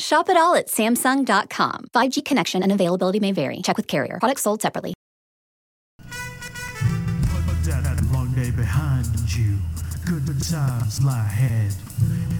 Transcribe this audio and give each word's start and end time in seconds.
Shop 0.00 0.30
it 0.30 0.36
all 0.36 0.54
at 0.54 0.68
Samsung.com. 0.68 1.88
5G 1.94 2.24
connection 2.24 2.62
and 2.62 2.72
availability 2.72 3.20
may 3.20 3.32
vary. 3.32 3.60
Check 3.62 3.76
with 3.76 3.86
carrier. 3.86 4.16
Products 4.18 4.42
sold 4.42 4.62
separately. 4.62 4.94
That 7.64 8.02
long 8.12 8.32
day 8.32 8.50
behind 8.50 9.06
you, 9.30 9.58
good 10.06 10.26
times 10.42 11.04
lie 11.04 11.20
ahead. 11.20 11.72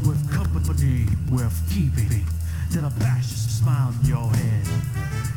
With 0.09 0.19
company 0.33 1.07
worth 1.31 1.61
keeping, 1.71 2.25
then 2.71 2.85
a 2.85 3.23
smile 3.23 3.95
in 4.03 4.09
your 4.09 4.29
head. 4.31 4.67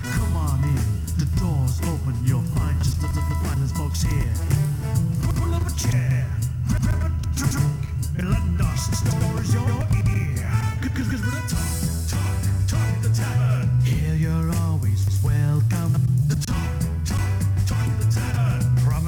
Come 0.03 0.35
on 0.37 0.63
in, 0.63 0.83
the 1.19 1.27
door's 1.39 1.79
open, 1.81 2.15
you'll 2.25 2.41
find 2.55 2.77
just 2.79 3.01
the, 3.01 3.07
the, 3.07 3.21
the 3.21 3.35
finest 3.43 3.75
folks 3.75 4.01
here. 4.01 4.33
Pull 5.35 5.53
up 5.53 5.67
a 5.67 5.75
chair, 5.77 6.25
grab 6.81 7.03
a 7.03 7.37
drink, 7.37 7.83
and 8.17 8.29
let 8.31 8.65
us 8.65 8.97
stories 8.97 9.53
your 9.53 9.69
ear. 9.69 10.23
Cause 10.95 11.21
we're 11.21 11.31
the 11.31 11.62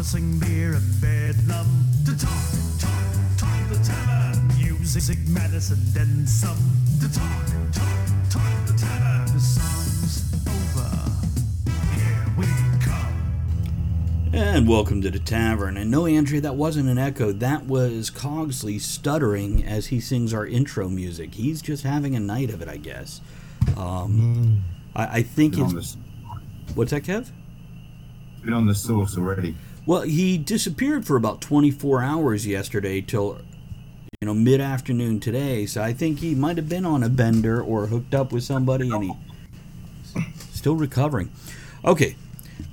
tavern. 0.06 0.39
Promising 0.39 0.39
beer 0.39 0.73
and 0.73 1.02
bedlam. 1.02 1.67
The 2.03 2.16
talk, 2.16 2.80
talk, 2.80 3.38
talk 3.38 3.70
the 3.70 3.84
tavern. 3.84 4.47
Music, 4.58 5.17
medicine, 5.28 5.80
then 5.94 6.28
some. 6.28 6.58
The 7.00 7.08
talk, 7.08 7.45
talk, 7.73 8.30
talk 8.30 8.67
the 8.67 8.73
tavern. 8.73 9.34
The 9.34 9.39
song's 9.39 10.34
over. 10.47 11.12
Here 11.95 12.25
we 12.38 12.45
come. 12.81 14.31
And 14.34 14.67
welcome 14.67 15.02
to 15.02 15.09
the 15.09 15.20
tavern. 15.20 15.78
And 15.78 15.89
no, 15.89 16.06
Andrea, 16.06 16.42
that 16.42 16.56
wasn't 16.56 16.90
an 16.90 16.97
echo. 16.97 17.31
That 17.31 17.66
was 17.66 18.09
Cogsley 18.12 18.80
stuttering 18.80 19.64
as 19.64 19.88
he 19.88 20.00
sings 20.00 20.34
our 20.34 20.45
intro 20.45 20.88
music. 20.90 21.34
He's 21.34 21.62
just 21.62 21.84
having 21.84 22.16
a 22.16 22.19
night 22.19 22.50
of 22.52 22.62
it, 22.62 22.67
I 22.67 22.78
guess. 22.78 23.22
Um, 23.78 24.64
I, 24.95 25.06
I 25.17 25.23
think 25.23 25.53
it's. 25.53 25.62
on, 25.62 25.75
this, 25.75 25.97
What's 26.75 26.92
that, 26.92 27.03
Kev? 27.03 27.31
been 28.44 28.53
on 28.53 28.67
the 28.67 28.75
source 28.75 29.17
already. 29.17 29.56
Well, 29.86 30.02
he 30.02 30.38
disappeared 30.38 31.05
for 31.05 31.16
about 31.16 31.41
24 31.41 32.02
hours 32.02 32.47
yesterday 32.47 33.02
till 33.02 33.39
you 34.19 34.25
know 34.25 34.33
mid 34.33 34.59
afternoon 34.59 35.19
today. 35.19 35.66
So 35.68 35.84
I 35.84 35.94
think 35.94 36.19
he 36.19 36.34
might 36.34 36.57
have 36.57 36.68
been 36.68 36.85
on 36.85 37.03
a 37.03 37.09
bender 37.09 37.62
or 37.62 37.88
hooked 37.88 38.16
up 38.16 38.31
with 38.31 38.44
somebody, 38.44 38.90
and 38.90 39.03
he 39.03 39.13
still 40.51 40.75
recovering. 40.75 41.31
Okay, 41.84 42.16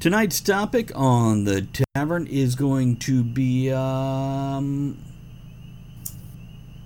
tonight's 0.00 0.40
topic 0.40 0.90
on 0.94 1.44
the 1.44 1.66
tavern 1.94 2.26
is 2.26 2.54
going 2.54 2.96
to 2.96 3.22
be. 3.22 3.70
Um, 3.70 4.98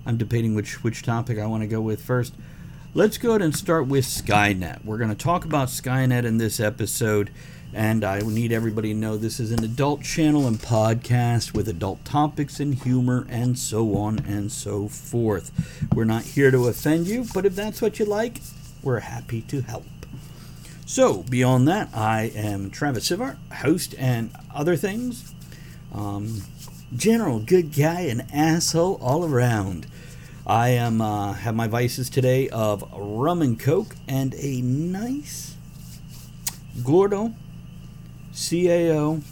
I'm 0.05 0.17
debating 0.17 0.55
which 0.55 0.83
which 0.83 1.03
topic 1.03 1.39
I 1.39 1.45
want 1.45 1.63
to 1.63 1.67
go 1.67 1.79
with 1.79 2.01
first. 2.01 2.33
Let's 2.93 3.17
go 3.17 3.29
ahead 3.29 3.41
and 3.43 3.55
start 3.55 3.87
with 3.87 4.05
Skynet. 4.05 4.83
We're 4.83 4.97
going 4.97 5.09
to 5.09 5.15
talk 5.15 5.45
about 5.45 5.67
Skynet 5.67 6.25
in 6.25 6.37
this 6.37 6.59
episode, 6.59 7.29
and 7.73 8.03
I 8.03 8.19
need 8.19 8.51
everybody 8.51 8.93
to 8.93 8.99
know 8.99 9.17
this 9.17 9.39
is 9.39 9.51
an 9.51 9.63
adult 9.63 10.01
channel 10.01 10.47
and 10.47 10.57
podcast 10.57 11.53
with 11.53 11.67
adult 11.67 12.03
topics 12.05 12.59
and 12.59 12.75
humor 12.75 13.25
and 13.29 13.57
so 13.57 13.95
on 13.97 14.19
and 14.19 14.51
so 14.51 14.87
forth. 14.87 15.51
We're 15.93 16.05
not 16.05 16.23
here 16.23 16.51
to 16.51 16.67
offend 16.67 17.07
you, 17.07 17.25
but 17.33 17.45
if 17.45 17.55
that's 17.55 17.81
what 17.81 17.99
you 17.99 18.05
like, 18.05 18.41
we're 18.81 19.01
happy 19.01 19.41
to 19.41 19.61
help. 19.61 19.85
So, 20.85 21.23
beyond 21.23 21.67
that, 21.67 21.89
I 21.93 22.31
am 22.33 22.69
Travis 22.69 23.09
Sivart, 23.09 23.37
host 23.51 23.93
and 23.97 24.31
other 24.55 24.77
things. 24.77 25.33
Um, 25.93 26.43
general 26.95 27.39
good 27.39 27.75
guy 27.75 28.01
and 28.01 28.25
asshole 28.33 28.97
all 29.01 29.25
around. 29.25 29.87
I 30.45 30.69
am 30.69 31.01
uh, 31.01 31.33
have 31.33 31.55
my 31.55 31.67
vices 31.67 32.09
today 32.09 32.47
of 32.49 32.89
rum 32.95 33.41
and 33.41 33.59
coke 33.59 33.97
and 34.07 34.33
a 34.35 34.61
nice 34.61 35.55
Gordo 36.83 37.33
CAO 38.37 39.23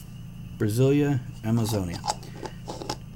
Brazilia 0.57 1.19
Amazonia. 1.43 1.99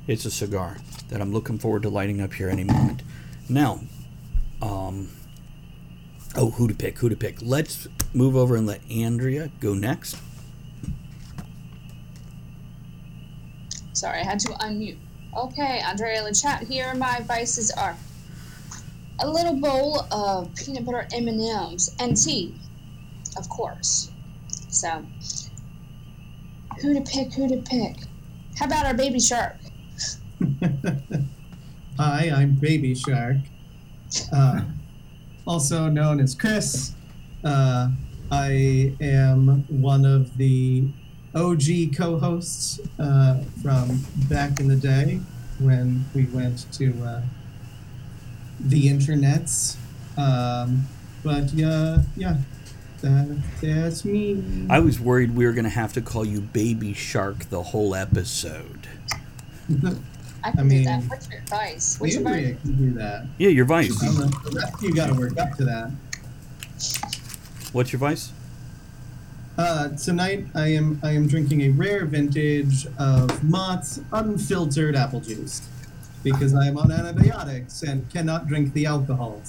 It's 0.06 0.24
a 0.24 0.30
cigar 0.30 0.78
that 1.10 1.20
I'm 1.20 1.34
looking 1.34 1.58
forward 1.58 1.82
to 1.82 1.90
lighting 1.90 2.22
up 2.22 2.32
here 2.32 2.48
any 2.48 2.64
moment. 2.64 3.02
Now, 3.50 3.80
um, 4.62 5.10
oh, 6.36 6.52
who 6.52 6.68
to 6.68 6.76
pick? 6.76 7.00
Who 7.00 7.10
to 7.10 7.16
pick? 7.16 7.40
Let's 7.42 7.88
move 8.14 8.36
over 8.36 8.56
and 8.56 8.68
let 8.68 8.82
Andrea 8.92 9.50
go 9.60 9.74
next. 9.74 10.16
Sorry, 13.94 14.20
I 14.20 14.24
had 14.24 14.40
to 14.42 14.50
unmute. 14.50 14.98
Okay, 15.36 15.82
Andrea 15.84 16.22
Lachat 16.22 16.68
here. 16.68 16.94
My 16.94 17.22
vices 17.22 17.72
are 17.72 17.98
a 19.18 19.28
little 19.28 19.56
bowl 19.56 20.06
of 20.12 20.54
peanut 20.54 20.86
butter 20.86 21.08
M&Ms 21.12 21.96
and 22.00 22.16
tea, 22.16 22.54
of 23.38 23.50
course. 23.50 24.12
So, 24.70 25.04
who 26.82 26.94
to 26.94 27.02
pick? 27.02 27.34
Who 27.34 27.48
to 27.50 27.58
pick? 27.58 27.98
How 28.58 28.66
about 28.66 28.86
our 28.86 28.94
baby 28.94 29.20
shark? 29.20 29.56
Hi, 31.98 32.32
I'm 32.34 32.56
Baby 32.56 32.96
Shark, 32.96 33.38
uh, 34.32 34.62
also 35.46 35.90
known 35.90 36.22
as 36.22 36.34
Chris. 36.34 36.94
Uh, 37.44 37.90
I 38.32 38.94
am 39.02 39.66
one 39.68 40.06
of 40.06 40.38
the 40.38 40.88
OG 41.36 41.96
co-hosts 41.98 42.80
uh, 43.00 43.42
from 43.62 44.00
back 44.30 44.62
in 44.62 44.70
the 44.70 44.78
day 44.78 45.20
when 45.60 46.06
we 46.16 46.24
went 46.28 46.72
to 46.74 46.94
uh, 47.04 47.22
the 48.62 48.88
internets. 48.88 49.76
Um, 50.18 50.88
but 51.22 51.52
yeah, 51.52 51.98
yeah, 52.16 52.38
that, 53.02 53.42
that's 53.62 54.06
me. 54.06 54.68
I 54.70 54.80
was 54.80 55.00
worried 55.00 55.36
we 55.36 55.46
were 55.46 55.54
going 55.54 55.64
to 55.64 55.70
have 55.70 55.94
to 55.94 56.02
call 56.02 56.26
you 56.26 56.42
Baby 56.42 56.94
Shark 56.94 57.50
the 57.50 57.64
whole 57.64 57.96
episode. 57.96 58.88
I 60.44 60.52
can 60.52 60.60
I 60.60 60.64
do 60.64 60.64
mean, 60.64 60.86
that. 60.86 61.04
What's 61.04 61.30
your 61.30 61.40
advice? 61.40 62.00
What's 62.00 62.14
your 62.16 62.24
Maybe 62.24 62.52
I 62.52 62.62
can 62.62 62.78
do 62.78 62.92
that. 62.98 63.28
Yeah, 63.38 63.50
your 63.50 63.66
vice. 63.66 64.02
I 64.02 64.06
don't 64.06 64.20
know. 64.20 64.50
The 64.50 64.60
rest 64.60 64.82
you 64.82 64.94
got 64.94 65.08
to 65.08 65.14
work 65.14 65.38
up 65.38 65.56
to 65.58 65.66
that. 65.66 65.92
What's 67.74 67.92
your 67.92 68.00
vice? 68.00 68.32
Uh, 69.58 69.90
tonight 69.90 70.46
I 70.56 70.68
am 70.68 71.02
I 71.04 71.12
am 71.12 71.28
drinking 71.28 71.62
a 71.64 71.70
rare 71.70 72.06
vintage 72.06 72.88
of 72.98 73.44
Mott's 73.44 74.00
unfiltered 74.14 74.96
apple 74.96 75.20
juice 75.20 75.68
because 76.24 76.56
I 76.56 76.68
am 76.68 76.78
on 76.78 76.92
antibiotics 76.92 77.84
and 77.84 78.10
cannot 78.10 78.48
drink 78.48 78.72
the 78.74 78.86
alcohol. 78.86 79.42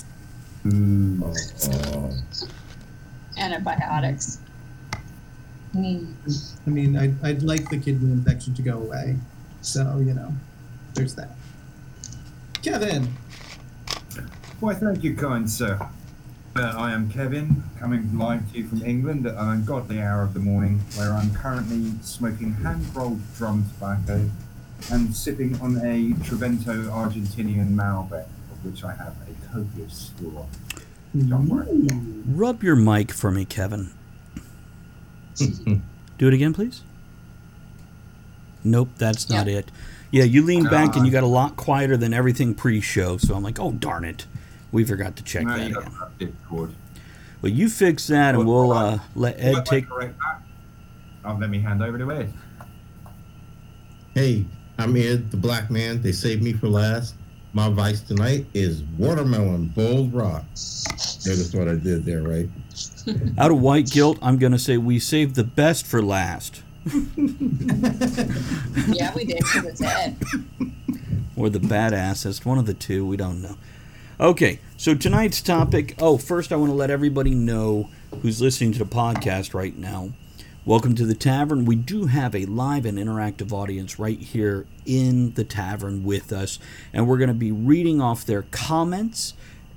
Antibiotics. 3.40 4.38
Mm. 5.74 6.14
I 6.66 6.70
mean, 6.70 6.96
I'd, 6.96 7.24
I'd 7.24 7.42
like 7.42 7.68
the 7.70 7.78
kidney 7.78 8.12
infection 8.12 8.54
to 8.54 8.62
go 8.62 8.78
away, 8.78 9.16
so 9.62 9.98
you 9.98 10.14
know, 10.14 10.32
there's 10.94 11.14
that. 11.14 11.30
Kevin, 12.62 13.08
Why, 14.60 14.74
thank 14.74 15.02
you, 15.02 15.14
kind 15.16 15.50
sir. 15.50 15.78
Uh, 16.56 16.74
I 16.76 16.92
am 16.92 17.08
Kevin, 17.08 17.62
coming 17.78 18.18
live 18.18 18.50
to 18.52 18.58
you 18.58 18.68
from 18.68 18.84
England 18.84 19.24
at 19.24 19.34
an 19.34 19.48
ungodly 19.48 20.00
hour 20.00 20.22
of 20.22 20.34
the 20.34 20.40
morning, 20.40 20.80
where 20.96 21.12
I'm 21.12 21.32
currently 21.32 21.92
smoking 22.02 22.54
hand-rolled 22.54 23.20
drum 23.36 23.64
tobacco 23.72 24.28
and 24.90 25.14
sipping 25.14 25.58
on 25.60 25.76
a 25.76 26.12
Trivento 26.24 26.90
Argentinian 26.90 27.74
Malbec, 27.74 28.26
of 28.50 28.64
which 28.64 28.82
I 28.82 28.94
have 28.96 29.14
a 29.28 29.46
copious 29.52 30.12
store. 30.16 30.46
Don't 31.16 31.48
worry. 31.48 31.66
Rub 32.26 32.62
your 32.62 32.76
mic 32.76 33.10
for 33.12 33.30
me, 33.30 33.44
Kevin. 33.44 33.90
Do 35.36 36.28
it 36.28 36.34
again, 36.34 36.52
please. 36.52 36.82
Nope, 38.62 38.90
that's 38.98 39.28
not 39.30 39.46
Yeah. 39.46 39.58
it. 39.58 39.70
Yeah, 40.12 40.24
you 40.24 40.42
leaned 40.42 40.68
back 40.70 40.96
and 40.96 41.06
you 41.06 41.12
got 41.12 41.22
a 41.22 41.26
lot 41.28 41.56
quieter 41.56 41.96
than 41.96 42.12
everything 42.12 42.54
pre-show. 42.54 43.16
So 43.16 43.34
I'm 43.34 43.42
like, 43.42 43.58
oh 43.60 43.72
darn 43.72 44.04
it, 44.04 44.26
we 44.72 44.84
forgot 44.84 45.16
to 45.16 45.22
check 45.22 45.44
No, 45.46 45.56
that 45.56 45.70
again. 45.70 45.72
got 45.82 46.18
that 46.18 46.18
Discord. 46.18 46.74
Well, 47.40 47.52
you 47.52 47.68
fix 47.70 48.06
that, 48.08 48.34
and 48.34 48.46
we'll 48.46 48.72
uh, 48.72 48.98
let 49.14 49.38
Will 49.38 49.56
I 49.56 49.58
Ed 49.60 49.66
take. 49.66 49.88
correct 49.88 50.18
that? 50.18 50.42
Oh, 51.24 51.34
let 51.40 51.48
me 51.48 51.58
hand 51.60 51.82
over 51.82 51.96
to 51.96 52.10
Ed. 52.12 52.32
Hey, 54.14 54.44
I'm 54.78 54.94
Ed, 54.96 55.30
the 55.30 55.36
black 55.38 55.70
man. 55.70 56.02
They 56.02 56.12
saved 56.12 56.42
me 56.42 56.52
for 56.52 56.68
last. 56.68 57.14
My 57.52 57.68
vice 57.68 58.00
tonight 58.00 58.46
is 58.54 58.82
watermelon 58.96 59.66
bold 59.68 60.14
rock. 60.14 60.44
Notice 60.52 61.52
what 61.52 61.68
I 61.68 61.74
did 61.74 62.04
there, 62.04 62.22
right? 62.22 62.48
Out 63.38 63.50
of 63.50 63.60
white 63.60 63.90
guilt, 63.90 64.18
I'm 64.22 64.38
gonna 64.38 64.58
say 64.58 64.76
we 64.78 64.98
saved 65.00 65.34
the 65.34 65.44
best 65.44 65.86
for 65.86 66.00
last, 66.02 66.62
Yeah, 68.86 69.12
we 69.14 69.24
did 69.24 69.38
because 69.38 69.64
it's 69.66 69.82
Ed. 69.82 70.16
or 71.36 71.50
the 71.50 71.58
badassest. 71.58 72.44
One 72.46 72.58
of 72.58 72.66
the 72.66 72.74
two. 72.74 73.04
We 73.06 73.16
don't 73.16 73.42
know. 73.42 73.56
Okay, 74.18 74.60
so 74.76 74.94
tonight's 74.94 75.40
topic. 75.42 75.94
Oh, 75.98 76.18
first 76.18 76.52
I 76.52 76.56
want 76.56 76.70
to 76.70 76.74
let 76.76 76.90
everybody 76.90 77.34
know 77.34 77.90
who's 78.22 78.40
listening 78.40 78.72
to 78.72 78.78
the 78.78 78.84
podcast 78.84 79.54
right 79.54 79.76
now. 79.76 80.10
Welcome 80.66 80.94
to 80.96 81.06
the 81.06 81.14
tavern. 81.14 81.64
We 81.64 81.74
do 81.74 82.04
have 82.04 82.34
a 82.34 82.44
live 82.44 82.84
and 82.84 82.98
interactive 82.98 83.50
audience 83.50 83.98
right 83.98 84.18
here 84.18 84.66
in 84.84 85.32
the 85.32 85.42
tavern 85.42 86.04
with 86.04 86.34
us, 86.34 86.58
and 86.92 87.08
we're 87.08 87.16
going 87.16 87.28
to 87.28 87.34
be 87.34 87.50
reading 87.50 88.02
off 88.02 88.26
their 88.26 88.42
comments 88.42 89.32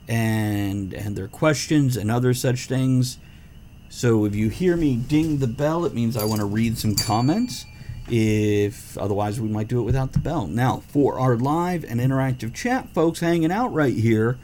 and 0.10 0.94
and 0.94 1.16
their 1.16 1.30
questions 1.30 1.96
and 1.96 2.12
other 2.12 2.34
such 2.34 2.66
things. 2.66 3.18
So 3.88 4.26
if 4.26 4.36
you 4.36 4.50
hear 4.50 4.76
me 4.76 4.98
ding 4.98 5.38
the 5.38 5.48
bell, 5.48 5.86
it 5.86 5.94
means 5.94 6.18
I 6.18 6.26
want 6.26 6.42
to 6.42 6.46
read 6.46 6.78
some 6.78 6.96
comments. 6.96 7.66
If 8.10 8.98
otherwise, 8.98 9.40
we 9.40 9.48
might 9.48 9.70
do 9.70 9.80
it 9.80 9.84
without 9.84 10.12
the 10.12 10.20
bell. 10.20 10.48
Now, 10.48 10.84
for 10.90 11.18
our 11.18 11.38
live 11.38 11.86
and 11.86 12.02
interactive 12.02 12.54
chat 12.54 12.90
folks 12.90 13.22
hanging 13.22 13.54
out 13.54 13.74
right 13.74 13.96
here, 13.96 14.38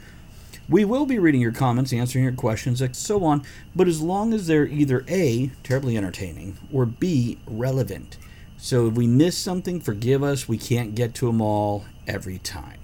we 0.70 0.84
will 0.84 1.04
be 1.04 1.18
reading 1.18 1.40
your 1.40 1.50
comments, 1.50 1.92
answering 1.92 2.24
your 2.24 2.32
questions, 2.32 2.80
and 2.80 2.94
so 2.94 3.24
on, 3.24 3.42
but 3.74 3.88
as 3.88 4.00
long 4.00 4.32
as 4.32 4.46
they're 4.46 4.68
either 4.68 5.04
A, 5.08 5.50
terribly 5.64 5.96
entertaining, 5.96 6.56
or 6.72 6.86
B, 6.86 7.38
relevant. 7.46 8.16
So 8.56 8.86
if 8.86 8.94
we 8.94 9.08
miss 9.08 9.36
something, 9.36 9.80
forgive 9.80 10.22
us. 10.22 10.48
We 10.48 10.58
can't 10.58 10.94
get 10.94 11.12
to 11.16 11.26
them 11.26 11.40
all 11.40 11.86
every 12.06 12.38
time. 12.38 12.78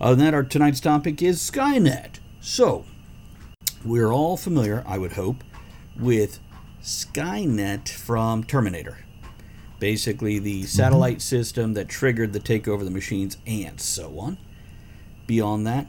Other 0.00 0.16
than 0.16 0.24
that, 0.24 0.34
our 0.34 0.42
tonight's 0.42 0.80
topic 0.80 1.22
is 1.22 1.38
Skynet. 1.38 2.18
So, 2.40 2.84
we're 3.84 4.12
all 4.12 4.36
familiar, 4.36 4.82
I 4.84 4.98
would 4.98 5.12
hope, 5.12 5.44
with 5.98 6.40
Skynet 6.82 7.88
from 7.88 8.42
Terminator. 8.42 8.98
Basically, 9.78 10.40
the 10.40 10.62
mm-hmm. 10.62 10.66
satellite 10.66 11.22
system 11.22 11.74
that 11.74 11.88
triggered 11.88 12.32
the 12.32 12.40
takeover 12.40 12.80
of 12.80 12.84
the 12.84 12.90
machines 12.90 13.36
and 13.46 13.80
so 13.80 14.18
on. 14.18 14.38
Beyond 15.26 15.66
that, 15.66 15.86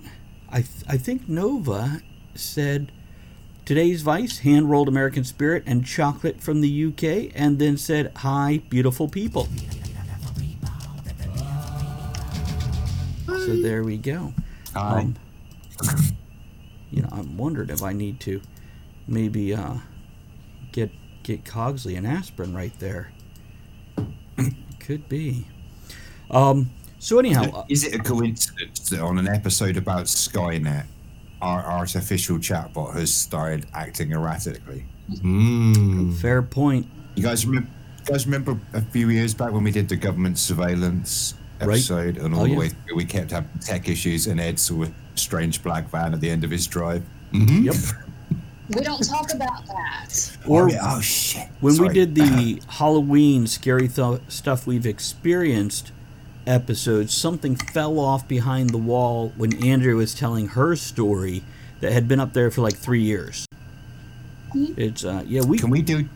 I, 0.49 0.57
th- 0.57 0.83
I 0.87 0.97
think 0.97 1.27
Nova 1.27 2.01
said 2.35 2.91
today's 3.65 4.01
Vice 4.01 4.39
hand 4.39 4.69
rolled 4.69 4.87
American 4.87 5.23
Spirit 5.23 5.63
and 5.65 5.85
chocolate 5.85 6.41
from 6.41 6.61
the 6.61 6.85
UK 6.85 7.31
and 7.35 7.59
then 7.59 7.77
said, 7.77 8.11
Hi, 8.17 8.61
beautiful 8.69 9.07
people. 9.09 9.47
So 13.25 13.55
there 13.61 13.83
we 13.83 13.97
go. 13.97 14.33
Hi. 14.73 15.01
Um, 15.01 15.15
you 16.91 17.01
know, 17.01 17.09
I'm 17.11 17.37
wondering 17.37 17.69
if 17.69 17.83
I 17.83 17.93
need 17.93 18.19
to 18.21 18.41
maybe 19.07 19.53
uh, 19.53 19.75
get 20.71 20.91
get 21.23 21.43
Cogsley 21.43 21.97
an 21.97 22.05
aspirin 22.05 22.55
right 22.55 22.77
there. 22.79 23.11
Could 24.79 25.09
be. 25.09 25.45
Um. 26.31 26.71
So 26.99 27.19
anyhow, 27.19 27.65
Is 27.69 27.83
it 27.85 27.95
a 27.95 27.99
coincidence 27.99 28.89
that 28.89 28.99
on 29.01 29.17
an 29.19 29.27
episode 29.27 29.77
about 29.77 30.05
Skynet, 30.05 30.85
our 31.41 31.63
artificial 31.63 32.37
chatbot 32.37 32.95
has 32.95 33.13
started 33.13 33.67
acting 33.73 34.11
erratically? 34.11 34.85
Mmm. 35.09 36.17
fair 36.17 36.41
point. 36.41 36.87
You 37.15 37.23
guys 37.23 37.45
remember? 37.45 37.69
You 37.99 38.13
guys 38.13 38.25
remember 38.25 38.59
a 38.73 38.81
few 38.81 39.09
years 39.09 39.33
back 39.33 39.51
when 39.51 39.63
we 39.63 39.71
did 39.71 39.87
the 39.89 39.95
government 39.95 40.37
surveillance 40.37 41.33
Right. 41.59 41.69
episode, 41.69 42.17
and 42.17 42.33
oh, 42.35 42.37
all 42.37 42.43
Oh, 42.43 42.45
the 42.45 42.51
yeah. 42.51 42.57
way 42.59 42.69
through 42.69 42.95
we 42.97 43.05
kept 43.05 43.31
having 43.31 43.49
tech 43.61 43.89
issues, 43.89 44.27
and 44.27 44.39
Ed 44.39 44.59
saw 44.59 44.83
a 44.83 44.91
strange 45.15 45.63
black 45.63 45.89
van 45.89 46.13
at 46.13 46.21
the 46.21 46.29
end 46.29 46.43
of 46.43 46.51
his 46.51 46.67
drive. 46.67 47.03
Mm-hmm. 47.33 47.63
Yep. 47.65 47.75
We 48.75 48.81
don't 48.81 49.01
talk 49.01 49.33
about 49.33 49.65
that. 49.67 50.37
Or 50.45 50.63
oh, 50.63 50.67
yeah. 50.67 50.79
oh 50.83 50.99
shit! 50.99 51.47
when 51.61 51.77
we 51.77 51.87
did 51.87 52.15
the 52.15 52.61
Halloween 52.67 53.47
scary 53.47 53.87
th- 53.87 54.19
stuff 54.27 54.67
we've 54.67 54.85
experienced 54.85 55.93
episode, 56.47 57.09
something 57.09 57.55
fell 57.55 57.99
off 57.99 58.27
behind 58.27 58.69
the 58.69 58.77
wall 58.77 59.33
when 59.35 59.63
Andrea 59.63 59.95
was 59.95 60.13
telling 60.13 60.49
her 60.49 60.75
story 60.75 61.43
that 61.81 61.91
had 61.91 62.07
been 62.07 62.19
up 62.19 62.33
there 62.33 62.49
for 62.49 62.61
like 62.61 62.75
three 62.75 63.01
years. 63.01 63.45
It's 64.55 65.03
uh 65.03 65.23
yeah 65.27 65.41
we 65.41 65.59
Can 65.59 65.69
we 65.69 65.81
do? 65.81 66.07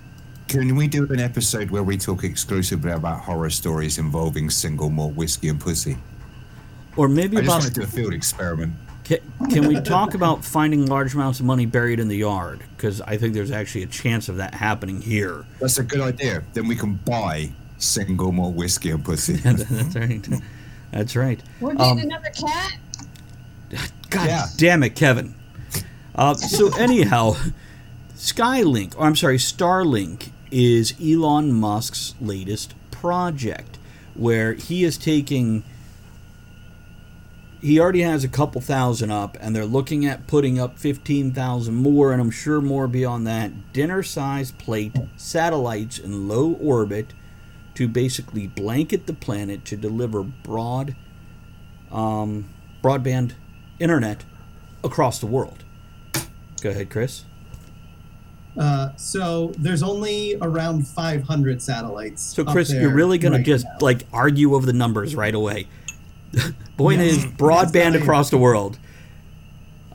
Can 0.47 0.75
we 0.75 0.87
do 0.87 1.05
an 1.11 1.19
episode 1.19 1.69
where 1.69 1.83
we 1.83 1.97
talk 1.97 2.23
exclusively 2.23 2.91
about 2.91 3.21
horror 3.21 3.49
stories 3.49 3.97
involving 3.97 4.49
single 4.49 4.89
malt 4.89 5.15
whiskey 5.15 5.49
and 5.49 5.59
pussy? 5.59 5.97
or 6.97 7.07
maybe 7.07 7.37
I 7.37 7.41
just 7.41 7.49
about 7.49 7.61
want 7.61 7.73
to 7.73 7.79
do 7.79 7.83
a 7.83 7.87
field 7.87 8.13
experiment. 8.13 8.73
Can, 9.03 9.19
can 9.49 9.67
we 9.67 9.81
talk 9.81 10.13
about 10.13 10.45
finding 10.45 10.85
large 10.85 11.15
amounts 11.15 11.39
of 11.39 11.45
money 11.45 11.65
buried 11.65 11.99
in 11.99 12.07
the 12.07 12.17
yard? 12.17 12.63
Because 12.75 13.01
I 13.01 13.17
think 13.17 13.33
there's 13.33 13.51
actually 13.51 13.83
a 13.83 13.87
chance 13.87 14.29
of 14.29 14.37
that 14.37 14.53
happening 14.53 15.01
here. 15.01 15.45
That's 15.59 15.79
a 15.79 15.83
good 15.83 16.01
idea. 16.01 16.43
Then 16.53 16.67
we 16.67 16.75
can 16.75 16.95
buy 16.95 17.51
single 17.81 18.31
malt 18.31 18.55
whiskey 18.55 18.91
and 18.91 19.03
pussy. 19.03 19.33
That's 19.37 19.95
right. 19.95 20.27
That's 20.91 21.15
right. 21.15 21.41
We're 21.59 21.73
getting 21.75 21.91
Um, 21.91 21.97
another 21.99 22.29
cat. 22.29 22.77
God 24.09 24.27
Yeah. 24.27 24.45
damn 24.57 24.83
it, 24.83 24.95
Kevin. 24.95 25.35
Uh, 26.13 26.33
so 26.35 26.73
anyhow, 26.77 27.35
Skylink, 28.15 28.95
or 28.97 29.05
I'm 29.05 29.15
sorry, 29.15 29.37
Starlink 29.37 30.31
is 30.51 30.93
Elon 31.01 31.53
Musk's 31.53 32.13
latest 32.19 32.73
project, 32.91 33.77
where 34.13 34.53
he 34.53 34.83
is 34.83 34.97
taking. 34.97 35.63
He 37.61 37.79
already 37.79 38.01
has 38.01 38.23
a 38.23 38.27
couple 38.27 38.59
thousand 38.59 39.11
up, 39.11 39.37
and 39.39 39.55
they're 39.55 39.65
looking 39.65 40.05
at 40.05 40.25
putting 40.27 40.59
up 40.59 40.79
15,000 40.79 41.73
more, 41.75 42.11
and 42.11 42.19
I'm 42.19 42.31
sure 42.31 42.59
more 42.59 42.87
beyond 42.87 43.25
that. 43.27 43.71
Dinner 43.71 44.01
sized 44.03 44.57
plate 44.57 44.95
satellites 45.15 45.99
in 45.99 46.27
low 46.27 46.53
orbit 46.53 47.13
to 47.81 47.87
basically 47.87 48.45
blanket 48.45 49.07
the 49.07 49.13
planet 49.13 49.65
to 49.65 49.75
deliver 49.75 50.21
broad 50.21 50.95
um, 51.91 52.45
broadband 52.83 53.33
internet 53.79 54.23
across 54.83 55.17
the 55.17 55.25
world. 55.25 55.63
Go 56.61 56.69
ahead, 56.69 56.91
Chris. 56.91 57.25
Uh, 58.55 58.89
so 58.97 59.51
there's 59.57 59.81
only 59.81 60.35
around 60.43 60.87
500 60.87 61.59
satellites. 61.59 62.21
So, 62.21 62.45
Chris, 62.45 62.71
you're 62.71 62.93
really 62.93 63.17
going 63.17 63.31
right 63.31 63.37
to 63.39 63.43
just 63.43 63.65
now. 63.65 63.77
like 63.79 64.03
argue 64.13 64.53
over 64.53 64.67
the 64.67 64.73
numbers 64.73 65.15
right 65.15 65.33
away. 65.33 65.67
Point 66.77 67.01
Yes. 67.01 67.17
is, 67.17 67.25
broadband 67.31 67.73
Yes, 67.73 67.93
I 67.93 67.95
am. 67.97 68.01
across 68.03 68.29
the 68.29 68.37
world. 68.37 68.77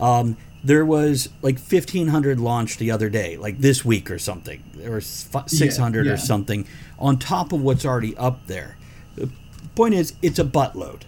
Um, 0.00 0.37
there 0.66 0.85
was 0.85 1.28
like 1.42 1.58
1,500 1.61 2.40
launched 2.40 2.80
the 2.80 2.90
other 2.90 3.08
day, 3.08 3.37
like 3.37 3.61
this 3.61 3.85
week 3.85 4.11
or 4.11 4.18
something, 4.18 4.64
or 4.85 4.96
s- 4.96 5.28
600 5.46 6.06
yeah. 6.06 6.12
or 6.12 6.16
something, 6.16 6.66
on 6.99 7.18
top 7.18 7.52
of 7.52 7.62
what's 7.62 7.85
already 7.87 8.16
up 8.16 8.44
there. 8.49 8.76
The 9.14 9.30
point 9.76 9.94
is, 9.94 10.14
it's 10.23 10.40
a 10.40 10.44
buttload. 10.44 11.02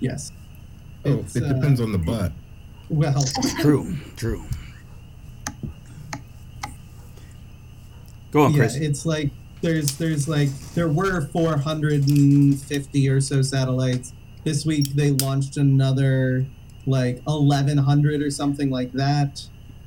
Yes. 0.00 0.32
Oh, 1.04 1.18
It's, 1.20 1.36
it 1.36 1.44
uh, 1.44 1.52
depends 1.52 1.80
on 1.80 1.92
the 1.92 1.98
butt. 1.98 2.32
Well, 2.90 3.22
True, 3.60 3.96
true. 4.16 4.42
Go 8.32 8.42
on, 8.42 8.52
yeah, 8.52 8.58
Chris. 8.58 8.74
it's 8.74 9.06
like 9.06 9.30
there's 9.62 9.96
there's 9.98 10.28
like 10.28 10.48
there 10.74 10.88
were 10.88 11.28
450 11.28 13.08
or 13.08 13.20
so 13.20 13.40
satellites. 13.42 14.12
This 14.44 14.66
week 14.66 14.94
they 14.94 15.12
launched 15.12 15.56
another 15.56 16.44
like 16.88 17.20
1100 17.24 18.22
or 18.22 18.30
something 18.30 18.70
like 18.70 18.92
that. 18.92 19.46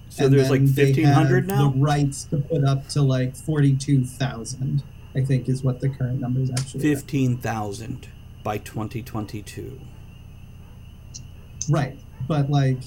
So 0.10 0.28
there's, 0.28 0.50
like, 0.50 0.66
then 0.66 0.88
1500 0.88 1.48
now? 1.48 1.70
The 1.70 1.78
rights 1.78 2.26
to 2.26 2.38
put 2.38 2.64
up 2.66 2.88
to 2.90 3.02
like 3.02 3.36
42,000. 3.36 4.84
I 5.14 5.22
think 5.22 5.50
is 5.50 5.64
what 5.64 5.82
the 5.82 5.90
current 5.90 6.22
numbers 6.22 6.50
actually. 6.52 6.82
15,000 6.82 8.08
by 8.44 8.58
2022. 8.58 9.80
Right, 11.70 12.00
but 12.28 12.50
like 12.50 12.80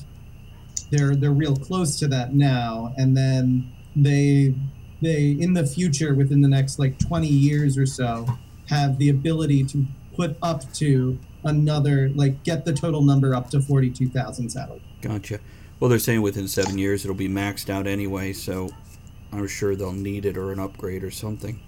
they're 0.91 1.15
they're 1.15 1.31
real 1.31 1.57
close 1.57 1.99
to 1.99 2.09
that 2.09 2.35
now, 2.35 2.93
and 2.97 3.17
then 3.17 3.73
they 3.95 4.55
they 5.03 5.31
in 5.33 5.53
the 5.53 5.67
future 5.67 6.15
within 6.15 6.41
the 6.41 6.49
next 6.49 6.79
like 6.79 6.99
20 6.99 7.27
years 7.27 7.77
or 7.77 7.87
so 7.87 8.27
have 8.69 8.99
the 8.99 9.11
ability 9.11 9.65
to 9.65 9.87
put 10.17 10.37
up 10.43 10.73
to 10.75 11.19
another 11.45 12.11
like 12.15 12.43
get 12.45 12.65
the 12.65 12.73
total 12.73 13.03
number 13.03 13.35
up 13.35 13.51
to 13.51 13.61
42,000 13.61 14.51
satellites. 14.51 14.85
Gotcha. 15.01 15.41
Well, 15.81 15.91
they're 15.91 15.99
saying 15.99 16.23
within 16.23 16.49
seven 16.49 16.79
years 16.79 17.05
it'll 17.05 17.17
be 17.17 17.29
maxed 17.29 17.69
out 17.69 17.87
anyway, 17.87 18.33
so 18.33 18.71
I'm 19.33 19.47
sure 19.47 19.77
they'll 19.77 19.93
need 19.93 20.25
it 20.25 20.37
or 20.37 20.53
an 20.53 20.61
upgrade 20.61 21.05
or 21.05 21.11
something. 21.11 21.61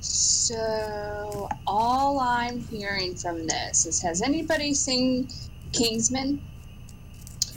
So 0.00 1.48
all 1.66 2.18
I'm 2.20 2.60
hearing 2.60 3.14
from 3.14 3.46
this 3.46 3.86
is, 3.86 4.02
has 4.02 4.20
anybody 4.20 4.74
seen 4.74 5.28
Kingsman? 5.72 6.42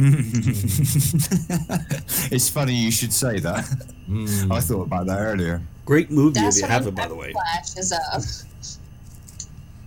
it's 2.32 2.50
funny 2.50 2.74
you 2.74 2.92
should 2.92 3.14
say 3.14 3.40
that. 3.40 3.64
Mm. 4.10 4.52
I 4.56 4.60
thought 4.60 4.84
about 4.84 5.08
that 5.08 5.20
earlier. 5.20 5.62
Great 5.86 6.12
movie 6.12 6.40
That's 6.40 6.58
if 6.58 6.64
you 6.64 6.68
have 6.68 6.84
I'm 6.84 6.90
it, 6.90 6.96
by 6.96 7.08
the 7.08 7.16
way. 7.16 7.32
Flashes 7.32 7.94
of. 8.14 8.24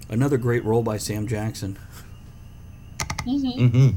Another 0.08 0.38
great 0.38 0.64
role 0.64 0.82
by 0.82 0.96
Sam 0.96 1.26
Jackson. 1.26 1.78
hmm 3.24 3.36
Mm-hmm. 3.60 3.88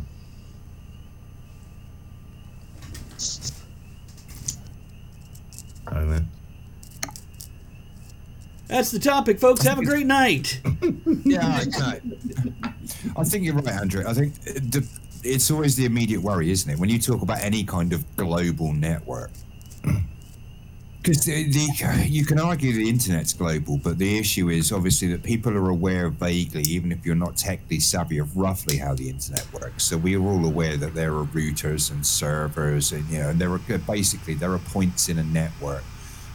Silent. 5.90 6.28
That's 8.68 8.92
the 8.92 9.00
topic, 9.00 9.40
folks. 9.40 9.64
Have 9.64 9.80
a 9.80 9.86
great 9.86 10.06
night. 10.08 10.62
Yeah, 11.24 11.46
I, 11.46 12.02
I 13.16 13.24
think 13.24 13.44
you're 13.46 13.54
right, 13.54 13.68
Andrew. 13.68 14.04
I 14.08 14.14
think 14.14 14.34
the, 14.44 14.88
it's 15.24 15.52
always 15.52 15.76
the 15.76 15.86
immediate 15.86 16.22
worry, 16.22 16.50
isn't 16.52 16.70
it? 16.72 16.80
When 16.80 16.90
you 16.90 17.00
talk 17.00 17.22
about 17.22 17.42
any 17.42 17.64
kind 17.64 17.94
of 17.94 18.04
global 18.18 18.74
network. 18.74 19.30
Because 21.02 21.26
the, 21.26 21.50
the, 21.50 22.06
you 22.08 22.24
can 22.26 22.40
argue 22.40 22.74
the 22.74 22.88
internet's 22.88 23.34
global, 23.34 23.78
but 23.78 23.98
the 23.98 24.20
issue 24.20 24.50
is 24.50 24.72
obviously 24.72 25.08
that 25.08 25.24
people 25.24 25.52
are 25.58 25.70
aware 25.70 26.10
vaguely, 26.10 26.62
even 26.64 26.92
if 26.92 27.04
you're 27.04 27.16
not 27.16 27.36
technically 27.36 27.80
savvy, 27.80 28.20
of 28.20 28.38
roughly 28.38 28.78
how 28.78 28.94
the 28.94 29.10
internet 29.10 29.52
works. 29.52 29.84
So 29.84 29.98
we 29.98 30.16
are 30.16 30.22
all 30.22 30.46
aware 30.46 30.78
that 30.78 30.94
there 30.94 31.16
are 31.16 31.26
routers 31.26 31.90
and 31.90 32.06
servers, 32.06 32.92
and 32.92 33.10
you 33.10 33.18
know, 33.18 33.30
and 33.30 33.42
there 33.42 33.50
are 33.50 33.62
uh, 33.74 33.80
basically 33.80 34.36
there 34.36 34.54
are 34.54 34.60
points 34.60 35.10
in 35.10 35.18
a 35.18 35.24
network. 35.24 35.84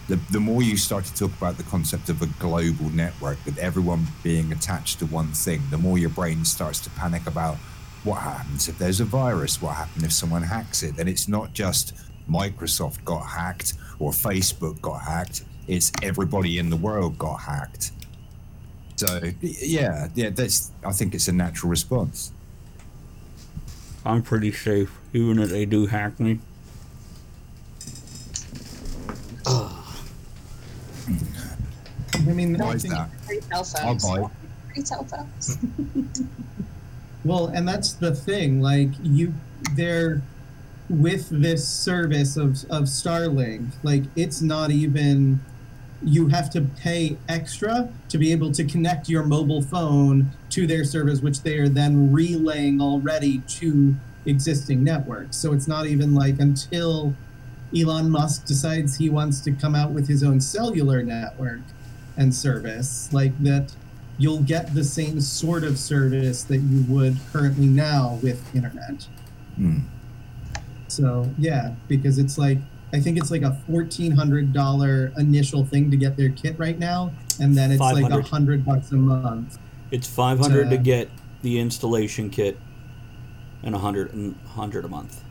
The, 0.08 0.16
the 0.32 0.40
more 0.40 0.62
you 0.62 0.76
start 0.76 1.04
to 1.04 1.14
talk 1.14 1.36
about 1.36 1.58
the 1.58 1.64
concept 1.64 2.08
of 2.08 2.20
a 2.22 2.26
global 2.26 2.90
network 2.90 3.38
with 3.44 3.58
everyone 3.58 4.08
being 4.24 4.50
attached 4.50 4.98
to 4.98 5.06
one 5.06 5.28
thing, 5.28 5.62
the 5.70 5.78
more 5.78 5.96
your 5.96 6.10
brain 6.10 6.44
starts 6.44 6.80
to 6.80 6.90
panic 6.90 7.28
about 7.28 7.56
what 8.02 8.16
happens 8.16 8.68
if 8.68 8.78
there's 8.78 8.98
a 8.98 9.04
virus, 9.04 9.62
what 9.62 9.76
happens 9.76 10.02
if 10.02 10.12
someone 10.12 10.42
hacks 10.42 10.82
it. 10.82 10.96
Then 10.96 11.06
it's 11.06 11.28
not 11.28 11.52
just 11.52 11.94
Microsoft 12.28 13.04
got 13.04 13.26
hacked 13.26 13.74
or 13.98 14.12
Facebook 14.12 14.80
got 14.80 15.02
hacked, 15.02 15.42
it's 15.66 15.90
everybody 16.02 16.58
in 16.58 16.70
the 16.70 16.76
world 16.76 17.18
got 17.18 17.36
hacked. 17.38 17.92
So 18.96 19.20
yeah, 19.40 20.08
yeah, 20.14 20.30
that's 20.30 20.70
I 20.84 20.92
think 20.92 21.14
it's 21.14 21.28
a 21.28 21.32
natural 21.32 21.70
response. 21.70 22.32
I'm 24.04 24.22
pretty 24.22 24.52
safe, 24.52 24.96
even 25.12 25.38
if 25.40 25.50
they 25.50 25.66
do 25.66 25.86
hack 25.86 26.18
me. 26.20 26.38
I 29.46 29.72
mean, 32.24 32.56
Why 32.56 32.74
is 32.74 32.84
that? 32.84 33.10
Free 33.26 33.40
cell 33.40 33.66
I'll 33.82 33.94
buy. 33.96 34.30
Free 34.72 34.84
cell. 34.84 35.06
Well, 37.24 37.48
and 37.48 37.66
that's 37.66 37.94
the 37.94 38.14
thing. 38.14 38.60
Like 38.62 38.90
you, 39.02 39.34
there, 39.74 40.22
with 40.88 41.28
this 41.30 41.66
service 41.66 42.36
of 42.36 42.64
of 42.70 42.84
Starlink, 42.84 43.72
like 43.82 44.04
it's 44.14 44.40
not 44.40 44.70
even. 44.70 45.40
You 46.02 46.28
have 46.28 46.50
to 46.50 46.60
pay 46.60 47.16
extra 47.26 47.88
to 48.10 48.18
be 48.18 48.30
able 48.30 48.52
to 48.52 48.64
connect 48.64 49.08
your 49.08 49.24
mobile 49.24 49.62
phone 49.62 50.30
to 50.50 50.66
their 50.66 50.84
service, 50.84 51.22
which 51.22 51.40
they 51.40 51.56
are 51.56 51.70
then 51.70 52.12
relaying 52.12 52.82
already 52.82 53.38
to 53.38 53.94
existing 54.26 54.84
networks. 54.84 55.38
So 55.38 55.54
it's 55.54 55.66
not 55.66 55.86
even 55.86 56.14
like 56.14 56.38
until 56.38 57.14
Elon 57.74 58.10
Musk 58.10 58.44
decides 58.44 58.96
he 58.96 59.08
wants 59.08 59.40
to 59.40 59.52
come 59.52 59.74
out 59.74 59.92
with 59.92 60.06
his 60.06 60.22
own 60.22 60.40
cellular 60.40 61.02
network 61.02 61.60
and 62.16 62.34
service, 62.34 63.10
like 63.12 63.36
that 63.42 63.74
you'll 64.18 64.42
get 64.42 64.74
the 64.74 64.84
same 64.84 65.20
sort 65.20 65.64
of 65.64 65.78
service 65.78 66.42
that 66.44 66.58
you 66.58 66.84
would 66.92 67.16
currently 67.32 67.66
now 67.66 68.18
with 68.22 68.54
internet. 68.54 69.06
Hmm. 69.56 69.80
So 70.88 71.28
yeah, 71.38 71.74
because 71.88 72.18
it's 72.18 72.38
like 72.38 72.58
I 72.92 73.00
think 73.00 73.18
it's 73.18 73.30
like 73.30 73.42
a 73.42 73.52
fourteen 73.68 74.12
hundred 74.12 74.52
dollar 74.52 75.12
initial 75.18 75.64
thing 75.64 75.90
to 75.90 75.96
get 75.96 76.16
their 76.16 76.30
kit 76.30 76.58
right 76.58 76.78
now, 76.78 77.12
and 77.40 77.56
then 77.56 77.72
it's 77.72 77.80
like 77.80 78.10
a 78.10 78.22
hundred 78.22 78.64
bucks 78.64 78.92
a 78.92 78.96
month. 78.96 79.58
It's 79.90 80.08
500 80.08 80.70
to 80.70 80.76
Uh, 80.78 80.82
get 80.82 81.10
the 81.42 81.60
installation 81.60 82.28
kit 82.28 82.58
and 83.62 83.72
100 83.72 84.12
and 84.12 84.34
100 84.34 84.84
a 84.84 84.88
month. 84.88 85.22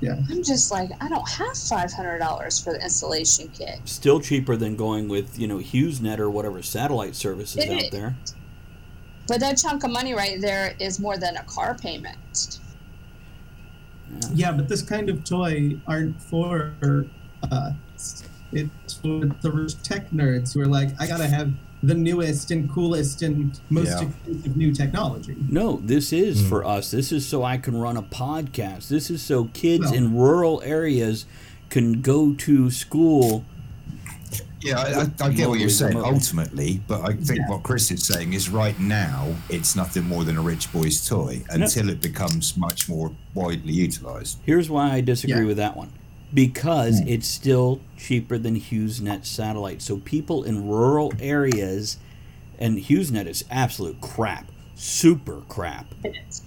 Yeah, 0.00 0.14
I'm 0.30 0.42
just 0.42 0.70
like, 0.70 0.90
I 1.00 1.08
don't 1.08 1.28
have 1.28 1.56
five 1.56 1.92
hundred 1.92 2.18
dollars 2.18 2.58
for 2.58 2.72
the 2.72 2.82
installation 2.82 3.48
kit. 3.48 3.80
Still 3.84 4.20
cheaper 4.20 4.56
than 4.56 4.74
going 4.76 5.08
with, 5.08 5.38
you 5.38 5.46
know, 5.46 5.58
HughesNet 5.58 6.18
or 6.18 6.30
whatever 6.30 6.62
satellite 6.62 7.14
services 7.14 7.64
It 7.64 7.70
out 7.70 7.90
there. 7.90 8.16
But 9.26 9.40
that 9.40 9.58
chunk 9.58 9.84
of 9.84 9.90
money 9.90 10.14
right 10.14 10.40
there 10.40 10.74
is 10.80 10.98
more 10.98 11.18
than 11.18 11.36
a 11.36 11.42
car 11.44 11.74
payment. 11.74 12.59
Yeah, 14.34 14.52
but 14.52 14.68
this 14.68 14.82
kind 14.82 15.08
of 15.08 15.24
toy 15.24 15.76
aren't 15.86 16.20
for 16.22 16.72
us. 17.50 18.24
It's 18.52 18.94
for 18.94 19.26
the 19.40 19.50
rich 19.52 19.80
tech 19.82 20.10
nerds 20.10 20.54
who 20.54 20.60
are 20.60 20.66
like, 20.66 20.90
I 20.98 21.06
gotta 21.06 21.28
have 21.28 21.52
the 21.82 21.94
newest 21.94 22.50
and 22.50 22.70
coolest 22.70 23.22
and 23.22 23.58
most 23.70 23.88
Yeah. 23.88 24.02
expensive 24.02 24.56
new 24.56 24.72
technology. 24.72 25.36
No, 25.48 25.80
this 25.82 26.12
is 26.12 26.40
hmm. 26.40 26.48
for 26.48 26.64
us. 26.64 26.90
This 26.90 27.12
is 27.12 27.26
so 27.26 27.42
I 27.42 27.56
can 27.58 27.76
run 27.76 27.96
a 27.96 28.02
podcast. 28.02 28.88
This 28.88 29.10
is 29.10 29.22
so 29.22 29.44
kids 29.52 29.84
Well- 29.84 29.94
in 29.94 30.14
rural 30.14 30.62
areas 30.64 31.26
can 31.70 32.02
go 32.02 32.34
to 32.34 32.70
school. 32.70 33.44
Yeah, 34.60 34.78
I, 34.78 35.24
I, 35.24 35.28
I 35.28 35.32
get 35.32 35.48
what 35.48 35.58
you're 35.58 35.68
saying 35.68 35.96
ultimately, 35.96 36.80
but 36.86 37.00
I 37.02 37.14
think 37.14 37.40
Yeah. 37.40 37.48
what 37.48 37.62
Chris 37.62 37.90
is 37.90 38.04
saying 38.04 38.32
is 38.32 38.50
right 38.50 38.78
now 38.78 39.34
it's 39.48 39.74
nothing 39.74 40.04
more 40.04 40.24
than 40.24 40.36
a 40.36 40.42
rich 40.42 40.72
boy's 40.72 41.06
toy 41.06 41.42
until 41.50 41.88
it 41.88 42.00
becomes 42.00 42.56
much 42.56 42.88
more 42.88 43.12
widely 43.34 43.72
utilized. 43.72 44.38
Here's 44.44 44.68
why 44.68 44.92
I 44.92 45.00
disagree 45.00 45.40
Yeah. 45.40 45.46
with 45.46 45.56
that 45.56 45.76
one. 45.76 45.92
Because 46.32 47.00
hmm. 47.00 47.08
it's 47.08 47.26
still 47.26 47.80
cheaper 47.96 48.38
than 48.38 48.60
HughesNet 48.60 49.24
satellite. 49.26 49.82
So 49.82 49.96
people 49.98 50.44
in 50.44 50.68
rural 50.68 51.12
areas, 51.20 51.96
and 52.58 52.78
HughesNet 52.78 53.26
is 53.26 53.44
absolute 53.50 54.00
crap, 54.00 54.46
super 54.74 55.42
crap. 55.48 55.86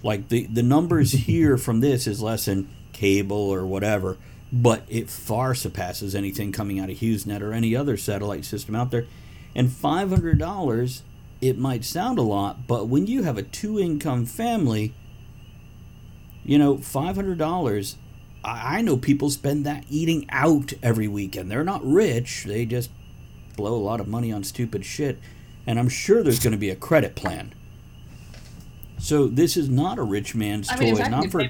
Like 0.03 0.29
the 0.29 0.45
the 0.45 0.63
numbers 0.63 1.11
here 1.27 1.57
from 1.57 1.79
this 1.81 2.07
is 2.07 2.21
less 2.21 2.45
than 2.45 2.69
cable 2.93 3.49
or 3.49 3.65
whatever, 3.65 4.17
but 4.53 4.83
it 4.87 5.09
far 5.09 5.55
surpasses 5.55 6.13
anything 6.13 6.51
coming 6.51 6.79
out 6.79 6.91
of 6.91 6.97
HughesNet 6.97 7.41
or 7.41 7.53
any 7.53 7.75
other 7.75 7.97
satellite 7.97 8.45
system 8.45 8.75
out 8.75 8.91
there. 8.91 9.07
And 9.55 9.71
five 9.71 10.09
hundred 10.09 10.37
dollars, 10.37 11.01
it 11.41 11.57
might 11.57 11.83
sound 11.83 12.19
a 12.19 12.23
lot, 12.23 12.67
but 12.67 12.87
when 12.87 13.07
you 13.07 13.23
have 13.23 13.37
a 13.37 13.43
two 13.43 13.79
income 13.79 14.25
family, 14.27 14.93
you 16.45 16.59
know, 16.59 16.77
five 16.77 17.15
hundred 17.15 17.39
dollars. 17.39 17.97
I 18.43 18.77
I 18.77 18.81
know 18.81 18.97
people 18.97 19.29
spend 19.29 19.65
that 19.65 19.85
eating 19.89 20.25
out 20.29 20.73
every 20.83 21.07
weekend. 21.07 21.49
They're 21.49 21.63
not 21.63 21.83
rich; 21.83 22.43
they 22.45 22.65
just 22.65 22.91
blow 23.55 23.75
a 23.75 23.79
lot 23.81 23.99
of 23.99 24.07
money 24.07 24.31
on 24.31 24.43
stupid 24.43 24.85
shit. 24.85 25.17
And 25.65 25.79
I'm 25.79 25.89
sure 25.89 26.21
there's 26.21 26.39
going 26.39 26.51
to 26.51 26.57
be 26.57 26.69
a 26.69 26.75
credit 26.75 27.15
plan. 27.15 27.53
So 28.99 29.27
this 29.27 29.55
is 29.55 29.69
not 29.69 29.97
a 29.97 30.03
rich 30.03 30.35
man's 30.35 30.69
I 30.69 30.77
mean, 30.77 30.95
toy. 30.95 31.03
Not 31.03 31.31
for 31.31 31.43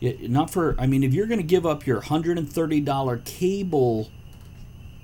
it. 0.00 0.30
not 0.30 0.50
for. 0.50 0.76
I 0.78 0.86
mean, 0.86 1.02
if 1.02 1.14
you're 1.14 1.26
going 1.26 1.40
to 1.40 1.46
give 1.46 1.66
up 1.66 1.86
your 1.86 2.00
hundred 2.00 2.38
and 2.38 2.50
thirty 2.50 2.80
dollar 2.80 3.18
cable 3.24 4.10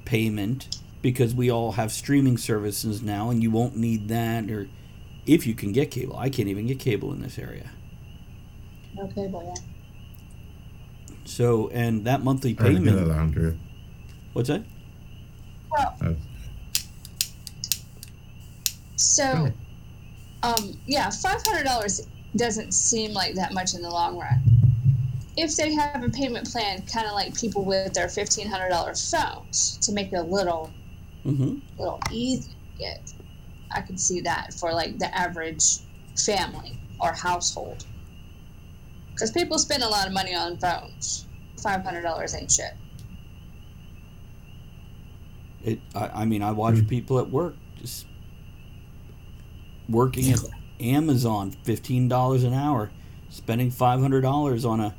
payment 0.05 0.79
because 1.03 1.35
we 1.35 1.51
all 1.51 1.73
have 1.73 1.93
streaming 1.93 2.37
services 2.37 3.03
now, 3.03 3.31
and 3.31 3.43
you 3.43 3.51
won't 3.51 3.77
need 3.77 4.09
that, 4.09 4.51
or 4.51 4.69
if 5.27 5.47
you 5.47 5.55
can 5.55 5.73
get 5.73 5.91
cable, 5.91 6.17
I 6.17 6.29
can't 6.29 6.49
even 6.49 6.67
get 6.67 6.79
cable 6.79 7.13
in 7.13 7.21
this 7.23 7.39
area. 7.39 7.71
Okay, 8.99 9.29
but 9.29 9.45
yeah. 9.45 9.55
So, 11.25 11.69
and 11.69 12.05
that 12.07 12.23
monthly 12.25 12.55
Try 12.55 12.69
to 12.69 12.73
get 12.75 12.85
payment. 12.85 13.09
it, 13.09 13.13
Andrew. 13.13 13.57
What's 14.33 14.49
that? 14.49 14.65
Uh, 15.79 16.15
So, 18.97 19.49
um, 20.43 20.79
yeah, 20.87 21.09
five 21.11 21.41
hundred 21.47 21.65
dollars 21.65 22.07
doesn't 22.37 22.73
seem 22.73 23.13
like 23.13 23.35
that 23.35 23.55
much 23.55 23.75
in 23.75 23.81
the 23.83 23.89
long 23.89 24.19
run. 24.19 24.60
If 25.43 25.57
they 25.57 25.73
have 25.75 26.03
a 26.05 26.11
payment 26.11 26.51
plan, 26.51 26.83
kind 26.83 27.07
of 27.07 27.13
like 27.15 27.35
people 27.35 27.65
with 27.65 27.95
their 27.95 28.09
fifteen 28.09 28.47
hundred 28.47 28.69
dollar 28.69 28.95
phones, 28.95 29.79
to 29.79 29.93
make 29.93 30.13
it 30.13 30.17
a 30.17 30.23
little, 30.23 30.71
Mm-hmm. 31.25 31.59
little 31.79 32.01
easy 32.11 32.53
get, 32.79 33.13
I 33.75 33.83
could 33.83 34.01
see 34.01 34.21
that 34.23 34.55
for 34.55 34.73
like 34.73 34.99
the 34.99 35.15
average 35.17 35.65
family 36.25 36.79
or 36.99 37.13
household. 37.13 37.85
Because 39.13 39.31
people 39.31 39.59
spend 39.59 39.83
a 39.83 39.89
lot 39.89 40.07
of 40.07 40.13
money 40.15 40.35
on 40.35 40.57
phones. 40.59 41.27
Five 41.63 41.83
hundred 41.85 42.03
dollars 42.03 42.35
ain't 42.35 42.51
shit. 42.51 42.73
It. 45.63 45.81
I, 45.95 46.23
I 46.23 46.25
mean, 46.25 46.43
I 46.43 46.53
watch 46.53 46.87
people 46.89 47.19
at 47.19 47.31
work 47.31 47.55
just 47.79 48.07
working 49.89 50.33
at 50.33 50.41
Amazon, 50.81 51.51
fifteen 51.65 52.09
dollars 52.09 52.45
an 52.45 52.55
hour, 52.55 52.91
spending 53.29 53.71
five 53.71 54.01
hundred 54.01 54.23
dollars 54.23 54.65
on 54.65 54.81
a 54.81 54.95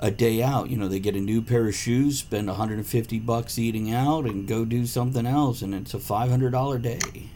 a 0.00 0.10
day 0.10 0.42
out. 0.42 0.70
You 0.70 0.76
know, 0.76 0.88
they 0.88 1.00
get 1.00 1.16
a 1.16 1.20
new 1.20 1.42
pair 1.42 1.66
of 1.68 1.74
shoes, 1.74 2.18
spend 2.18 2.46
150 2.48 3.18
bucks 3.20 3.58
eating 3.58 3.92
out, 3.92 4.24
and 4.24 4.46
go 4.46 4.64
do 4.64 4.86
something 4.86 5.26
else, 5.26 5.62
and 5.62 5.74
it's 5.74 5.94
a 5.94 5.98
$500 5.98 6.82
day. 6.82 7.28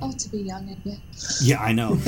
Oh, 0.00 0.12
to 0.12 0.28
be 0.28 0.38
young 0.38 0.68
again. 0.68 1.00
Yeah, 1.42 1.62
I 1.62 1.72
know. 1.72 1.98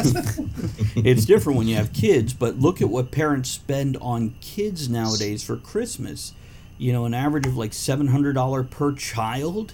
it's 0.97 1.25
different 1.25 1.59
when 1.59 1.69
you 1.69 1.77
have 1.77 1.93
kids, 1.93 2.35
but 2.35 2.59
look 2.59 2.83
at 2.83 2.89
what 2.89 3.11
parents 3.11 3.51
spend 3.51 3.97
on 3.99 4.35
kids 4.41 4.89
nowadays 4.89 5.43
for 5.43 5.57
Christmas. 5.57 6.35
You 6.77 6.93
know, 6.93 7.07
an 7.07 7.15
average 7.15 7.47
of 7.47 7.57
like 7.57 7.73
$700 7.73 8.71
per 8.71 8.93
child. 8.93 9.73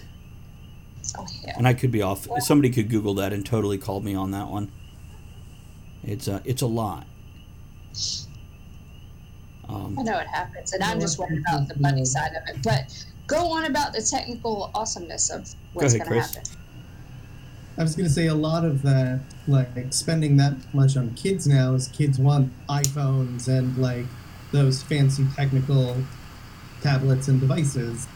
Oh 1.17 1.27
yeah. 1.43 1.55
And 1.57 1.67
I 1.67 1.73
could 1.73 1.91
be 1.91 2.01
off. 2.01 2.27
Somebody 2.39 2.69
could 2.69 2.89
Google 2.89 3.13
that 3.15 3.33
and 3.33 3.45
totally 3.45 3.77
call 3.77 3.99
me 3.99 4.15
on 4.15 4.31
that 4.31 4.47
one. 4.47 4.71
It's 6.03 6.27
a, 6.27 6.41
it's 6.45 6.61
a 6.61 6.67
lot. 6.67 7.05
Um, 9.67 9.97
I 9.99 10.03
know 10.03 10.19
it 10.19 10.27
happens, 10.27 10.73
and 10.73 10.83
I'm 10.83 10.99
just 10.99 11.17
worried 11.17 11.39
about 11.39 11.67
the 11.67 11.79
money 11.79 12.05
side 12.05 12.31
of 12.35 12.55
it. 12.55 12.61
But 12.63 13.05
go 13.27 13.51
on 13.51 13.65
about 13.65 13.93
the 13.93 14.01
technical 14.01 14.69
awesomeness 14.75 15.31
of 15.31 15.53
what's 15.73 15.93
going 15.93 16.09
to 16.09 16.19
happen. 16.19 16.43
I 17.77 17.83
was 17.83 17.93
gonna 17.93 18.09
say 18.09 18.27
a 18.27 18.33
lot 18.33 18.63
of 18.63 18.83
that, 18.83 19.19
like 19.47 19.67
spending 19.89 20.37
that 20.37 20.53
much 20.73 20.95
on 20.95 21.13
kids 21.15 21.45
now, 21.45 21.73
is 21.73 21.89
kids 21.89 22.17
want 22.17 22.53
iPhones 22.69 23.49
and 23.49 23.77
like 23.77 24.05
those 24.53 24.81
fancy 24.81 25.25
technical 25.35 25.97
tablets 26.81 27.27
and 27.27 27.41
devices 27.41 28.07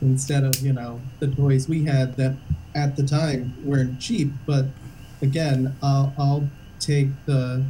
instead 0.00 0.44
of 0.44 0.56
you 0.60 0.72
know 0.72 1.00
the 1.20 1.26
toys 1.26 1.68
we 1.68 1.84
had 1.84 2.16
that 2.16 2.34
at 2.74 2.96
the 2.96 3.02
time 3.02 3.54
weren't 3.64 4.00
cheap. 4.00 4.30
But 4.46 4.66
again, 5.20 5.74
I'll, 5.82 6.12
I'll 6.18 6.48
take 6.80 7.08
the 7.26 7.64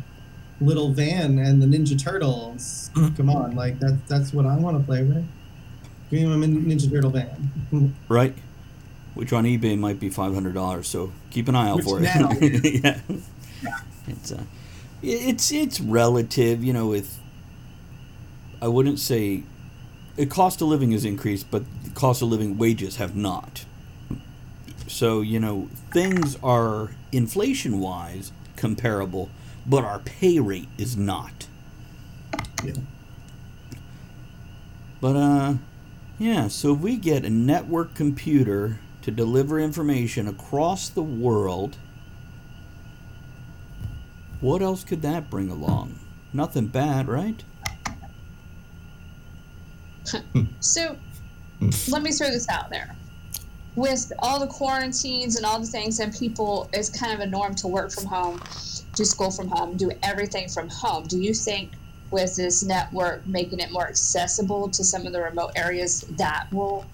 little 0.62 0.90
van 0.92 1.38
and 1.38 1.60
the 1.62 1.66
Ninja 1.66 2.00
Turtles. 2.00 2.90
Come 3.16 3.28
on, 3.30 3.54
like 3.56 3.78
that 3.80 3.98
that's 4.08 4.32
what 4.32 4.46
I 4.46 4.56
want 4.56 4.78
to 4.78 4.84
play 4.84 5.02
with. 5.02 5.26
Give 6.10 6.28
me 6.28 6.36
my 6.36 6.46
Ninja 6.46 6.90
Turtle 6.90 7.10
van. 7.10 7.94
right? 8.08 8.34
Which 9.14 9.32
on 9.32 9.44
eBay 9.44 9.78
might 9.78 10.00
be 10.00 10.08
five 10.08 10.32
hundred 10.34 10.54
dollars. 10.54 10.88
So 10.88 11.12
keep 11.30 11.48
an 11.48 11.54
eye 11.54 11.68
out 11.68 11.76
Which 11.76 11.84
for 11.86 12.00
now- 12.00 12.28
it. 12.40 12.82
yeah, 13.62 13.80
it's 14.06 14.32
uh, 14.32 14.42
it's 15.02 15.52
it's 15.52 15.80
relative. 15.80 16.62
You 16.64 16.72
know, 16.72 16.86
with 16.88 17.18
I 18.60 18.68
wouldn't 18.68 18.98
say 18.98 19.42
the 20.16 20.26
cost 20.26 20.60
of 20.62 20.68
living 20.68 20.92
has 20.92 21.04
increased, 21.04 21.50
but 21.50 21.64
the 21.84 21.90
cost 21.90 22.22
of 22.22 22.28
living 22.28 22.56
wages 22.58 22.96
have 22.96 23.14
not. 23.16 23.64
So 24.88 25.20
you 25.20 25.40
know, 25.40 25.68
things 25.90 26.36
are 26.42 26.90
inflation 27.12 27.80
wise 27.80 28.32
comparable, 28.56 29.28
but 29.66 29.84
our 29.84 29.98
pay 29.98 30.38
rate 30.38 30.68
is 30.78 30.96
not. 30.96 31.46
Yeah. 32.64 32.74
But 35.00 35.16
uh 35.16 35.54
yeah, 36.18 36.48
so 36.48 36.74
if 36.74 36.80
we 36.80 36.96
get 36.96 37.24
a 37.24 37.30
network 37.30 37.94
computer 37.94 38.78
to 39.02 39.10
deliver 39.10 39.58
information 39.58 40.28
across 40.28 40.88
the 40.88 41.02
world, 41.02 41.76
what 44.40 44.62
else 44.62 44.84
could 44.84 45.02
that 45.02 45.28
bring 45.30 45.50
along? 45.50 45.98
Nothing 46.32 46.66
bad, 46.66 47.08
right? 47.08 47.42
So 50.60 50.96
let 51.88 52.02
me 52.02 52.12
throw 52.12 52.28
this 52.28 52.48
out 52.48 52.70
there. 52.70 52.94
With 53.74 54.12
all 54.18 54.40
the 54.40 54.46
quarantines 54.46 55.36
and 55.36 55.46
all 55.46 55.58
the 55.58 55.66
things, 55.66 56.00
and 56.00 56.14
people, 56.14 56.68
it's 56.72 56.90
kind 56.90 57.12
of 57.12 57.20
a 57.20 57.26
norm 57.26 57.54
to 57.56 57.68
work 57.68 57.90
from 57.90 58.06
home, 58.06 58.40
do 58.94 59.04
school 59.04 59.30
from 59.30 59.48
home, 59.48 59.76
do 59.76 59.90
everything 60.02 60.48
from 60.48 60.68
home. 60.68 61.04
Do 61.04 61.18
you 61.18 61.34
think 61.34 61.70
with 62.10 62.36
this 62.36 62.62
network 62.62 63.26
making 63.26 63.60
it 63.60 63.72
more 63.72 63.88
accessible 63.88 64.68
to 64.68 64.84
some 64.84 65.06
of 65.06 65.12
the 65.12 65.20
remote 65.20 65.52
areas, 65.56 66.02
that 66.18 66.46
will 66.52 66.84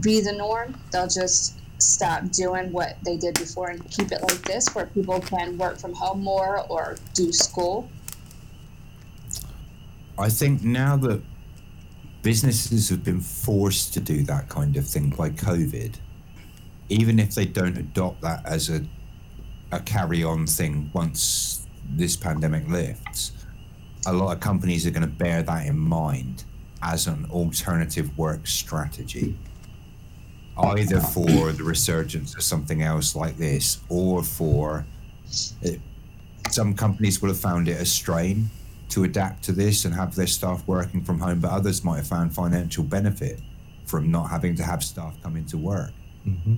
be 0.00 0.20
the 0.20 0.32
norm? 0.32 0.76
They'll 0.92 1.08
just 1.08 1.58
stop 1.78 2.30
doing 2.30 2.72
what 2.72 2.96
they 3.04 3.16
did 3.16 3.34
before 3.34 3.70
and 3.70 3.90
keep 3.90 4.12
it 4.12 4.22
like 4.22 4.42
this, 4.42 4.74
where 4.74 4.86
people 4.86 5.20
can 5.20 5.58
work 5.58 5.78
from 5.78 5.92
home 5.92 6.22
more 6.22 6.64
or 6.68 6.96
do 7.14 7.32
school. 7.32 7.88
I 10.16 10.28
think 10.28 10.62
now 10.62 10.96
that 10.98 11.22
businesses 12.22 12.88
have 12.88 13.04
been 13.04 13.20
forced 13.20 13.94
to 13.94 14.00
do 14.00 14.22
that 14.24 14.48
kind 14.48 14.76
of 14.76 14.86
thing 14.86 15.10
by 15.10 15.30
COVID, 15.30 15.94
even 16.88 17.18
if 17.18 17.34
they 17.34 17.44
don't 17.44 17.76
adopt 17.76 18.20
that 18.22 18.44
as 18.44 18.68
a 18.70 18.84
a 19.72 19.80
carry 19.80 20.24
on 20.24 20.46
thing 20.46 20.90
once 20.92 21.66
this 21.90 22.16
pandemic 22.16 22.66
lifts, 22.68 23.32
a 24.06 24.12
lot 24.12 24.32
of 24.32 24.40
companies 24.40 24.86
are 24.86 24.90
going 24.90 25.02
to 25.02 25.08
bear 25.08 25.42
that 25.42 25.66
in 25.66 25.78
mind 25.78 26.44
as 26.82 27.06
an 27.06 27.26
alternative 27.30 28.16
work 28.16 28.46
strategy. 28.46 29.36
Either 30.56 31.00
for 31.00 31.52
the 31.52 31.62
resurgence 31.62 32.34
of 32.34 32.42
something 32.42 32.82
else 32.82 33.14
like 33.14 33.36
this, 33.36 33.80
or 33.88 34.22
for 34.24 34.84
it, 35.62 35.80
some 36.50 36.74
companies 36.74 37.22
will 37.22 37.28
have 37.28 37.38
found 37.38 37.68
it 37.68 37.80
a 37.80 37.84
strain 37.84 38.50
to 38.88 39.04
adapt 39.04 39.44
to 39.44 39.52
this 39.52 39.84
and 39.84 39.94
have 39.94 40.14
their 40.14 40.26
staff 40.26 40.66
working 40.66 41.04
from 41.04 41.20
home, 41.20 41.38
but 41.40 41.50
others 41.50 41.84
might 41.84 41.98
have 41.98 42.06
found 42.06 42.34
financial 42.34 42.82
benefit 42.82 43.40
from 43.86 44.10
not 44.10 44.30
having 44.30 44.56
to 44.56 44.62
have 44.62 44.82
staff 44.82 45.14
come 45.22 45.36
into 45.36 45.56
work. 45.56 45.92
Mm-hmm. 46.26 46.56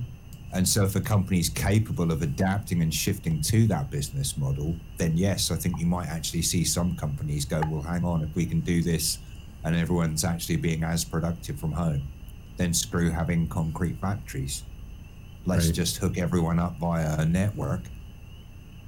And 0.52 0.68
so, 0.68 0.84
if 0.84 0.96
a 0.96 1.00
company 1.00 1.38
is 1.38 1.48
capable 1.48 2.10
of 2.10 2.22
adapting 2.22 2.82
and 2.82 2.92
shifting 2.92 3.40
to 3.42 3.66
that 3.68 3.90
business 3.90 4.36
model, 4.36 4.80
then 4.96 5.16
yes, 5.16 5.50
I 5.50 5.56
think 5.56 5.78
you 5.78 5.86
might 5.86 6.08
actually 6.08 6.42
see 6.42 6.64
some 6.64 6.96
companies 6.96 7.44
go, 7.44 7.64
well, 7.64 7.82
hang 7.82 8.04
on, 8.04 8.22
if 8.22 8.34
we 8.34 8.46
can 8.46 8.60
do 8.60 8.82
this 8.82 9.18
and 9.62 9.76
everyone's 9.76 10.24
actually 10.24 10.56
being 10.56 10.82
as 10.82 11.04
productive 11.04 11.60
from 11.60 11.72
home, 11.72 12.10
then 12.56 12.74
screw 12.74 13.10
having 13.10 13.48
concrete 13.48 14.00
factories. 14.00 14.64
Let's 15.46 15.66
Right. 15.66 15.74
just 15.74 15.98
hook 15.98 16.18
everyone 16.18 16.58
up 16.58 16.78
via 16.78 17.16
a 17.20 17.26
network, 17.26 17.90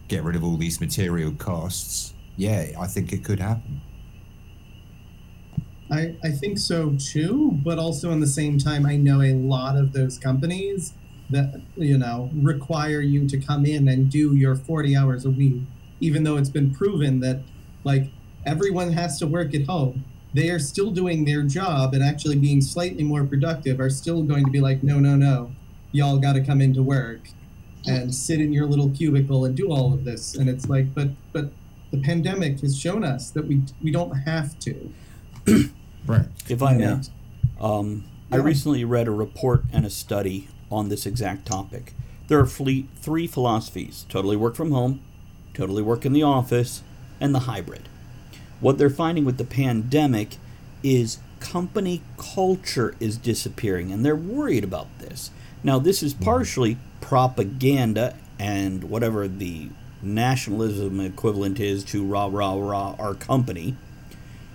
get 0.08 0.24
rid 0.24 0.36
of 0.36 0.44
all 0.44 0.56
these 0.56 0.80
material 0.80 1.34
costs. 1.34 2.14
Yeah, 2.36 2.72
I 2.78 2.86
think 2.88 3.12
it 3.12 3.24
could 3.24 3.40
happen. 3.40 3.82
I, 5.90 6.16
I 6.24 6.30
think 6.30 6.58
so 6.58 6.96
too, 6.98 7.52
but 7.62 7.78
also 7.78 8.10
in 8.12 8.20
the 8.20 8.26
same 8.26 8.58
time, 8.58 8.86
I 8.86 8.96
know 8.96 9.20
a 9.20 9.34
lot 9.34 9.76
of 9.76 9.92
those 9.92 10.18
companies 10.18 10.94
that, 11.30 11.60
you 11.76 11.98
know, 11.98 12.30
require 12.34 13.00
you 13.00 13.26
to 13.28 13.38
come 13.38 13.64
in 13.64 13.88
and 13.88 14.10
do 14.10 14.34
your 14.34 14.54
40 14.54 14.96
hours 14.96 15.24
a 15.24 15.30
week, 15.30 15.62
even 16.00 16.24
though 16.24 16.36
it's 16.36 16.50
been 16.50 16.74
proven 16.74 17.20
that, 17.20 17.40
like, 17.84 18.10
everyone 18.44 18.92
has 18.92 19.18
to 19.18 19.26
work 19.26 19.54
at 19.54 19.66
home. 19.66 20.04
They 20.34 20.50
are 20.50 20.58
still 20.58 20.90
doing 20.90 21.24
their 21.24 21.42
job 21.42 21.94
and 21.94 22.02
actually 22.02 22.36
being 22.36 22.60
slightly 22.60 23.04
more 23.04 23.24
productive, 23.24 23.80
are 23.80 23.90
still 23.90 24.22
going 24.22 24.44
to 24.44 24.50
be 24.50 24.60
like, 24.60 24.82
no, 24.82 24.98
no, 24.98 25.16
no, 25.16 25.52
y'all 25.92 26.18
got 26.18 26.34
to 26.34 26.44
come 26.44 26.60
into 26.60 26.82
work 26.82 27.28
and 27.86 28.14
sit 28.14 28.40
in 28.40 28.52
your 28.52 28.66
little 28.66 28.90
cubicle 28.90 29.44
and 29.44 29.56
do 29.56 29.70
all 29.70 29.92
of 29.92 30.04
this. 30.04 30.34
And 30.34 30.48
it's 30.48 30.68
like, 30.68 30.94
but, 30.94 31.08
but, 31.32 31.52
the 31.92 31.98
pandemic 31.98 32.60
has 32.60 32.76
shown 32.76 33.04
us 33.04 33.30
that 33.30 33.46
we 33.46 33.62
we 33.82 33.92
don't 33.92 34.12
have 34.12 34.58
to. 34.60 34.92
Right. 36.04 36.26
If 36.48 36.62
I 36.62 36.74
may. 36.74 36.84
Yeah. 36.84 37.02
Um, 37.60 38.04
I 38.32 38.36
recently 38.36 38.84
read 38.84 39.06
a 39.06 39.12
report 39.12 39.62
and 39.72 39.86
a 39.86 39.90
study 39.90 40.48
on 40.72 40.88
this 40.88 41.06
exact 41.06 41.46
topic. 41.46 41.94
There 42.28 42.40
are 42.40 42.46
three 42.46 43.26
philosophies 43.26 44.06
totally 44.08 44.36
work 44.36 44.56
from 44.56 44.72
home, 44.72 45.00
totally 45.54 45.82
work 45.82 46.06
in 46.06 46.12
the 46.12 46.22
office, 46.22 46.82
and 47.20 47.34
the 47.34 47.40
hybrid. 47.40 47.88
What 48.60 48.78
they're 48.78 48.90
finding 48.90 49.24
with 49.24 49.38
the 49.38 49.44
pandemic 49.44 50.36
is 50.82 51.18
company 51.40 52.02
culture 52.16 52.94
is 53.00 53.16
disappearing, 53.16 53.92
and 53.92 54.04
they're 54.04 54.16
worried 54.16 54.64
about 54.64 54.86
this. 54.98 55.30
Now, 55.64 55.78
this 55.78 56.02
is 56.02 56.14
partially 56.14 56.78
propaganda 57.00 58.16
and 58.38 58.84
whatever 58.84 59.28
the 59.28 59.68
nationalism 60.02 61.00
equivalent 61.00 61.60
is 61.60 61.84
to 61.84 62.04
rah, 62.04 62.28
rah, 62.30 62.54
rah, 62.54 62.94
our 62.98 63.14
company. 63.14 63.76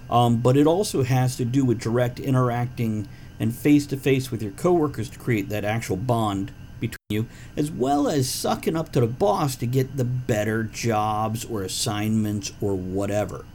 Um, 0.10 0.38
but 0.38 0.58
it 0.58 0.68
also 0.68 1.04
has 1.04 1.36
to 1.38 1.46
do 1.46 1.64
with 1.66 1.80
direct 1.80 2.20
interacting 2.20 3.08
and 3.40 3.56
face 3.56 3.86
to 3.88 3.98
face 3.98 4.32
with 4.32 4.42
your 4.42 4.52
coworkers 4.52 5.10
to 5.10 5.20
create 5.20 5.50
that 5.50 5.66
actual 5.66 5.96
bond 5.96 6.52
between 6.80 6.98
you, 7.10 7.28
as 7.56 7.72
well 7.72 8.08
as 8.08 8.30
sucking 8.30 8.76
up 8.76 8.92
to 8.92 9.00
the 9.00 9.08
boss 9.08 9.56
to 9.56 9.66
get 9.66 9.98
the 9.98 10.06
better 10.06 10.64
jobs 10.64 11.46
or 11.46 11.64
assignments 11.64 12.52
or 12.62 12.76
whatever. 12.76 13.46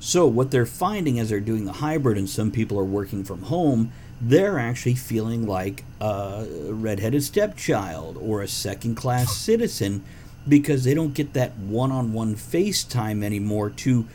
So, 0.00 0.26
what 0.26 0.50
they're 0.50 0.66
finding 0.66 1.18
as 1.18 1.30
they're 1.30 1.40
doing 1.40 1.64
the 1.64 1.72
hybrid 1.72 2.18
and 2.18 2.28
some 2.28 2.50
people 2.50 2.78
are 2.78 2.84
working 2.84 3.24
from 3.24 3.42
home, 3.42 3.92
they're 4.20 4.58
actually 4.58 4.94
feeling 4.94 5.46
like 5.46 5.84
a 6.00 6.46
redheaded 6.68 7.22
stepchild 7.22 8.18
or 8.20 8.42
a 8.42 8.48
second 8.48 8.96
class 8.96 9.36
citizen 9.36 10.04
because 10.46 10.84
they 10.84 10.94
don't 10.94 11.14
get 11.14 11.32
that 11.32 11.56
one 11.56 11.90
on 11.90 12.12
one 12.12 12.34
FaceTime 12.34 13.24
anymore 13.24 13.70
to 13.70 14.06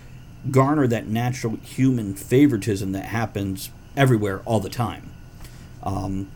garner 0.52 0.88
that 0.88 1.08
natural 1.08 1.58
human 1.58 2.14
favoritism 2.14 2.92
that 2.92 3.06
happens 3.06 3.72
everywhere 4.00 4.40
all 4.46 4.62
the 4.62 4.70
time. 4.70 5.12
Um, 5.84 6.32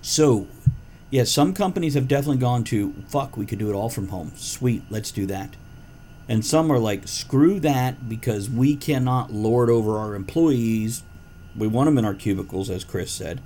so, 0.00 0.46
yeah, 1.10 1.24
some 1.24 1.52
companies 1.52 1.94
have 1.94 2.08
definitely 2.08 2.38
gone 2.38 2.64
to 2.64 2.94
fuck, 3.08 3.36
we 3.36 3.44
could 3.44 3.58
do 3.58 3.68
it 3.68 3.74
all 3.74 3.90
from 3.90 4.08
home. 4.08 4.32
Sweet, 4.36 4.84
let's 4.88 5.10
do 5.10 5.26
that. 5.26 5.56
And 6.28 6.44
some 6.44 6.70
are 6.70 6.78
like, 6.78 7.08
screw 7.08 7.58
that 7.60 8.08
because 8.08 8.48
we 8.48 8.76
cannot 8.76 9.32
lord 9.32 9.68
over 9.68 9.98
our 9.98 10.14
employees. 10.14 11.02
We 11.56 11.66
want 11.66 11.88
them 11.88 11.98
in 11.98 12.04
our 12.04 12.14
cubicles, 12.14 12.70
as 12.70 12.84
Chris 12.84 13.10
said. 13.10 13.40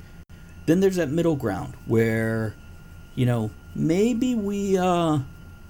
Then 0.67 0.81
there's 0.81 0.97
that 0.97 1.09
middle 1.09 1.37
ground 1.37 1.75
where, 1.87 2.55
you 3.15 3.25
know, 3.25 3.51
maybe 3.75 4.35
we 4.35 4.77
uh, 4.77 5.21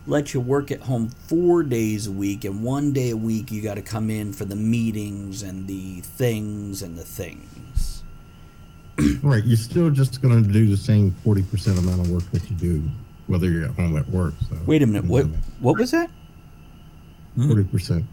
let 0.06 0.34
you 0.34 0.40
work 0.40 0.70
at 0.70 0.80
home 0.80 1.08
four 1.08 1.62
days 1.62 2.06
a 2.06 2.12
week, 2.12 2.44
and 2.44 2.62
one 2.62 2.92
day 2.92 3.10
a 3.10 3.16
week 3.16 3.50
you 3.50 3.62
got 3.62 3.74
to 3.74 3.82
come 3.82 4.10
in 4.10 4.32
for 4.32 4.44
the 4.44 4.56
meetings 4.56 5.42
and 5.42 5.66
the 5.66 6.00
things 6.00 6.82
and 6.82 6.96
the 6.96 7.04
things. 7.04 8.02
Right. 9.22 9.42
You're 9.44 9.56
still 9.56 9.90
just 9.90 10.20
going 10.20 10.44
to 10.44 10.52
do 10.52 10.68
the 10.68 10.76
same 10.76 11.14
40% 11.24 11.78
amount 11.78 12.00
of 12.02 12.10
work 12.10 12.30
that 12.32 12.48
you 12.50 12.56
do, 12.56 12.82
whether 13.26 13.48
you're 13.48 13.64
at 13.64 13.70
home 13.70 13.96
at 13.96 14.08
work. 14.08 14.34
So 14.48 14.56
Wait 14.66 14.82
a 14.82 14.86
minute, 14.86 15.06
what? 15.06 15.26
Mm-hmm. 15.26 15.64
What 15.64 15.78
was 15.78 15.90
that? 15.92 16.10
40%. 17.38 18.04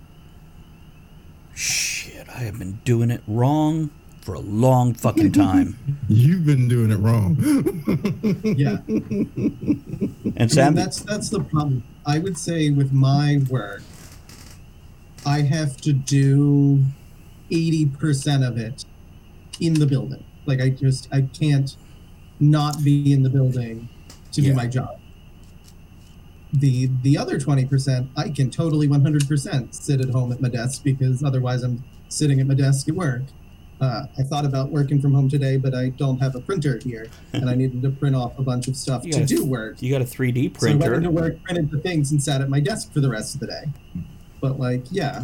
Shit, 1.54 2.30
I 2.30 2.40
have 2.40 2.58
been 2.58 2.80
doing 2.86 3.12
it 3.12 3.22
wrong 3.28 3.92
for 4.30 4.36
a 4.36 4.40
long 4.42 4.94
fucking 4.94 5.32
time. 5.32 5.76
You've 6.08 6.46
been 6.46 6.68
doing 6.68 6.92
it 6.92 6.98
wrong. 6.98 7.36
Yeah. 8.44 8.78
And 8.88 10.36
I 10.38 10.42
mean, 10.42 10.50
Sam, 10.50 10.76
that's 10.76 11.00
that's 11.00 11.30
the 11.30 11.40
problem. 11.42 11.84
I 12.06 12.20
would 12.20 12.38
say 12.38 12.70
with 12.70 12.92
my 12.92 13.40
work, 13.50 13.82
I 15.26 15.42
have 15.42 15.78
to 15.78 15.94
do 15.94 16.84
eighty 17.50 17.88
percent 17.88 18.44
of 18.44 18.58
it 18.58 18.86
in 19.60 19.74
the 19.74 19.88
building. 19.88 20.24
Like 20.46 20.62
I 20.62 20.70
just 20.70 21.08
I 21.12 21.22
can't 21.22 21.76
not 22.40 22.84
be 22.84 23.12
in 23.14 23.24
the 23.24 23.30
building 23.30 23.90
to 24.34 24.42
Yeah. 24.42 24.50
do 24.50 24.56
my 24.56 24.68
job. 24.68 25.00
The 26.54 26.90
the 27.02 27.18
other 27.18 27.40
twenty 27.40 27.66
percent, 27.66 28.10
I 28.16 28.30
can 28.30 28.52
totally 28.52 28.88
one 28.88 29.02
hundred 29.02 29.28
percent 29.28 29.74
sit 29.74 30.02
at 30.02 30.10
home 30.10 30.32
at 30.32 30.40
my 30.42 30.50
desk 30.50 30.84
because 30.84 31.24
otherwise 31.24 31.64
I'm 31.64 31.84
sitting 32.10 32.40
at 32.40 32.46
my 32.48 32.54
desk 32.56 32.88
at 32.90 32.96
work. 32.96 33.24
Uh, 33.82 34.06
I 34.18 34.24
thought 34.24 34.46
about 34.46 34.72
working 34.72 35.02
from 35.02 35.14
home 35.14 35.30
today, 35.30 35.56
but 35.56 35.74
I 35.74 35.90
don't 35.90 36.20
have 36.20 36.36
a 36.36 36.42
printer 36.42 36.80
here, 36.84 37.08
and 37.34 37.50
I 37.50 37.56
needed 37.62 37.82
to 37.84 37.90
print 37.90 38.16
off 38.16 38.38
a 38.38 38.44
bunch 38.44 38.68
of 38.68 38.76
stuff 38.76 39.06
You 39.06 39.14
to 39.14 39.26
do 39.26 39.46
work. 39.46 39.82
you 39.82 39.92
got 39.92 40.02
a 40.02 40.06
3D 40.06 40.54
printer. 40.54 40.80
So 40.82 40.88
I 40.88 40.92
went 40.92 41.06
into 41.06 41.12
work, 41.12 41.42
printed 41.44 41.72
the 41.72 41.80
things, 41.80 42.12
and 42.12 42.22
sat 42.22 42.42
at 42.42 42.50
my 42.50 42.60
desk 42.60 42.92
for 42.92 43.00
the 43.00 43.10
rest 43.10 43.36
of 43.36 43.40
the 43.40 43.48
day. 43.48 43.64
But 44.42 44.60
like, 44.60 44.84
yeah, 44.92 45.24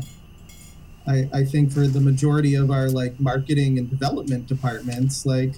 I 1.08 1.30
I 1.34 1.44
think 1.44 1.72
for 1.72 1.86
the 1.88 2.00
majority 2.00 2.56
of 2.56 2.72
our 2.72 2.90
like 2.90 3.20
marketing 3.20 3.78
and 3.78 3.90
development 3.90 4.48
departments, 4.48 5.26
like 5.26 5.56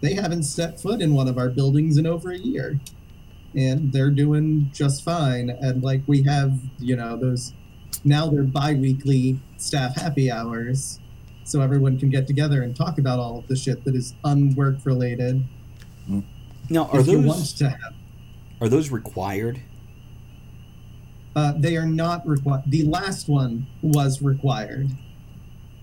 they 0.00 0.14
haven't 0.14 0.42
set 0.42 0.80
foot 0.80 1.00
in 1.00 1.14
one 1.14 1.28
of 1.28 1.38
our 1.38 1.48
buildings 1.48 1.96
in 1.96 2.06
over 2.06 2.30
a 2.32 2.38
year, 2.38 2.80
and 3.54 3.92
they're 3.92 4.10
doing 4.10 4.70
just 4.72 5.04
fine. 5.04 5.50
And 5.50 5.82
like 5.82 6.02
we 6.06 6.22
have, 6.24 6.58
you 6.78 6.96
know, 6.96 7.16
those 7.16 7.52
now 8.04 8.28
they're 8.28 8.42
bi-weekly 8.42 9.38
staff 9.58 9.96
happy 9.96 10.30
hours. 10.30 10.98
So 11.46 11.60
everyone 11.60 11.98
can 11.98 12.10
get 12.10 12.26
together 12.26 12.62
and 12.62 12.74
talk 12.74 12.98
about 12.98 13.20
all 13.20 13.38
of 13.38 13.46
the 13.46 13.54
shit 13.56 13.84
that 13.84 13.94
is 13.94 14.14
unwork 14.24 14.84
related. 14.84 15.44
Now, 16.68 16.88
are 16.92 17.00
if 17.00 17.06
you 17.06 17.18
want 17.18 17.38
those 17.38 17.52
to 17.54 17.70
have 17.70 17.94
are 18.60 18.68
those 18.68 18.90
required? 18.90 19.60
Uh, 21.34 21.52
they 21.56 21.76
are 21.76 21.86
not 21.86 22.26
required. 22.26 22.64
The 22.66 22.84
last 22.84 23.28
one 23.28 23.66
was 23.82 24.22
required, 24.22 24.90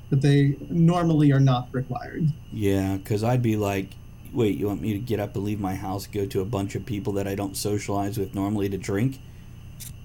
but 0.09 0.21
they 0.21 0.57
normally 0.69 1.31
are 1.31 1.39
not 1.39 1.69
required. 1.71 2.33
Yeah, 2.51 2.97
because 2.97 3.23
I'd 3.23 3.43
be 3.43 3.55
like, 3.55 3.91
wait, 4.33 4.57
you 4.57 4.67
want 4.67 4.81
me 4.81 4.93
to 4.93 4.99
get 4.99 5.19
up 5.19 5.35
and 5.35 5.45
leave 5.45 5.59
my 5.59 5.75
house, 5.75 6.07
go 6.07 6.25
to 6.25 6.41
a 6.41 6.45
bunch 6.45 6.75
of 6.75 6.85
people 6.85 7.13
that 7.13 7.27
I 7.27 7.35
don't 7.35 7.55
socialize 7.55 8.17
with 8.17 8.33
normally 8.33 8.67
to 8.69 8.77
drink? 8.77 9.19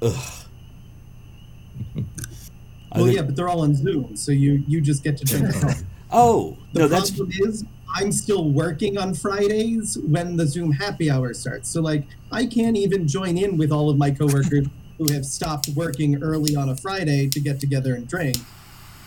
Ugh. 0.02 0.47
Well, 2.94 3.04
think- 3.04 3.16
yeah, 3.16 3.22
but 3.22 3.36
they're 3.36 3.48
all 3.48 3.60
on 3.62 3.74
Zoom, 3.74 4.16
so 4.16 4.32
you 4.32 4.62
you 4.66 4.80
just 4.80 5.02
get 5.04 5.16
to 5.18 5.24
drink. 5.26 5.54
Oh 6.10 6.56
The 6.72 6.80
no, 6.80 6.88
that's 6.88 7.10
problem 7.10 7.30
is 7.46 7.64
I'm 7.96 8.12
still 8.12 8.48
working 8.50 8.96
on 8.98 9.14
Fridays 9.14 9.96
when 9.98 10.36
the 10.36 10.46
Zoom 10.46 10.72
happy 10.72 11.10
hour 11.10 11.32
starts. 11.34 11.68
So 11.68 11.80
like 11.82 12.04
I 12.32 12.46
can't 12.46 12.76
even 12.76 13.06
join 13.08 13.36
in 13.38 13.56
with 13.58 13.70
all 13.72 13.90
of 13.90 13.96
my 13.98 14.10
coworkers 14.10 14.66
who 14.98 15.12
have 15.12 15.24
stopped 15.26 15.68
working 15.76 16.22
early 16.22 16.56
on 16.56 16.68
a 16.70 16.76
Friday 16.76 17.28
to 17.28 17.40
get 17.40 17.60
together 17.60 17.94
and 17.94 18.08
drink 18.08 18.36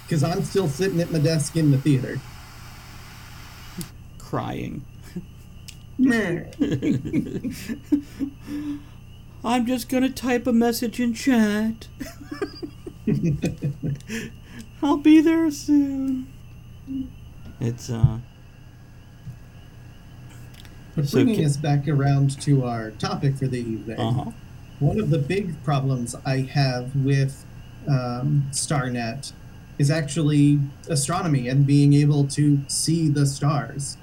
because 0.03 0.23
I'm 0.23 0.43
still 0.43 0.67
sitting 0.67 0.99
at 1.01 1.11
my 1.11 1.19
desk 1.19 1.55
in 1.57 1.71
the 1.71 1.77
theater. 1.77 2.19
crying. 4.17 4.85
I'm 9.43 9.65
just 9.65 9.89
gonna 9.89 10.09
type 10.09 10.47
a 10.47 10.53
message 10.53 10.99
in 10.99 11.13
chat. 11.13 11.87
I'll 14.83 14.97
be 14.97 15.21
there 15.21 15.51
soon. 15.51 16.27
It's 17.59 17.89
uh. 17.89 18.19
But 20.95 21.09
bringing 21.11 21.39
ca- 21.39 21.45
us 21.45 21.57
back 21.57 21.87
around 21.87 22.41
to 22.41 22.65
our 22.65 22.91
topic 22.91 23.37
for 23.37 23.47
the 23.47 23.59
evening. 23.59 23.99
Uh 23.99 24.11
huh. 24.11 24.31
One 24.79 24.99
of 24.99 25.09
the 25.09 25.19
big 25.19 25.63
problems 25.63 26.15
I 26.25 26.39
have 26.39 26.95
with 26.95 27.45
um, 27.87 28.47
StarNet 28.51 29.31
is 29.77 29.89
actually 29.89 30.59
astronomy 30.89 31.47
and 31.47 31.65
being 31.65 31.93
able 31.93 32.27
to 32.27 32.59
see 32.67 33.09
the 33.09 33.25
stars. 33.25 33.97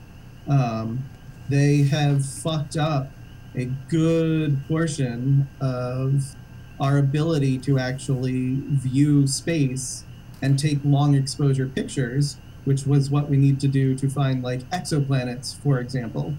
Um, 0.49 1.05
they 1.49 1.83
have 1.83 2.25
fucked 2.25 2.77
up 2.77 3.11
a 3.55 3.67
good 3.89 4.61
portion 4.69 5.49
of 5.61 6.37
our 6.81 6.99
ability 6.99 7.59
to 7.59 7.79
actually 7.79 8.57
view 8.69 9.27
space 9.27 10.05
and 10.41 10.59
take 10.59 10.79
long 10.85 11.15
exposure 11.15 11.67
pictures, 11.67 12.37
which 12.65 12.87
was 12.87 13.11
what 13.11 13.29
we 13.29 13.37
need 13.37 13.59
to 13.61 13.69
do 13.69 13.95
to 13.97 14.09
find 14.09 14.43
like 14.43 14.61
exoplanets, 14.71 15.57
for 15.57 15.81
example, 15.81 16.35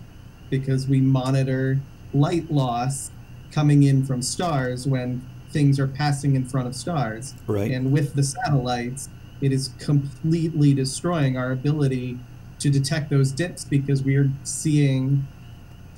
because 0.50 0.88
we 0.88 1.02
monitor 1.02 1.80
light 2.14 2.50
loss 2.50 3.12
coming 3.52 3.84
in 3.84 4.06
from 4.06 4.22
stars 4.22 4.88
when 4.88 5.26
things 5.52 5.80
are 5.80 5.88
passing 5.88 6.36
in 6.36 6.46
front 6.46 6.68
of 6.68 6.76
stars. 6.76 7.34
Right. 7.48 7.72
And 7.72 7.92
with 7.92 8.14
the 8.14 8.24
satellites, 8.24 9.10
it 9.42 9.52
is 9.52 9.70
completely 9.80 10.74
destroying 10.74 11.38
our 11.38 11.52
ability 11.52 12.20
to 12.60 12.70
detect 12.70 13.10
those 13.10 13.32
dips 13.32 13.66
because 13.66 14.04
we 14.04 14.16
are 14.16 14.30
seeing, 14.44 15.26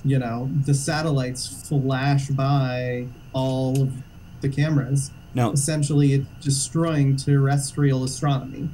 you 0.05 0.19
know, 0.19 0.49
the 0.65 0.73
satellites 0.73 1.67
flash 1.67 2.27
by 2.29 3.07
all 3.33 3.81
of 3.81 3.93
the 4.41 4.49
cameras. 4.49 5.11
Now, 5.33 5.51
Essentially, 5.51 6.13
it's 6.13 6.27
destroying 6.43 7.15
terrestrial 7.15 8.03
astronomy. 8.03 8.69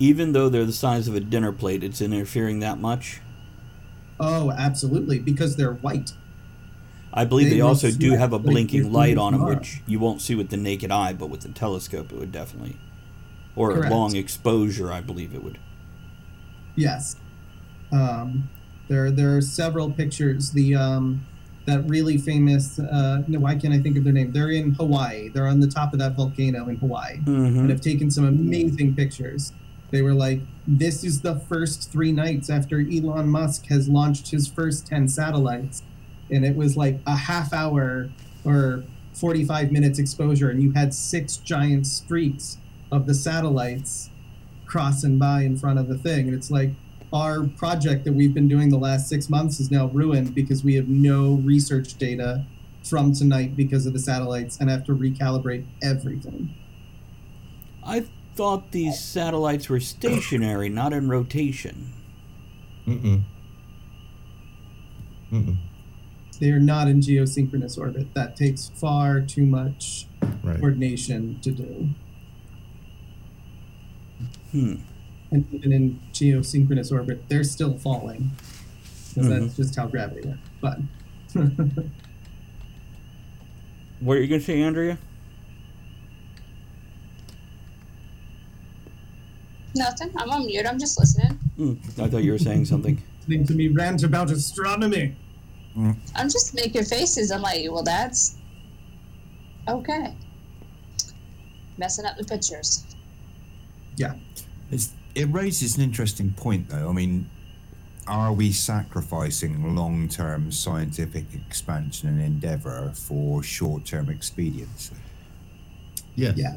even 0.00 0.32
though 0.32 0.48
they're 0.48 0.64
the 0.64 0.72
size 0.72 1.06
of 1.06 1.14
a 1.14 1.20
dinner 1.20 1.52
plate, 1.52 1.84
it's 1.84 2.00
interfering 2.00 2.58
that 2.60 2.78
much. 2.78 3.20
Oh, 4.18 4.50
absolutely, 4.50 5.18
because 5.20 5.56
they're 5.56 5.74
white. 5.74 6.12
I 7.12 7.24
believe 7.24 7.48
They 7.50 7.56
they, 7.56 7.60
also 7.60 7.90
do 7.92 8.12
have 8.16 8.32
a 8.32 8.38
blinking 8.40 8.92
light 8.92 9.16
on 9.18 9.32
them, 9.34 9.44
which 9.44 9.82
you 9.86 10.00
won't 10.00 10.20
see 10.20 10.34
with 10.34 10.48
the 10.50 10.56
naked 10.56 10.90
eye, 10.90 11.12
but 11.12 11.30
with 11.30 11.42
the 11.42 11.48
telescope, 11.50 12.12
it 12.12 12.18
would 12.18 12.32
definitely, 12.32 12.76
or 13.54 13.72
Correct. 13.72 13.92
a 13.92 13.96
long 13.96 14.16
exposure, 14.16 14.92
I 14.92 15.00
believe 15.00 15.32
it 15.32 15.44
would. 15.44 15.58
Yes. 16.74 17.14
Um, 17.92 18.50
there, 18.88 19.12
there 19.12 19.36
are 19.36 19.40
several 19.40 19.92
pictures. 19.92 20.50
The 20.50 20.74
um, 20.74 21.24
that 21.66 21.82
really 21.88 22.18
famous. 22.18 22.78
Uh, 22.78 23.22
no, 23.26 23.38
why 23.40 23.54
can't 23.54 23.72
I 23.72 23.78
think 23.80 23.96
of 23.96 24.04
their 24.04 24.12
name? 24.12 24.32
They're 24.32 24.50
in 24.50 24.72
Hawaii. 24.74 25.28
They're 25.28 25.46
on 25.46 25.60
the 25.60 25.66
top 25.66 25.92
of 25.92 25.98
that 25.98 26.14
volcano 26.14 26.68
in 26.68 26.76
Hawaii, 26.76 27.16
Mm-hmm. 27.18 27.58
and 27.60 27.70
have 27.70 27.80
taken 27.80 28.10
some 28.10 28.24
amazing 28.26 28.94
pictures. 28.94 29.52
They 29.90 30.02
were 30.02 30.14
like, 30.14 30.40
"This 30.66 31.04
is 31.04 31.20
the 31.20 31.36
first 31.36 31.90
three 31.92 32.12
nights 32.12 32.50
after 32.50 32.80
Elon 32.80 33.28
Musk 33.28 33.66
has 33.66 33.88
launched 33.88 34.30
his 34.30 34.46
first 34.48 34.86
ten 34.86 35.08
satellites," 35.08 35.82
and 36.30 36.44
it 36.44 36.56
was 36.56 36.76
like 36.76 36.98
a 37.06 37.16
half 37.16 37.52
hour 37.52 38.10
or 38.44 38.82
forty-five 39.12 39.70
minutes 39.72 39.98
exposure, 39.98 40.50
and 40.50 40.62
you 40.62 40.72
had 40.72 40.92
six 40.92 41.36
giant 41.38 41.86
streaks 41.86 42.58
of 42.90 43.06
the 43.06 43.14
satellites 43.14 44.10
crossing 44.66 45.18
by 45.18 45.42
in 45.42 45.56
front 45.56 45.78
of 45.78 45.88
the 45.88 45.96
thing. 45.96 46.26
And 46.26 46.34
it's 46.34 46.50
like 46.50 46.70
our 47.14 47.44
project 47.56 48.04
that 48.04 48.12
we've 48.12 48.34
been 48.34 48.48
doing 48.48 48.68
the 48.68 48.76
last 48.76 49.08
six 49.08 49.30
months 49.30 49.60
is 49.60 49.70
now 49.70 49.86
ruined 49.86 50.34
because 50.34 50.64
we 50.64 50.74
have 50.74 50.88
no 50.88 51.34
research 51.34 51.94
data 51.96 52.44
from 52.82 53.12
tonight 53.14 53.56
because 53.56 53.86
of 53.86 53.92
the 53.92 53.98
satellites 53.98 54.58
and 54.60 54.68
have 54.68 54.84
to 54.84 54.92
recalibrate 54.94 55.64
everything. 55.82 56.52
I 57.84 58.06
thought 58.34 58.72
these 58.72 58.98
satellites 58.98 59.68
were 59.68 59.78
stationary, 59.80 60.68
not 60.68 60.92
in 60.92 61.08
rotation. 61.08 61.92
Mm-mm. 62.86 63.22
Mm-mm. 65.32 65.56
They 66.40 66.50
are 66.50 66.58
not 66.60 66.88
in 66.88 67.00
geosynchronous 67.00 67.78
orbit. 67.78 68.12
That 68.14 68.34
takes 68.36 68.70
far 68.74 69.20
too 69.20 69.46
much 69.46 70.08
Right. 70.42 70.58
coordination 70.58 71.38
to 71.42 71.50
do. 71.52 71.88
Hmm 74.50 74.74
and 75.34 75.52
even 75.52 75.72
in 75.72 76.00
geosynchronous 76.12 76.92
orbit, 76.92 77.24
they're 77.28 77.44
still 77.44 77.76
falling. 77.78 78.30
Because 79.08 79.28
mm-hmm. 79.28 79.40
that's 79.44 79.56
just 79.56 79.76
how 79.76 79.86
gravity 79.86 80.28
works. 80.28 80.38
But 80.60 80.78
what 84.00 84.16
are 84.16 84.20
you 84.20 84.28
gonna 84.28 84.40
say, 84.40 84.62
Andrea? 84.62 84.98
Nothing. 89.76 90.12
I'm 90.16 90.30
on 90.30 90.46
mute. 90.46 90.66
I'm 90.66 90.78
just 90.78 90.98
listening. 90.98 91.38
Mm, 91.58 92.00
I 92.00 92.08
thought 92.08 92.22
you 92.22 92.32
were 92.32 92.38
saying 92.38 92.64
something. 92.64 93.02
Listening 93.20 93.46
to 93.46 93.54
me 93.54 93.68
rant 93.68 94.04
about 94.04 94.30
astronomy. 94.30 95.16
Mm. 95.76 95.96
I'm 96.14 96.28
just 96.28 96.54
making 96.54 96.84
faces. 96.84 97.32
I'm 97.32 97.42
like, 97.42 97.66
well, 97.70 97.82
that's 97.82 98.36
okay. 99.66 100.14
Messing 101.78 102.04
up 102.04 102.16
the 102.16 102.24
pictures. 102.24 102.84
Yeah 103.96 104.14
it 105.14 105.26
raises 105.26 105.76
an 105.76 105.82
interesting 105.82 106.32
point, 106.32 106.68
though. 106.68 106.88
I 106.88 106.92
mean, 106.92 107.30
are 108.06 108.32
we 108.32 108.52
sacrificing 108.52 109.74
long 109.74 110.08
term 110.08 110.50
scientific 110.52 111.26
expansion 111.34 112.08
and 112.08 112.20
endeavor 112.20 112.92
for 112.94 113.42
short 113.42 113.84
term 113.84 114.08
expediency? 114.10 114.96
Yeah. 116.14 116.32
Yeah. 116.36 116.56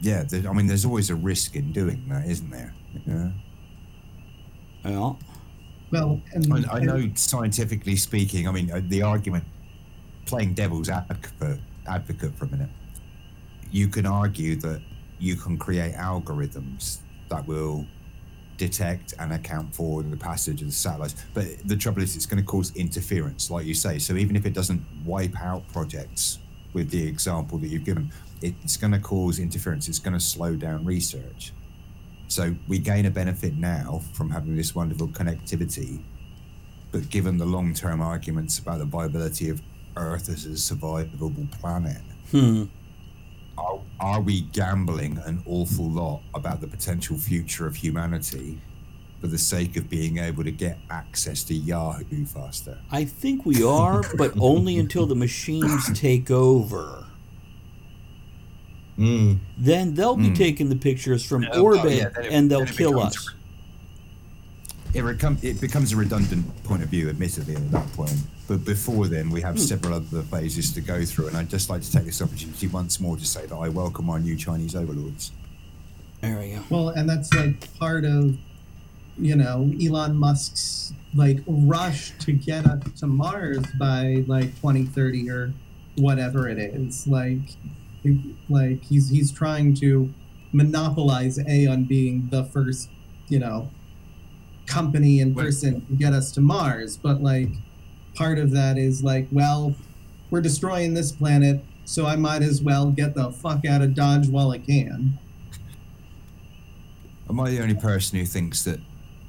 Yeah, 0.00 0.24
there, 0.24 0.50
I 0.50 0.52
mean, 0.52 0.66
there's 0.66 0.84
always 0.84 1.10
a 1.10 1.14
risk 1.14 1.54
in 1.54 1.72
doing 1.72 2.08
that, 2.08 2.26
isn't 2.26 2.50
there? 2.50 2.74
Yeah. 3.06 3.30
Well, 4.84 5.18
Well, 5.92 6.20
and, 6.32 6.66
I, 6.66 6.78
I 6.78 6.80
know, 6.80 7.08
scientifically 7.14 7.94
speaking, 7.94 8.48
I 8.48 8.52
mean, 8.52 8.70
uh, 8.72 8.80
the 8.88 9.02
argument, 9.02 9.44
playing 10.26 10.54
devil's 10.54 10.88
advocate, 10.88 11.60
advocate 11.86 12.34
for 12.36 12.46
a 12.46 12.48
minute, 12.48 12.70
you 13.70 13.86
can 13.86 14.06
argue 14.06 14.56
that 14.56 14.82
you 15.22 15.36
can 15.36 15.56
create 15.56 15.94
algorithms 15.94 16.98
that 17.28 17.46
will 17.46 17.86
detect 18.56 19.14
and 19.18 19.32
account 19.32 19.74
for 19.74 20.02
the 20.02 20.16
passage 20.16 20.60
of 20.60 20.66
the 20.66 20.72
satellites. 20.72 21.14
But 21.32 21.46
the 21.64 21.76
trouble 21.76 22.02
is, 22.02 22.16
it's 22.16 22.26
going 22.26 22.42
to 22.42 22.46
cause 22.46 22.74
interference, 22.74 23.50
like 23.50 23.64
you 23.64 23.74
say. 23.74 23.98
So 23.98 24.14
even 24.14 24.36
if 24.36 24.46
it 24.46 24.52
doesn't 24.52 24.82
wipe 25.04 25.40
out 25.40 25.66
projects, 25.72 26.38
with 26.72 26.90
the 26.90 27.06
example 27.06 27.58
that 27.58 27.68
you've 27.68 27.84
given, 27.84 28.10
it's 28.40 28.76
going 28.76 28.92
to 28.92 28.98
cause 28.98 29.38
interference. 29.38 29.88
It's 29.88 29.98
going 29.98 30.14
to 30.14 30.20
slow 30.20 30.56
down 30.56 30.84
research. 30.84 31.52
So 32.28 32.54
we 32.66 32.78
gain 32.78 33.06
a 33.06 33.10
benefit 33.10 33.54
now 33.54 34.00
from 34.14 34.30
having 34.30 34.56
this 34.56 34.74
wonderful 34.74 35.08
connectivity, 35.08 36.02
but 36.90 37.10
given 37.10 37.36
the 37.36 37.44
long-term 37.44 38.00
arguments 38.00 38.58
about 38.58 38.78
the 38.78 38.86
viability 38.86 39.50
of 39.50 39.60
Earth 39.96 40.28
as 40.30 40.46
a 40.46 40.50
survivable 40.50 41.50
planet, 41.60 42.00
hmm. 42.30 42.64
Are, 43.58 43.80
are 44.00 44.20
we 44.20 44.42
gambling 44.42 45.18
an 45.24 45.42
awful 45.46 45.88
lot 45.90 46.22
about 46.34 46.60
the 46.60 46.66
potential 46.66 47.16
future 47.18 47.66
of 47.66 47.76
humanity 47.76 48.60
for 49.20 49.26
the 49.28 49.38
sake 49.38 49.76
of 49.76 49.88
being 49.88 50.18
able 50.18 50.42
to 50.44 50.50
get 50.50 50.78
access 50.90 51.44
to 51.44 51.54
Yahoo 51.54 52.24
faster? 52.26 52.78
I 52.90 53.04
think 53.04 53.44
we 53.46 53.62
are, 53.62 54.02
but 54.16 54.32
only 54.40 54.78
until 54.78 55.06
the 55.06 55.14
machines 55.16 55.98
take 55.98 56.30
over. 56.30 57.06
Mm. 58.98 59.38
Then 59.56 59.94
they'll 59.94 60.16
be 60.16 60.28
Mm. 60.30 60.36
taking 60.36 60.68
the 60.68 60.76
pictures 60.76 61.24
from 61.24 61.46
Oh, 61.52 61.62
orbit 61.62 61.92
yeah, 61.96 62.08
and 62.30 62.50
they'll 62.50 62.66
kill 62.66 62.92
becomes- 62.94 63.16
us. 63.16 63.34
It, 64.94 65.02
recom- 65.04 65.42
it 65.42 65.58
becomes 65.58 65.92
a 65.92 65.96
redundant 65.96 66.64
point 66.64 66.82
of 66.82 66.90
view, 66.90 67.08
admittedly, 67.08 67.56
at 67.56 67.70
that 67.70 67.90
point. 67.94 68.14
But 68.46 68.64
before 68.66 69.06
then, 69.06 69.30
we 69.30 69.40
have 69.40 69.54
hmm. 69.54 69.60
several 69.60 69.94
other 69.94 70.22
phases 70.22 70.72
to 70.74 70.82
go 70.82 71.04
through, 71.04 71.28
and 71.28 71.36
I'd 71.36 71.48
just 71.48 71.70
like 71.70 71.80
to 71.82 71.90
take 71.90 72.04
this 72.04 72.20
opportunity 72.20 72.66
once 72.66 73.00
more 73.00 73.16
to 73.16 73.24
say 73.24 73.46
that 73.46 73.54
I 73.54 73.70
welcome 73.70 74.10
our 74.10 74.18
new 74.18 74.36
Chinese 74.36 74.76
overlords. 74.76 75.32
There 76.20 76.38
we 76.38 76.50
go. 76.50 76.62
well, 76.68 76.88
and 76.90 77.08
that's 77.08 77.32
like 77.34 77.76
part 77.78 78.04
of, 78.04 78.36
you 79.16 79.34
know, 79.34 79.72
Elon 79.82 80.14
Musk's 80.14 80.92
like 81.14 81.38
rush 81.46 82.12
to 82.20 82.32
get 82.32 82.66
up 82.66 82.94
to 82.96 83.06
Mars 83.06 83.64
by 83.78 84.24
like 84.26 84.54
2030 84.56 85.30
or 85.30 85.52
whatever 85.96 86.48
it 86.48 86.58
is. 86.58 87.06
Like, 87.06 87.56
like 88.48 88.82
he's 88.84 89.08
he's 89.08 89.32
trying 89.32 89.74
to 89.76 90.12
monopolize 90.52 91.38
a 91.38 91.66
on 91.66 91.84
being 91.84 92.28
the 92.30 92.44
first, 92.44 92.88
you 93.28 93.38
know, 93.38 93.70
company 94.66 95.20
and 95.20 95.34
Wait. 95.34 95.44
person 95.44 95.84
to 95.86 95.92
get 95.94 96.12
us 96.12 96.32
to 96.32 96.40
Mars. 96.40 96.96
But 96.96 97.22
like, 97.22 97.48
part 98.14 98.38
of 98.38 98.50
that 98.52 98.78
is 98.78 99.02
like, 99.02 99.28
well, 99.32 99.74
we're 100.30 100.40
destroying 100.40 100.94
this 100.94 101.12
planet, 101.12 101.62
so 101.84 102.06
I 102.06 102.16
might 102.16 102.42
as 102.42 102.62
well 102.62 102.90
get 102.90 103.14
the 103.14 103.30
fuck 103.30 103.66
out 103.66 103.82
of 103.82 103.94
Dodge 103.94 104.28
while 104.28 104.50
I 104.50 104.58
can. 104.58 105.18
Am 107.28 107.40
I 107.40 107.50
the 107.50 107.60
only 107.62 107.74
person 107.74 108.18
who 108.18 108.24
thinks 108.24 108.64
that 108.64 108.80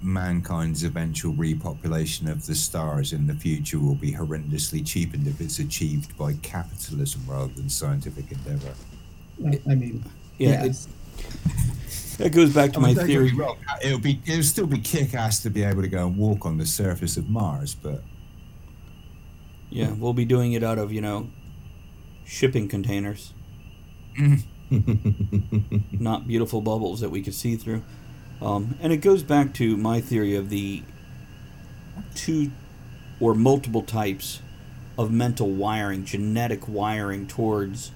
mankind's 0.01 0.83
eventual 0.83 1.33
repopulation 1.33 2.29
of 2.29 2.45
the 2.45 2.53
stars 2.55 3.13
in 3.13 3.25
the 3.25 3.33
future 3.33 3.79
will 3.79 3.95
be 3.95 4.11
horrendously 4.11 4.85
cheapened 4.85 5.27
if 5.27 5.39
it's 5.39 5.59
achieved 5.59 6.17
by 6.17 6.33
capitalism 6.41 7.21
rather 7.27 7.53
than 7.53 7.69
scientific 7.69 8.31
endeavor? 8.31 8.73
I 9.69 9.75
mean, 9.75 10.03
Yeah, 10.37 10.65
yes. 10.65 10.87
That 12.17 12.31
goes 12.31 12.53
back 12.53 12.73
to 12.73 12.79
I 12.79 12.81
my 12.81 12.87
mean, 12.89 12.95
don't 12.95 13.05
theory. 13.07 13.31
wrong, 13.33 13.57
It'll 13.83 13.99
be 13.99 14.21
it'll 14.25 14.43
still 14.43 14.67
be 14.67 14.79
kick 14.79 15.13
ass 15.13 15.41
to 15.43 15.49
be 15.49 15.63
able 15.63 15.81
to 15.81 15.87
go 15.87 16.07
and 16.07 16.17
walk 16.17 16.45
on 16.45 16.57
the 16.57 16.65
surface 16.65 17.17
of 17.17 17.29
Mars, 17.29 17.75
but 17.75 18.03
Yeah, 19.69 19.91
we'll 19.93 20.13
be 20.13 20.25
doing 20.25 20.53
it 20.53 20.63
out 20.63 20.77
of, 20.77 20.91
you 20.91 21.01
know, 21.01 21.29
shipping 22.25 22.67
containers, 22.67 23.33
not 25.91 26.27
beautiful 26.27 26.61
bubbles 26.61 26.99
that 27.01 27.09
we 27.09 27.21
could 27.21 27.33
see 27.33 27.55
through. 27.55 27.83
Um, 28.41 28.77
and 28.81 28.91
it 28.93 28.97
goes 28.97 29.23
back 29.23 29.53
to 29.55 29.77
my 29.77 30.01
theory 30.01 30.35
of 30.35 30.49
the 30.49 30.83
two 32.15 32.51
or 33.19 33.33
multiple 33.33 33.83
types 33.83 34.41
of 34.97 35.11
mental 35.11 35.49
wiring, 35.51 36.05
genetic 36.05 36.67
wiring 36.67 37.27
towards 37.27 37.91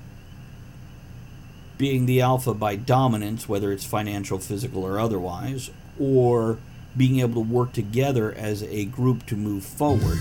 being 1.78 2.06
the 2.06 2.22
alpha 2.22 2.54
by 2.54 2.76
dominance, 2.76 3.48
whether 3.48 3.72
it's 3.72 3.86
financial, 3.86 4.40
physical, 4.40 4.84
or 4.84 5.00
otherwise, 5.00 5.70
or 6.00 6.58
being 6.96 7.20
able 7.20 7.36
to 7.44 7.50
work 7.50 7.74
together 7.74 8.34
as 8.34 8.64
a 8.64 8.86
group 8.86 9.26
to 9.28 9.36
move 9.36 9.64
forward. 9.64 10.18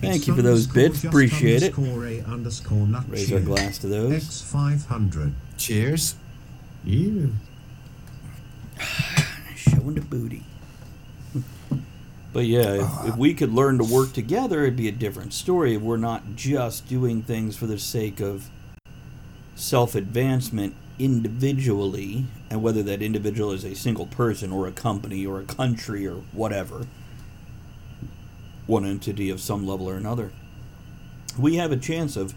Thank 0.00 0.26
you 0.26 0.34
for 0.34 0.42
those 0.42 0.66
bits. 0.66 1.04
Appreciate 1.04 1.62
it. 1.62 1.74
Raise 1.76 3.32
our 3.32 3.40
glass 3.40 3.78
to 3.78 3.86
those. 3.86 4.24
X500. 4.24 5.32
cheers. 5.58 6.16
Yeah. 6.84 7.26
Showing 9.56 9.94
the 9.94 10.00
booty. 10.00 10.42
But 12.32 12.46
yeah, 12.46 12.74
if, 12.74 12.82
oh, 12.84 13.08
if 13.08 13.16
we 13.16 13.34
could 13.34 13.52
learn 13.52 13.78
to 13.78 13.84
work 13.84 14.12
together, 14.12 14.62
it'd 14.62 14.76
be 14.76 14.88
a 14.88 14.92
different 14.92 15.32
story. 15.32 15.74
If 15.74 15.82
we're 15.82 15.96
not 15.96 16.36
just 16.36 16.88
doing 16.88 17.22
things 17.22 17.56
for 17.56 17.66
the 17.66 17.78
sake 17.78 18.20
of 18.20 18.48
self 19.56 19.94
advancement 19.94 20.76
individually, 20.98 22.26
and 22.48 22.62
whether 22.62 22.82
that 22.84 23.02
individual 23.02 23.52
is 23.52 23.64
a 23.64 23.74
single 23.74 24.06
person 24.06 24.52
or 24.52 24.66
a 24.66 24.72
company 24.72 25.26
or 25.26 25.40
a 25.40 25.44
country 25.44 26.06
or 26.06 26.16
whatever, 26.32 26.86
one 28.66 28.84
entity 28.84 29.28
of 29.30 29.40
some 29.40 29.66
level 29.66 29.88
or 29.88 29.96
another, 29.96 30.30
we 31.36 31.56
have 31.56 31.72
a 31.72 31.76
chance 31.76 32.16
of 32.16 32.34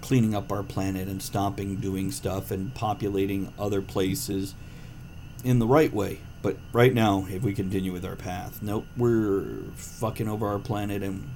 cleaning 0.00 0.34
up 0.34 0.50
our 0.50 0.62
planet 0.62 1.08
and 1.08 1.20
stopping 1.20 1.76
doing 1.76 2.10
stuff 2.10 2.50
and 2.50 2.74
populating 2.74 3.52
other 3.58 3.82
places 3.82 4.54
in 5.44 5.58
the 5.58 5.66
right 5.66 5.92
way. 5.92 6.20
But 6.40 6.56
right 6.72 6.94
now, 6.94 7.26
if 7.28 7.42
we 7.42 7.52
continue 7.52 7.92
with 7.92 8.04
our 8.04 8.16
path, 8.16 8.62
nope, 8.62 8.86
we're 8.96 9.44
fucking 9.74 10.28
over 10.28 10.46
our 10.46 10.58
planet 10.58 11.02
and 11.02 11.28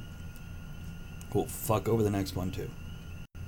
we'll 1.34 1.46
fuck 1.46 1.88
over 1.88 2.02
the 2.02 2.10
next 2.10 2.36
one 2.36 2.50
too. 2.50 2.70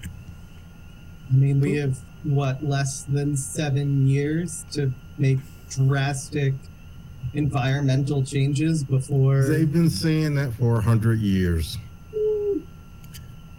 I 0.05 1.35
mean, 1.35 1.61
we 1.61 1.77
have 1.77 1.99
what 2.25 2.65
less 2.65 3.03
than 3.03 3.37
seven 3.37 4.07
years 4.07 4.65
to 4.73 4.93
make 5.19 5.39
drastic 5.71 6.55
environmental 7.35 8.23
changes 8.25 8.85
before. 8.85 9.45
They've 9.45 9.73
been 9.73 9.91
saying 9.91 10.35
that 10.35 10.53
for 10.55 10.79
a 10.79 10.83
hundred 10.83 11.21
years. 11.21 11.79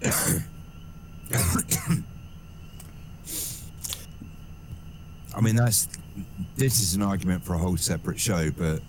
I 5.35 5.41
mean, 5.41 5.55
that's 5.55 5.87
this 6.55 6.81
is 6.81 6.95
an 6.95 7.01
argument 7.01 7.43
for 7.43 7.53
a 7.53 7.57
whole 7.57 7.77
separate 7.77 8.19
show, 8.19 8.49
but 8.51 8.81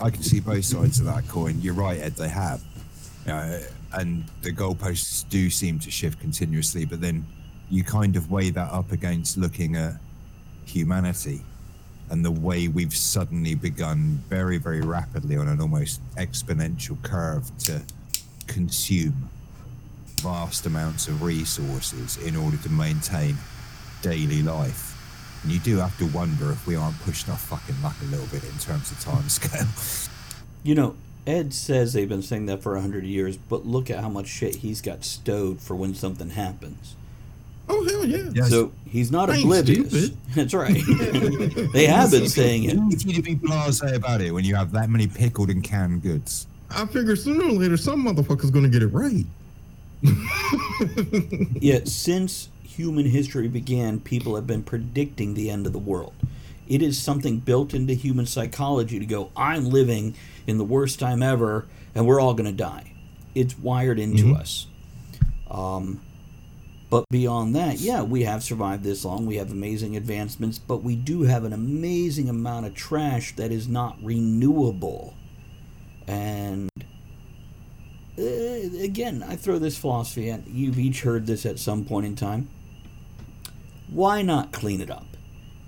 I 0.00 0.10
can 0.10 0.22
see 0.22 0.40
both 0.40 0.64
sides 0.64 0.98
of 0.98 1.06
that 1.06 1.28
coin. 1.28 1.60
You're 1.60 1.74
right, 1.74 2.00
Ed. 2.00 2.16
They 2.16 2.28
have, 2.28 2.62
uh, 3.28 3.58
and 3.92 4.24
the 4.40 4.52
goalposts 4.52 5.28
do 5.28 5.50
seem 5.50 5.78
to 5.80 5.90
shift 5.90 6.20
continuously. 6.20 6.84
But 6.84 7.00
then 7.00 7.26
you 7.70 7.84
kind 7.84 8.16
of 8.16 8.30
weigh 8.30 8.50
that 8.50 8.72
up 8.72 8.92
against 8.92 9.36
looking 9.36 9.76
at 9.76 9.94
humanity 10.64 11.42
and 12.10 12.24
the 12.24 12.30
way 12.30 12.68
we've 12.68 12.94
suddenly 12.94 13.54
begun 13.54 14.22
very, 14.28 14.58
very 14.58 14.80
rapidly 14.80 15.36
on 15.36 15.48
an 15.48 15.60
almost 15.60 16.00
exponential 16.16 17.00
curve 17.02 17.50
to 17.58 17.80
consume 18.46 19.30
vast 20.20 20.66
amounts 20.66 21.08
of 21.08 21.22
resources 21.22 22.16
in 22.18 22.36
order 22.36 22.56
to 22.58 22.68
maintain 22.68 23.36
daily 24.02 24.42
life. 24.42 24.91
And 25.42 25.52
you 25.52 25.58
do 25.60 25.78
have 25.78 25.96
to 25.98 26.06
wonder 26.06 26.52
if 26.52 26.66
we 26.66 26.76
aren't 26.76 26.98
pushing 27.00 27.30
our 27.30 27.38
fucking 27.38 27.80
luck 27.82 27.96
a 28.02 28.04
little 28.06 28.26
bit 28.26 28.44
in 28.44 28.58
terms 28.58 28.90
of 28.92 29.00
time 29.00 29.28
scale. 29.28 29.66
You 30.62 30.74
know, 30.74 30.96
Ed 31.26 31.52
says 31.52 31.92
they've 31.92 32.08
been 32.08 32.22
saying 32.22 32.46
that 32.46 32.62
for 32.62 32.76
a 32.76 32.80
hundred 32.80 33.04
years, 33.04 33.36
but 33.36 33.66
look 33.66 33.90
at 33.90 34.00
how 34.00 34.08
much 34.08 34.26
shit 34.26 34.56
he's 34.56 34.80
got 34.80 35.04
stowed 35.04 35.60
for 35.60 35.74
when 35.76 35.94
something 35.94 36.30
happens. 36.30 36.96
Oh 37.68 37.84
hell 37.88 38.04
yeah! 38.04 38.28
Yes. 38.34 38.50
So 38.50 38.72
he's 38.86 39.12
not 39.12 39.30
I 39.30 39.36
ain't 39.36 39.44
oblivious. 39.44 39.88
stupid. 39.88 40.18
That's 40.34 40.54
right. 40.54 40.74
they 41.72 41.86
have 41.86 42.10
been 42.10 42.28
saying 42.28 42.64
it. 42.64 42.76
Easy 42.92 43.12
to 43.12 43.22
be 43.22 43.36
blasé 43.36 43.94
about 43.94 44.20
it 44.20 44.32
when 44.32 44.44
you 44.44 44.54
have 44.56 44.72
that 44.72 44.90
many 44.90 45.06
pickled 45.06 45.48
and 45.48 45.62
canned 45.62 46.02
goods. 46.02 46.48
I 46.70 46.86
figure 46.86 47.14
sooner 47.14 47.44
or 47.44 47.52
later 47.52 47.76
some 47.76 48.04
motherfucker's 48.04 48.50
gonna 48.50 48.68
get 48.68 48.82
it 48.82 48.88
right. 48.88 49.26
yeah, 51.60 51.80
since 51.84 52.48
human 52.76 53.06
history 53.06 53.48
began, 53.48 54.00
people 54.00 54.34
have 54.34 54.46
been 54.46 54.62
predicting 54.62 55.34
the 55.34 55.50
end 55.50 55.66
of 55.66 55.72
the 55.72 55.78
world. 55.78 56.14
It 56.68 56.82
is 56.82 57.00
something 57.00 57.38
built 57.38 57.74
into 57.74 57.94
human 57.94 58.26
psychology 58.26 58.98
to 58.98 59.06
go, 59.06 59.30
I'm 59.36 59.66
living 59.66 60.14
in 60.46 60.58
the 60.58 60.64
worst 60.64 60.98
time 60.98 61.22
ever, 61.22 61.66
and 61.94 62.06
we're 62.06 62.20
all 62.20 62.34
going 62.34 62.50
to 62.50 62.56
die. 62.56 62.92
It's 63.34 63.58
wired 63.58 63.98
into 63.98 64.34
us. 64.34 64.66
Um, 65.50 66.00
but 66.92 67.04
beyond 67.10 67.54
that, 67.56 67.78
yeah, 67.78 68.02
we 68.02 68.24
have 68.24 68.42
survived 68.42 68.84
this 68.84 69.04
long. 69.04 69.24
We 69.24 69.36
have 69.36 69.50
amazing 69.50 69.96
advancements, 69.96 70.58
but 70.58 70.82
we 70.82 70.94
do 70.94 71.22
have 71.22 71.44
an 71.44 71.52
amazing 71.52 72.28
amount 72.28 72.66
of 72.66 72.74
trash 72.74 73.34
that 73.36 73.50
is 73.50 73.66
not 73.66 73.96
renewable. 74.02 75.14
And 76.06 76.68
uh, 78.18 78.22
again, 78.22 79.24
I 79.26 79.36
throw 79.36 79.58
this 79.58 79.78
philosophy 79.78 80.30
at 80.30 80.46
you've 80.46 80.78
each 80.78 81.00
heard 81.00 81.26
this 81.26 81.46
at 81.46 81.58
some 81.58 81.84
point 81.86 82.04
in 82.04 82.14
time. 82.14 82.48
Why 83.92 84.22
not 84.22 84.52
clean 84.52 84.80
it 84.80 84.90
up? 84.90 85.04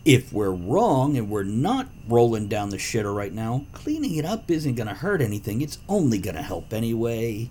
If 0.07 0.33
we're 0.33 0.51
wrong 0.51 1.19
and 1.19 1.29
we're 1.29 1.43
not 1.43 1.89
rolling 2.09 2.49
down 2.49 2.71
the 2.71 2.79
shitter 2.79 3.15
right 3.15 3.33
now, 3.33 3.67
cleaning 3.73 4.17
it 4.17 4.25
up 4.25 4.51
isn't 4.51 4.77
going 4.77 4.87
to 4.87 4.95
hurt 4.95 5.21
anything. 5.21 5.61
It's 5.61 5.79
only 5.91 6.19
going 6.19 6.37
to 6.37 6.43
help 6.43 6.73
anyway. 6.73 7.51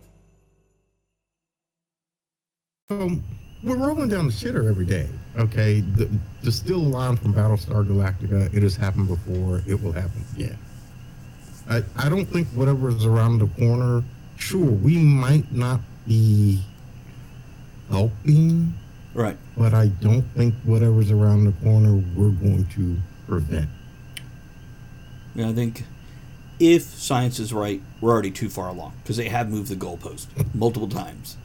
Um, 2.91 3.23
we're 3.63 3.77
rolling 3.77 4.09
down 4.09 4.25
the 4.27 4.33
shitter 4.33 4.69
every 4.69 4.85
day. 4.85 5.07
Okay, 5.37 5.79
the, 5.79 6.09
the 6.41 6.51
still 6.51 6.79
line 6.79 7.15
from 7.15 7.33
Battlestar 7.33 7.85
Galactica. 7.87 8.53
It 8.53 8.63
has 8.63 8.75
happened 8.75 9.07
before. 9.07 9.61
It 9.65 9.81
will 9.81 9.93
happen 9.93 10.25
again. 10.35 10.57
I 11.69 11.83
I 11.95 12.09
don't 12.09 12.25
think 12.25 12.49
whatever's 12.49 13.05
around 13.05 13.39
the 13.39 13.47
corner. 13.47 14.03
Sure, 14.35 14.59
we 14.65 14.97
might 14.97 15.49
not 15.53 15.79
be 16.05 16.61
helping, 17.89 18.73
Right. 19.13 19.37
but 19.55 19.73
I 19.73 19.87
don't 19.87 20.23
think 20.35 20.55
whatever's 20.63 21.11
around 21.11 21.45
the 21.45 21.51
corner 21.63 21.93
we're 22.15 22.31
going 22.31 22.65
to 22.75 22.97
prevent. 23.27 23.69
Yeah, 25.35 25.49
I 25.49 25.53
think 25.53 25.83
if 26.59 26.81
science 26.81 27.39
is 27.39 27.53
right, 27.53 27.81
we're 28.01 28.11
already 28.11 28.31
too 28.31 28.49
far 28.49 28.67
along 28.67 28.93
because 29.03 29.15
they 29.17 29.29
have 29.29 29.49
moved 29.49 29.69
the 29.69 29.75
goalpost 29.75 30.25
multiple 30.55 30.89
times. 30.89 31.37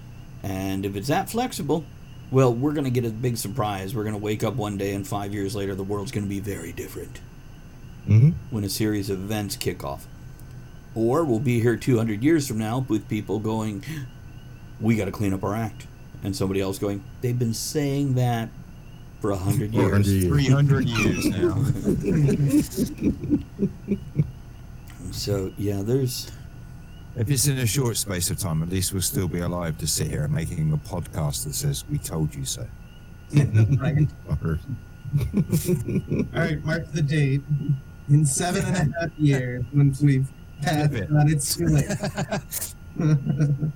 And 0.46 0.86
if 0.86 0.94
it's 0.94 1.08
that 1.08 1.28
flexible, 1.28 1.84
well, 2.30 2.54
we're 2.54 2.72
going 2.72 2.84
to 2.84 2.90
get 2.90 3.04
a 3.04 3.10
big 3.10 3.36
surprise. 3.36 3.94
We're 3.96 4.04
going 4.04 4.14
to 4.14 4.22
wake 4.22 4.44
up 4.44 4.54
one 4.54 4.78
day 4.78 4.94
and 4.94 5.04
five 5.06 5.34
years 5.34 5.56
later, 5.56 5.74
the 5.74 5.82
world's 5.82 6.12
going 6.12 6.22
to 6.24 6.30
be 6.30 6.40
very 6.40 6.72
different 6.72 7.20
hmm 8.06 8.30
when 8.50 8.62
a 8.62 8.68
series 8.68 9.10
of 9.10 9.18
events 9.18 9.56
kick 9.56 9.82
off. 9.82 10.06
Or 10.94 11.24
we'll 11.24 11.40
be 11.40 11.60
here 11.60 11.76
200 11.76 12.22
years 12.22 12.46
from 12.46 12.58
now 12.58 12.86
with 12.88 13.08
people 13.08 13.40
going, 13.40 13.82
we 14.80 14.94
got 14.94 15.06
to 15.06 15.10
clean 15.10 15.34
up 15.34 15.42
our 15.42 15.56
act. 15.56 15.88
And 16.22 16.34
somebody 16.36 16.60
else 16.60 16.78
going, 16.78 17.02
they've 17.20 17.38
been 17.38 17.52
saying 17.52 18.14
that 18.14 18.48
for 19.20 19.30
100 19.30 19.72
For 19.72 19.82
100 19.82 20.06
years. 20.06 20.24
years. 20.24 20.46
300 20.46 20.88
years 20.88 21.26
now. 21.26 21.64
So, 25.12 25.52
yeah, 25.56 25.82
there's. 25.82 26.30
If 27.16 27.30
it's 27.30 27.46
in 27.46 27.58
a 27.58 27.66
short 27.66 27.96
space 27.96 28.30
of 28.30 28.38
time, 28.38 28.62
at 28.62 28.68
least 28.68 28.92
we'll 28.92 29.00
still 29.00 29.26
be 29.26 29.40
alive 29.40 29.78
to 29.78 29.86
sit 29.86 30.08
here 30.08 30.24
and 30.24 30.34
making 30.34 30.70
a 30.72 30.76
podcast 30.76 31.44
that 31.44 31.54
says, 31.54 31.84
We 31.90 31.98
told 31.98 32.34
you 32.34 32.44
so. 32.44 32.66
Right. 33.34 34.06
All 34.30 34.56
right, 36.34 36.64
mark 36.64 36.92
the 36.92 37.02
date. 37.02 37.40
In 38.08 38.26
seven 38.26 38.64
and 38.66 38.94
a 38.94 39.00
half 39.00 39.10
years, 39.18 39.64
once 39.74 40.00
we've 40.00 40.30
passed 40.62 40.90
Flip 40.90 41.02
it. 41.02 41.10
that, 41.10 41.28
it's 41.28 41.56
too 41.56 41.66
late. 41.66 41.88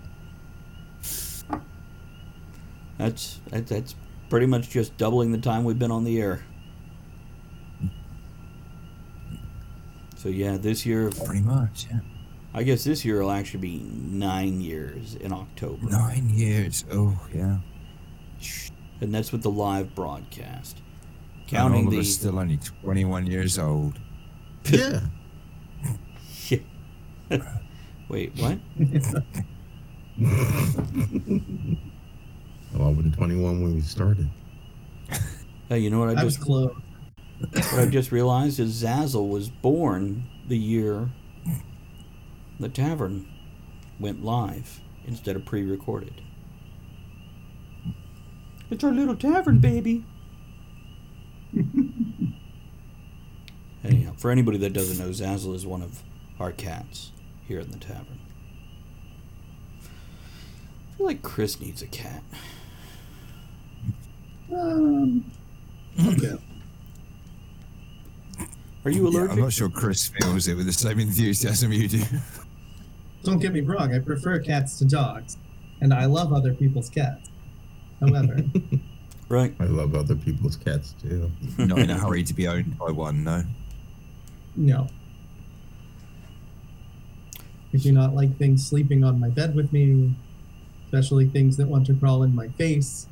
That's 2.99 3.41
that, 3.51 3.67
that's 3.67 3.95
pretty 4.29 4.45
much 4.45 4.69
just 4.69 4.95
doubling 4.99 5.33
the 5.33 5.39
time 5.39 5.65
we've 5.65 5.79
been 5.79 5.91
on 5.91 6.05
the 6.05 6.21
air. 6.21 6.45
So 10.17 10.29
yeah, 10.29 10.59
this 10.59 10.85
year 10.85 11.11
Pretty 11.25 11.41
much, 11.41 11.87
yeah. 11.91 12.01
I 12.53 12.65
guess 12.65 12.83
this 12.85 13.05
year 13.05 13.23
will 13.23 13.31
actually 13.31 13.61
be 13.61 13.79
nine 13.79 14.61
years 14.61 15.15
in 15.15 15.33
October, 15.33 15.87
Nine 15.89 16.29
years. 16.31 16.85
Oh, 16.91 17.19
yeah. 17.33 17.59
and 19.01 19.15
that's 19.15 19.31
with 19.31 19.43
the 19.43 19.51
live 19.51 19.95
broadcast. 19.95 20.79
And 21.39 21.49
Counting 21.49 21.83
all 21.83 21.87
of 21.89 21.93
the 21.93 22.01
us 22.01 22.09
still 22.09 22.39
only 22.39 22.59
21 22.83 23.27
years 23.27 23.59
old. 23.59 23.99
Yeah. 24.65 25.01
wait, 28.09 28.33
what? 28.37 28.59
Well, 32.73 32.87
I 32.87 32.91
wasn't 32.93 33.15
21 33.15 33.63
when 33.63 33.75
we 33.75 33.81
started. 33.81 34.31
Hey, 35.69 35.81
you 35.81 35.91
know 35.91 35.99
what 35.99 36.17
I 36.17 36.21
I 36.21 36.25
was 36.25 36.35
just 36.37 36.47
close. 36.47 36.73
what 37.41 37.79
I 37.81 37.87
just 37.87 38.13
realized 38.13 38.61
is 38.61 38.81
Zazzle 38.83 39.29
was 39.29 39.49
born 39.49 40.23
the 40.49 40.57
year 40.57 41.11
the 42.61 42.69
tavern 42.69 43.27
went 43.99 44.25
live 44.25 44.81
instead 45.07 45.35
of 45.35 45.45
pre-recorded. 45.45 46.21
It's 48.71 48.85
our 48.85 48.93
little 48.93 49.17
tavern, 49.17 49.59
baby. 49.59 50.05
Anyhow, 53.83 54.13
for 54.17 54.31
anybody 54.31 54.59
that 54.59 54.73
doesn't 54.73 54.99
know, 54.99 55.11
Zazzle 55.11 55.55
is 55.55 55.67
one 55.67 55.83
of 55.83 56.03
our 56.39 56.53
cats 56.53 57.11
here 57.49 57.59
in 57.61 57.71
the 57.71 57.79
tavern. 57.79 58.21
I 59.83 60.97
feel 60.99 61.07
like 61.07 61.23
Chris 61.23 61.59
needs 61.61 61.81
a 61.83 61.87
cat. 61.87 62.23
Um, 64.53 65.25
okay. 66.07 66.37
Are 68.85 68.91
you 68.91 69.11
Yeah. 69.11 69.29
I'm 69.31 69.41
not 69.41 69.53
sure 69.53 69.69
Chris 69.69 70.09
feels 70.09 70.49
it 70.49 70.57
with 70.57 70.67
the 70.67 70.73
same 70.73 71.01
enthusiasm 71.01 71.73
you 71.73 71.89
do. 71.89 72.03
Don't 73.23 73.39
get 73.39 73.53
me 73.53 73.61
wrong, 73.61 73.95
I 73.95 73.99
prefer 73.99 74.39
cats 74.39 74.79
to 74.79 74.85
dogs, 74.85 75.37
and 75.81 75.93
I 75.93 76.07
love 76.07 76.33
other 76.33 76.55
people's 76.55 76.89
cats. 76.89 77.29
However, 78.01 78.39
Right. 79.31 79.55
I 79.61 79.65
love 79.67 79.95
other 79.95 80.17
people's 80.17 80.57
cats 80.57 80.97
too. 81.01 81.31
Not 81.59 81.79
in 81.79 81.89
a 81.89 81.97
hurry 81.97 82.25
to 82.25 82.35
be 82.35 82.49
owned 82.49 82.77
by 82.77 82.91
one, 82.91 83.23
no. 83.23 83.45
no. 84.57 84.89
I 87.73 87.77
do 87.77 87.93
not 87.93 88.17
like 88.17 88.37
things 88.37 88.67
sleeping 88.67 89.05
on 89.05 89.21
my 89.21 89.29
bed 89.29 89.55
with 89.55 89.73
me, 89.73 90.17
especially 90.87 91.29
things 91.29 91.57
that 91.59 91.69
want 91.69 91.87
to 91.87 91.95
crawl 91.95 92.25
in 92.25 92.35
my 92.35 92.49
face. 92.49 93.07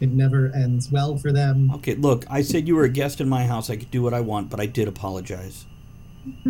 It 0.00 0.08
never 0.08 0.50
ends 0.54 0.90
well 0.90 1.18
for 1.18 1.30
them. 1.30 1.70
Okay, 1.74 1.94
look, 1.94 2.24
I 2.30 2.40
said 2.40 2.66
you 2.66 2.76
were 2.76 2.84
a 2.84 2.88
guest 2.88 3.20
in 3.20 3.28
my 3.28 3.44
house. 3.44 3.68
I 3.68 3.76
could 3.76 3.90
do 3.90 4.00
what 4.02 4.14
I 4.14 4.22
want, 4.22 4.48
but 4.48 4.60
I 4.60 4.64
did 4.64 4.88
apologize. 4.88 5.66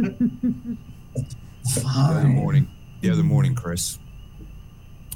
The 1.74 1.84
other 1.86 2.28
morning, 2.28 2.68
the 3.00 3.10
other 3.10 3.22
morning, 3.22 3.54
Chris, 3.54 3.98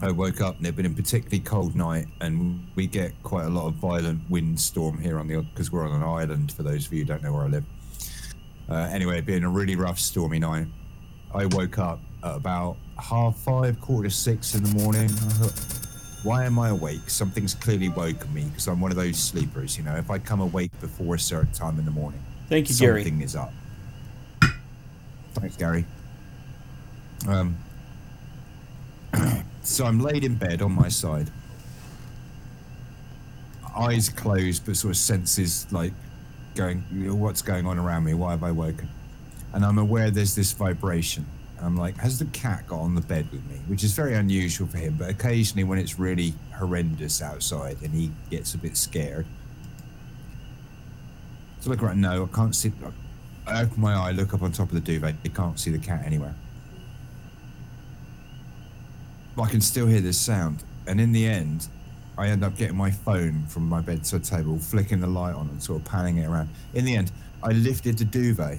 I 0.03 0.11
woke 0.11 0.40
up 0.40 0.59
and 0.59 0.66
it'd 0.66 0.76
been 0.76 0.86
a 0.86 0.90
particularly 0.90 1.40
cold 1.40 1.74
night, 1.74 2.07
and 2.20 2.66
we 2.74 2.86
get 2.86 3.12
quite 3.22 3.46
a 3.46 3.48
lot 3.48 3.66
of 3.68 3.74
violent 3.74 4.20
windstorm 4.30 4.98
here 4.98 5.18
on 5.18 5.28
the 5.28 5.40
because 5.40 5.72
we're 5.72 5.88
on 5.88 5.94
an 5.94 6.03
island. 6.07 6.53
For 6.53 6.62
those 6.62 6.86
of 6.86 6.92
you 6.92 7.00
who 7.00 7.05
don't 7.07 7.22
know 7.22 7.32
where 7.32 7.44
I 7.44 7.48
live. 7.48 7.64
Uh, 8.68 8.74
anyway, 8.92 9.18
it 9.18 9.26
being 9.26 9.44
a 9.44 9.48
really 9.48 9.76
rough, 9.76 9.98
stormy 9.98 10.38
night, 10.38 10.66
I 11.34 11.46
woke 11.46 11.78
up 11.78 12.00
at 12.22 12.36
about 12.36 12.76
half 12.98 13.36
five, 13.38 13.80
quarter 13.80 14.09
to 14.09 14.14
six 14.14 14.55
in 14.55 14.62
the 14.62 14.74
morning. 14.74 15.05
I 15.05 15.09
thought, 15.09 15.78
why 16.22 16.44
am 16.44 16.59
I 16.59 16.68
awake? 16.68 17.09
Something's 17.09 17.55
clearly 17.55 17.88
woken 17.88 18.32
me 18.32 18.44
because 18.44 18.68
I'm 18.68 18.80
one 18.80 18.90
of 18.90 18.96
those 18.96 19.18
sleepers. 19.18 19.78
You 19.78 19.84
know, 19.84 19.96
if 19.96 20.11
I 20.11 20.18
come 20.18 20.40
awake 20.40 20.70
before 20.80 21.14
a 21.14 21.18
certain 21.18 21.53
time 21.53 21.78
in 21.78 21.84
the 21.86 21.90
morning, 21.90 22.22
Thank 22.48 22.68
you, 22.68 22.76
Gary. 22.76 23.03
something 23.05 23.22
is 23.22 23.36
up. 23.36 23.53
Thanks, 25.34 25.57
Gary. 25.57 25.86
Um, 27.28 27.56
so 29.62 29.84
I'm 29.84 30.00
laid 30.00 30.24
in 30.24 30.34
bed 30.34 30.62
on 30.62 30.72
my 30.72 30.88
side. 30.88 31.30
eyes 33.74 34.08
closed, 34.08 34.66
but 34.66 34.76
sort 34.76 34.90
of 34.90 34.96
senses 34.98 35.66
like 35.72 35.92
going, 36.54 36.80
what's 37.18 37.42
going 37.42 37.66
on 37.66 37.78
around 37.78 38.04
me? 38.04 38.14
Why 38.14 38.32
have 38.32 38.42
I 38.42 38.50
woken? 38.50 38.88
And 39.52 39.64
I'm 39.64 39.78
aware 39.78 40.10
there's 40.10 40.34
this 40.34 40.52
vibration. 40.52 41.26
I'm 41.60 41.76
like, 41.76 41.96
has 41.98 42.18
the 42.18 42.24
cat 42.26 42.66
got 42.66 42.80
on 42.80 42.94
the 42.94 43.00
bed 43.00 43.30
with 43.30 43.46
me? 43.46 43.56
Which 43.68 43.84
is 43.84 43.92
very 43.92 44.14
unusual 44.14 44.66
for 44.66 44.78
him, 44.78 44.96
but 44.98 45.08
occasionally 45.08 45.62
when 45.64 45.78
it's 45.78 45.98
really 45.98 46.34
horrendous 46.56 47.22
outside 47.22 47.76
and 47.82 47.94
he 47.94 48.10
gets 48.30 48.54
a 48.54 48.58
bit 48.58 48.76
scared. 48.76 49.26
So 51.60 51.70
I 51.70 51.74
look 51.74 51.82
around, 51.82 52.00
no, 52.00 52.24
I 52.24 52.36
can't 52.36 52.54
see. 52.54 52.72
I 53.46 53.62
open 53.62 53.80
my 53.80 53.94
eye, 53.94 54.10
look 54.10 54.34
up 54.34 54.42
on 54.42 54.50
top 54.50 54.68
of 54.68 54.74
the 54.74 54.80
duvet, 54.80 55.14
I 55.24 55.28
can't 55.28 55.58
see 55.58 55.70
the 55.70 55.78
cat 55.78 56.02
anywhere. 56.04 56.34
I 59.39 59.49
can 59.49 59.61
still 59.61 59.87
hear 59.87 60.01
this 60.01 60.18
sound. 60.18 60.62
And 60.87 61.01
in 61.01 61.12
the 61.12 61.26
end, 61.26 61.68
I 62.18 62.28
end 62.28 62.45
up 62.45 62.57
getting 62.57 62.76
my 62.76 62.91
phone 62.91 63.47
from 63.47 63.68
my 63.68 63.80
bedside 63.80 64.24
table, 64.24 64.59
flicking 64.59 65.01
the 65.01 65.07
light 65.07 65.35
on 65.35 65.49
and 65.49 65.62
sort 65.62 65.80
of 65.80 65.87
panning 65.87 66.18
it 66.18 66.26
around. 66.26 66.51
In 66.74 66.85
the 66.85 66.97
end, 66.97 67.11
I 67.43 67.53
lifted 67.53 67.99
the 67.99 68.05
duvet. 68.05 68.59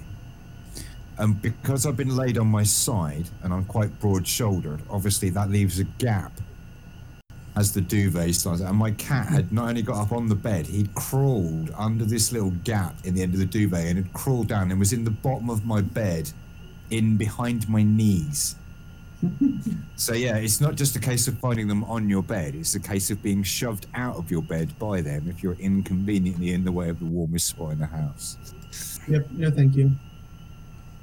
And 1.18 1.40
because 1.40 1.86
I've 1.86 1.96
been 1.96 2.16
laid 2.16 2.38
on 2.38 2.48
my 2.48 2.64
side 2.64 3.28
and 3.42 3.52
I'm 3.52 3.64
quite 3.64 4.00
broad 4.00 4.26
shouldered, 4.26 4.80
obviously 4.90 5.30
that 5.30 5.50
leaves 5.50 5.78
a 5.78 5.84
gap 5.84 6.32
as 7.56 7.72
the 7.72 7.80
duvet 7.80 8.34
starts. 8.34 8.60
And 8.60 8.76
my 8.76 8.90
cat 8.92 9.28
had 9.28 9.52
not 9.52 9.68
only 9.68 9.82
got 9.82 10.02
up 10.02 10.12
on 10.12 10.28
the 10.28 10.34
bed, 10.34 10.66
he'd 10.66 10.92
crawled 10.94 11.70
under 11.76 12.04
this 12.04 12.32
little 12.32 12.50
gap 12.64 12.96
in 13.04 13.14
the 13.14 13.22
end 13.22 13.34
of 13.34 13.38
the 13.38 13.46
duvet 13.46 13.86
and 13.86 13.96
had 13.98 14.12
crawled 14.12 14.48
down 14.48 14.72
and 14.72 14.80
was 14.80 14.92
in 14.92 15.04
the 15.04 15.10
bottom 15.10 15.48
of 15.48 15.64
my 15.64 15.80
bed, 15.80 16.32
in 16.90 17.16
behind 17.16 17.68
my 17.68 17.84
knees. 17.84 18.56
So 19.96 20.14
yeah, 20.14 20.36
it's 20.36 20.60
not 20.60 20.74
just 20.74 20.96
a 20.96 21.00
case 21.00 21.28
of 21.28 21.38
finding 21.38 21.68
them 21.68 21.84
on 21.84 22.08
your 22.08 22.22
bed; 22.22 22.54
it's 22.54 22.74
a 22.74 22.80
case 22.80 23.10
of 23.10 23.22
being 23.22 23.42
shoved 23.42 23.86
out 23.94 24.16
of 24.16 24.30
your 24.30 24.42
bed 24.42 24.78
by 24.78 25.00
them 25.00 25.28
if 25.28 25.42
you're 25.42 25.54
inconveniently 25.54 26.52
in 26.52 26.64
the 26.64 26.72
way 26.72 26.88
of 26.88 26.98
the 26.98 27.04
warmest 27.06 27.46
spot 27.48 27.72
in 27.72 27.78
the 27.78 27.86
house. 27.86 28.36
Yep. 29.08 29.30
No, 29.32 29.50
thank 29.50 29.76
you. 29.76 29.92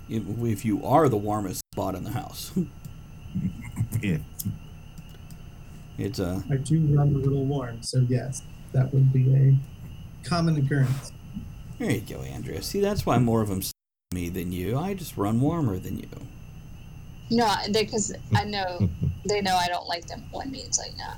If, 0.09 0.23
if 0.43 0.65
you 0.65 0.83
are 0.85 1.07
the 1.07 1.17
warmest 1.17 1.61
spot 1.73 1.95
in 1.95 2.03
the 2.03 2.11
house, 2.11 2.51
Yeah. 4.01 4.17
it's 5.97 6.19
a. 6.19 6.43
I 6.51 6.55
do 6.57 6.79
run 6.95 7.09
a 7.09 7.17
little 7.17 7.45
warm, 7.45 7.81
so 7.81 8.05
yes, 8.09 8.41
that 8.73 8.93
would 8.93 9.13
be 9.13 9.33
a 9.33 10.27
common 10.27 10.57
occurrence. 10.57 11.11
There 11.79 11.91
you 11.91 12.01
go, 12.01 12.21
Andrea. 12.21 12.61
See, 12.61 12.79
that's 12.81 13.05
why 13.05 13.17
more 13.17 13.41
of 13.41 13.49
them 13.49 13.61
me 14.13 14.27
than 14.27 14.51
you. 14.51 14.77
I 14.77 14.93
just 14.93 15.15
run 15.15 15.39
warmer 15.39 15.79
than 15.79 15.97
you. 15.97 16.09
No, 17.31 17.55
because 17.71 18.13
I 18.35 18.43
know 18.43 18.89
they 19.25 19.41
know 19.41 19.55
I 19.55 19.67
don't 19.67 19.87
like 19.87 20.05
them 20.05 20.23
on 20.33 20.51
me. 20.51 20.59
It's 20.59 20.77
like 20.77 20.95
nah. 20.97 21.15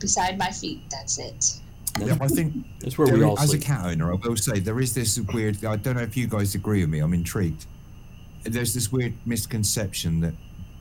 Beside 0.00 0.38
my 0.38 0.50
feet, 0.50 0.80
that's 0.90 1.18
it. 1.18 1.60
Yeah, 2.00 2.16
I 2.20 2.26
think 2.26 2.54
That's 2.80 2.96
where 2.96 3.12
we 3.12 3.22
all 3.22 3.38
as 3.38 3.50
sleep. 3.50 3.60
a 3.60 3.64
cat 3.64 3.84
owner, 3.84 4.10
I 4.10 4.14
will 4.14 4.34
say 4.34 4.58
there 4.60 4.80
is 4.80 4.94
this 4.94 5.20
weird. 5.32 5.62
I 5.64 5.76
don't 5.76 5.96
know 5.96 6.02
if 6.02 6.16
you 6.16 6.26
guys 6.26 6.54
agree 6.54 6.80
with 6.80 6.88
me. 6.88 7.00
I'm 7.00 7.12
intrigued. 7.12 7.66
There's 8.44 8.72
this 8.72 8.90
weird 8.90 9.14
misconception 9.26 10.20
that 10.20 10.32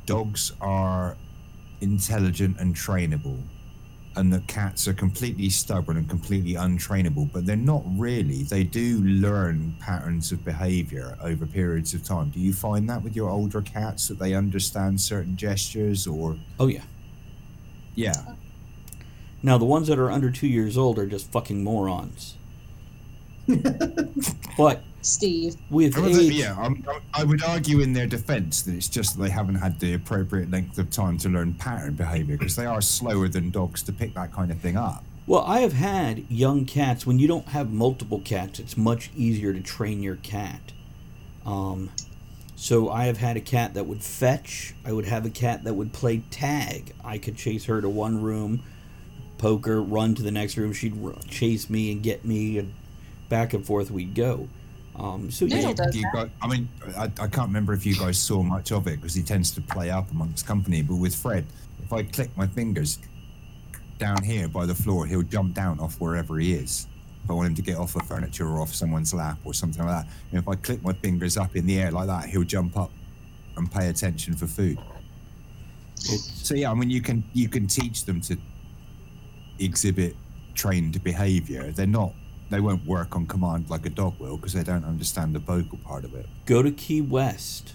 dogs 0.06 0.54
are 0.62 1.18
intelligent 1.82 2.60
and 2.60 2.74
trainable, 2.74 3.42
and 4.16 4.32
that 4.34 4.48
cats 4.48 4.88
are 4.88 4.94
completely 4.94 5.50
stubborn 5.50 5.98
and 5.98 6.10
completely 6.10 6.54
untrainable. 6.54 7.32
But 7.32 7.46
they're 7.46 7.56
not 7.56 7.84
really. 7.86 8.44
They 8.44 8.64
do 8.64 9.02
learn 9.02 9.76
patterns 9.80 10.32
of 10.32 10.44
behavior 10.44 11.18
over 11.22 11.46
periods 11.46 11.94
of 11.94 12.04
time. 12.04 12.30
Do 12.30 12.40
you 12.40 12.54
find 12.54 12.90
that 12.90 13.04
with 13.04 13.16
your 13.16 13.30
older 13.30 13.62
cats 13.62 14.08
that 14.10 14.20
they 14.20 14.34
understand 14.34 15.00
certain 15.00 15.38
gestures 15.38 16.08
or? 16.08 16.38
Oh 16.60 16.68
yeah. 16.68 16.84
Yeah. 17.96 18.36
Now 19.44 19.58
the 19.58 19.66
ones 19.66 19.88
that 19.88 19.98
are 19.98 20.12
under 20.12 20.30
two 20.30 20.48
years 20.48 20.78
old 20.78 21.00
are 21.00 21.08
just 21.08 21.32
fucking 21.32 21.64
morons. 21.64 22.36
but 24.58 24.84
Steve. 25.02 25.56
with 25.70 25.98
Well, 25.98 26.12
the- 26.12 26.22
age, 26.28 26.34
yeah, 26.34 26.56
I'm, 26.58 26.86
I 27.14 27.24
would 27.24 27.44
argue 27.44 27.80
in 27.80 27.94
their 27.94 28.08
defence 28.08 28.62
that 28.64 28.76
it's 28.76 28.90
just 28.90 29.18
that 29.18 29.24
they 29.24 29.30
haven't 29.30 29.56
had 29.56 29.80
the 29.80 29.94
appropriate 29.94 30.50
length 30.52 30.78
of 30.78 30.90
time 30.92 31.18
to 31.20 31.30
learn 31.30 31.54
pattern 31.56 31.96
behaviour 31.96 32.38
because 32.38 32.56
they 32.56 32.66
are 32.66 32.82
slower 32.82 33.28
than 33.28 33.50
dogs 33.50 33.82
to 33.84 33.94
pick 33.94 34.14
that 34.14 34.32
kind 34.34 34.52
of 34.52 34.60
thing 34.60 34.78
up. 34.78 35.04
Well, 35.28 35.44
I 35.46 35.60
have 35.60 35.74
had 35.74 36.26
young 36.30 36.66
cats. 36.66 37.06
When 37.06 37.20
you 37.20 37.28
don't 37.28 37.48
have 37.50 37.72
multiple 37.72 38.20
cats, 38.20 38.60
it's 38.60 38.76
much 38.76 39.12
easier 39.16 39.54
to 39.54 39.62
train 39.62 40.02
your 40.02 40.16
cat. 40.18 40.74
Um, 41.46 41.90
so 42.56 42.90
I 42.90 43.06
have 43.06 43.18
had 43.18 43.38
a 43.38 43.42
cat 43.42 43.74
that 43.76 43.86
would 43.88 44.04
fetch. 44.04 44.76
I 44.86 44.92
would 44.92 45.06
have 45.06 45.26
a 45.26 45.30
cat 45.30 45.64
that 45.64 45.74
would 45.74 45.94
play 45.94 46.24
tag. 46.32 46.94
I 47.04 47.18
could 47.18 47.36
chase 47.38 47.66
her 47.66 47.82
to 47.82 47.90
one 47.90 48.22
room, 48.22 48.62
poke 49.38 49.66
her, 49.66 49.82
run 49.82 50.16
to 50.16 50.22
the 50.22 50.32
next 50.32 50.58
room. 50.58 50.74
She'd 50.74 50.96
chase 51.28 51.70
me 51.70 51.92
and 51.92 52.04
get 52.04 52.26
me, 52.26 52.58
and 52.58 52.74
back 53.30 53.54
and 53.54 53.66
forth 53.66 53.90
we'd 53.90 54.14
go. 54.14 54.48
Um, 54.96 55.32
so 55.32 55.46
yeah, 55.46 55.56
Noodle 55.56 55.74
does 55.74 55.96
You 55.96 56.06
that. 56.14 56.30
I 56.42 56.48
mean, 56.48 56.68
I, 56.98 57.04
I 57.04 57.28
can't 57.28 57.48
remember 57.48 57.74
if 57.74 57.86
you 57.86 57.96
guys 57.96 58.20
saw 58.20 58.44
much 58.44 58.72
of 58.72 58.88
it 58.88 58.98
because 58.98 59.14
he 59.16 59.24
tends 59.24 59.52
to 59.52 59.62
play 59.62 59.90
up 59.90 60.12
amongst 60.12 60.46
company. 60.46 60.82
But 60.82 60.96
with 60.96 61.16
Fred, 61.16 61.46
if 61.84 61.94
I 61.94 62.04
click 62.04 62.36
my 62.36 62.48
fingers 62.48 63.00
down 63.98 64.24
here 64.24 64.48
by 64.48 64.66
the 64.66 64.76
floor, 64.76 65.06
he'll 65.06 65.22
jump 65.22 65.54
down 65.54 65.80
off 65.80 66.00
wherever 66.00 66.38
he 66.40 66.54
is. 66.54 66.88
If 67.24 67.30
I 67.30 67.34
want 67.34 67.50
him 67.50 67.56
to 67.56 67.62
get 67.62 67.78
off 67.78 67.94
the 67.94 68.02
furniture 68.02 68.48
or 68.48 68.62
off 68.62 68.74
someone's 68.74 69.14
lap 69.14 69.38
or 69.44 69.54
something 69.54 69.86
like 69.86 70.06
that. 70.06 70.14
And 70.32 70.40
if 70.40 70.48
I 70.48 70.56
click 70.56 70.84
my 70.84 70.94
fingers 70.94 71.38
up 71.38 71.56
in 71.56 71.68
the 71.68 71.80
air 71.80 71.92
like 71.92 72.08
that, 72.08 72.26
he'll 72.26 72.44
jump 72.44 72.78
up 72.78 72.92
and 73.58 73.72
pay 73.72 73.90
attention 73.90 74.36
for 74.36 74.48
food. 74.48 74.80
it's, 75.96 76.48
So 76.48 76.56
yeah, 76.56 76.72
I 76.72 76.74
mean, 76.74 76.90
you 76.90 77.02
can 77.02 77.24
you 77.34 77.48
can 77.48 77.68
teach 77.68 78.06
them 78.06 78.22
to 78.22 78.38
exhibit 79.60 80.16
trained 80.56 81.04
behaviour. 81.04 81.72
They're 81.72 81.88
not. 81.88 82.14
They 82.52 82.60
won't 82.60 82.86
work 82.86 83.16
on 83.16 83.26
command 83.26 83.70
like 83.70 83.86
a 83.86 83.90
dog 83.90 84.20
will 84.20 84.36
because 84.36 84.54
they 84.54 84.64
don't 84.64 84.86
understand 84.86 85.34
the 85.34 85.40
vocal 85.40 85.78
part 85.80 86.04
of 86.04 86.14
it. 86.14 86.28
go 86.46 86.62
to 86.62 86.70
Key 86.72 87.02
West. 87.02 87.74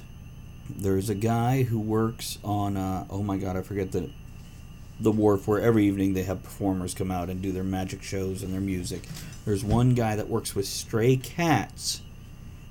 There's 0.68 1.08
a 1.08 1.14
guy 1.14 1.62
who 1.64 1.80
works 1.80 2.38
on 2.44 2.76
uh, 2.76 3.06
oh 3.10 3.22
my 3.22 3.38
god, 3.38 3.56
I 3.56 3.62
forget 3.62 3.92
the 3.92 4.10
the 5.00 5.10
wharf 5.12 5.46
where 5.48 5.60
every 5.60 5.86
evening 5.86 6.14
they 6.14 6.22
have 6.22 6.42
performers 6.42 6.94
come 6.94 7.10
out 7.10 7.28
and 7.28 7.42
do 7.42 7.52
their 7.52 7.64
magic 7.64 8.02
shows 8.02 8.42
and 8.42 8.52
their 8.52 8.60
music. 8.60 9.02
There's 9.44 9.64
one 9.64 9.94
guy 9.94 10.16
that 10.16 10.28
works 10.28 10.54
with 10.54 10.66
stray 10.66 11.16
cats 11.16 12.00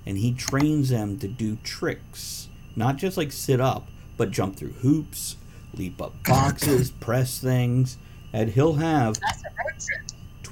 and 0.06 0.18
he 0.18 0.34
trains 0.34 0.90
them 0.90 1.18
to 1.20 1.28
do 1.28 1.58
tricks. 1.64 2.48
Not 2.76 2.98
just 2.98 3.18
like 3.18 3.32
sit 3.32 3.60
up, 3.60 3.88
but 4.18 4.32
jump 4.32 4.56
through 4.58 4.74
hoops, 4.74 5.38
leap 5.74 6.02
up 6.02 6.14
boxes, 6.28 6.92
press 6.92 7.40
things. 7.40 7.98
And 8.34 8.50
he'll 8.50 8.74
have 8.74 9.20
That's 9.20 9.44
a 9.44 9.50
road 9.50 9.80
trip. 9.80 10.02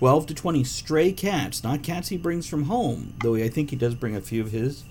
12 0.04 0.26
to 0.26 0.34
20 0.34 0.66
stray 0.66 1.14
cats, 1.14 1.64
not 1.64 1.82
cats 1.82 2.10
he 2.10 2.18
brings 2.18 2.46
from 2.46 2.64
home, 2.64 3.14
though 3.24 3.36
I 3.36 3.48
think 3.48 3.70
he 3.70 3.78
does 3.78 3.96
bring 3.96 4.18
a 4.18 4.20
few 4.20 4.42
of 4.42 4.52
his. 4.52 4.84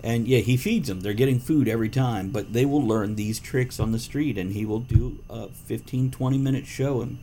And 0.00 0.28
yeah, 0.28 0.38
he 0.38 0.56
feeds 0.56 0.86
them. 0.86 1.00
They're 1.00 1.12
getting 1.12 1.40
food 1.40 1.66
every 1.66 1.88
time, 1.88 2.30
but 2.30 2.52
they 2.52 2.64
will 2.64 2.80
learn 2.80 3.16
these 3.16 3.40
tricks 3.40 3.80
on 3.80 3.90
the 3.90 3.98
street 3.98 4.38
and 4.38 4.52
he 4.52 4.64
will 4.64 4.78
do 4.78 5.18
a 5.28 5.48
15 5.48 6.12
20 6.12 6.38
minute 6.38 6.66
show 6.66 7.00
and 7.00 7.18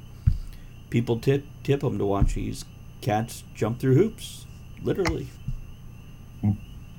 people 0.89 1.18
tip 1.18 1.45
tip 1.63 1.84
him 1.84 1.97
to 1.99 2.05
watch 2.05 2.34
these 2.34 2.66
cats 2.99 3.45
jump 3.53 3.80
through 3.80 3.95
hoops, 3.95 4.45
literally. 4.84 5.28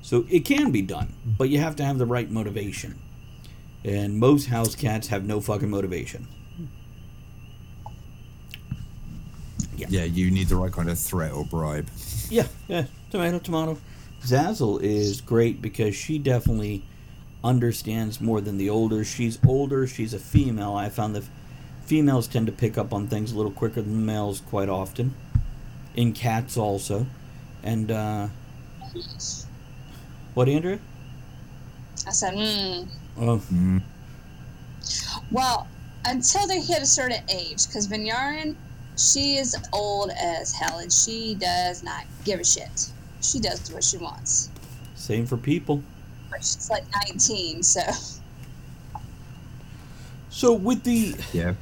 So 0.01 0.25
it 0.31 0.45
can 0.45 0.71
be 0.71 0.81
done, 0.81 1.13
but 1.37 1.49
you 1.49 1.59
have 1.59 1.75
to 1.75 1.85
have 1.85 1.99
the 1.99 2.07
right 2.07 2.31
motivation. 2.31 2.99
And 3.83 4.17
most 4.17 4.47
house 4.47 4.73
cats 4.73 5.09
have 5.09 5.25
no 5.25 5.41
fucking 5.41 5.69
motivation. 5.69 6.27
Yeah, 9.77 10.03
you 10.03 10.31
need 10.31 10.47
the 10.47 10.55
right 10.55 10.71
kind 10.71 10.89
of 10.89 10.97
threat 10.99 11.31
or 11.31 11.45
bribe. 11.45 11.87
Yeah, 12.29 12.47
yeah, 12.67 12.85
tomato, 13.11 13.39
tomato. 13.39 13.77
Zazzle 14.23 14.81
is 14.81 15.21
great 15.21 15.61
because 15.61 15.95
she 15.95 16.17
definitely 16.17 16.83
understands 17.43 18.19
more 18.19 18.41
than 18.41 18.57
the 18.57 18.69
older. 18.69 19.03
She's 19.03 19.39
older. 19.47 19.87
She's 19.87 20.13
a 20.13 20.19
female. 20.19 20.73
I 20.73 20.89
found 20.89 21.15
that 21.15 21.23
females 21.85 22.27
tend 22.27 22.47
to 22.47 22.51
pick 22.51 22.77
up 22.77 22.93
on 22.93 23.07
things 23.07 23.31
a 23.31 23.37
little 23.37 23.51
quicker 23.51 23.81
than 23.81 24.05
males 24.05 24.41
quite 24.41 24.69
often. 24.69 25.13
In 25.95 26.13
cats 26.13 26.57
also, 26.57 27.07
and 27.63 27.89
uh, 27.89 28.27
what, 30.33 30.47
Andrea? 30.47 30.79
I 32.05 32.11
said, 32.11 32.33
hmm. 32.33 32.89
Oh, 33.19 33.41
Mm. 33.51 33.81
Well, 35.31 35.67
until 36.05 36.47
they 36.47 36.61
hit 36.61 36.81
a 36.81 36.85
certain 36.85 37.23
age, 37.29 37.67
because 37.67 37.87
Vinyarin, 37.87 38.55
she 38.97 39.37
is 39.37 39.55
old 39.73 40.11
as 40.11 40.51
hell 40.53 40.79
and 40.79 40.91
she 40.91 41.35
does 41.35 41.83
not 41.83 42.05
give 42.25 42.39
a 42.39 42.43
shit. 42.43 42.91
She 43.21 43.39
does 43.39 43.71
what 43.71 43.83
she 43.83 43.97
wants. 43.97 44.49
same 44.95 45.25
for 45.25 45.37
people. 45.37 45.81
But 46.29 46.39
she's 46.39 46.69
like 46.69 46.83
19, 47.07 47.63
so. 47.63 47.81
So 50.29 50.53
with 50.53 50.83
the 50.83 51.15
Yeah. 51.33 51.53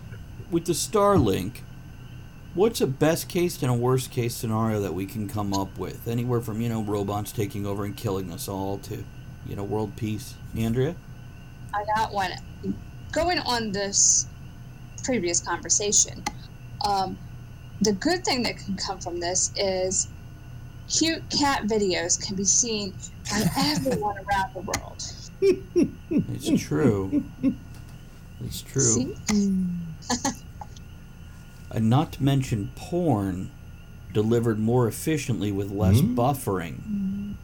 with 0.51 0.65
the 0.65 0.73
Starlink, 0.73 1.57
what's 2.53 2.81
a 2.81 2.88
best 2.88 3.27
case 3.29 3.61
and 3.61 3.71
a 3.71 3.73
worst 3.75 4.11
case 4.11 4.36
scenario 4.36 4.81
that 4.81 4.93
we 4.93 5.05
can 5.05 5.27
come 5.29 5.53
up 5.53 5.77
with? 5.77 6.07
Anywhere 6.07 6.41
from 6.41 6.61
you 6.61 6.69
know 6.69 6.81
robots 6.81 7.31
taking 7.31 7.65
over 7.65 7.86
and 7.86 7.95
killing 7.95 8.31
us 8.31 8.47
all 8.47 8.77
to 8.79 9.03
you 9.45 9.55
know 9.55 9.63
world 9.63 9.95
peace. 9.95 10.33
Andrea, 10.57 10.95
I 11.73 11.83
got 11.95 12.13
one. 12.13 12.31
Going 13.11 13.39
on 13.39 13.71
this 13.71 14.25
previous 15.03 15.39
conversation, 15.39 16.23
um, 16.86 17.17
the 17.82 17.93
good 17.93 18.23
thing 18.26 18.43
that 18.43 18.57
can 18.57 18.76
come 18.78 18.99
from 18.99 19.19
this 19.19 19.51
is 19.55 20.07
cute 20.89 21.23
cat 21.30 21.63
videos 21.63 22.21
can 22.21 22.36
be 22.36 22.43
seen 22.45 22.93
by 23.30 23.43
everyone 23.57 24.15
around 24.17 24.53
the 24.53 24.61
world. 24.61 25.03
It's 25.41 26.61
true. 26.63 27.23
It's 28.43 28.61
true. 28.61 28.82
See? 28.82 29.15
And 31.71 31.89
not 31.89 32.13
to 32.13 32.23
mention 32.23 32.71
porn 32.76 33.51
delivered 34.13 34.59
more 34.59 34.88
efficiently 34.88 35.51
with 35.51 35.71
less 35.71 35.97
Mm. 35.97 36.15
buffering. 36.15 37.36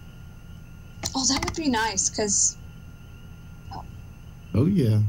Oh, 1.13 1.25
that 1.25 1.43
would 1.43 1.55
be 1.55 1.67
nice 1.69 2.09
because 2.09 2.55
Oh 4.53 4.67
yeah. 4.67 5.01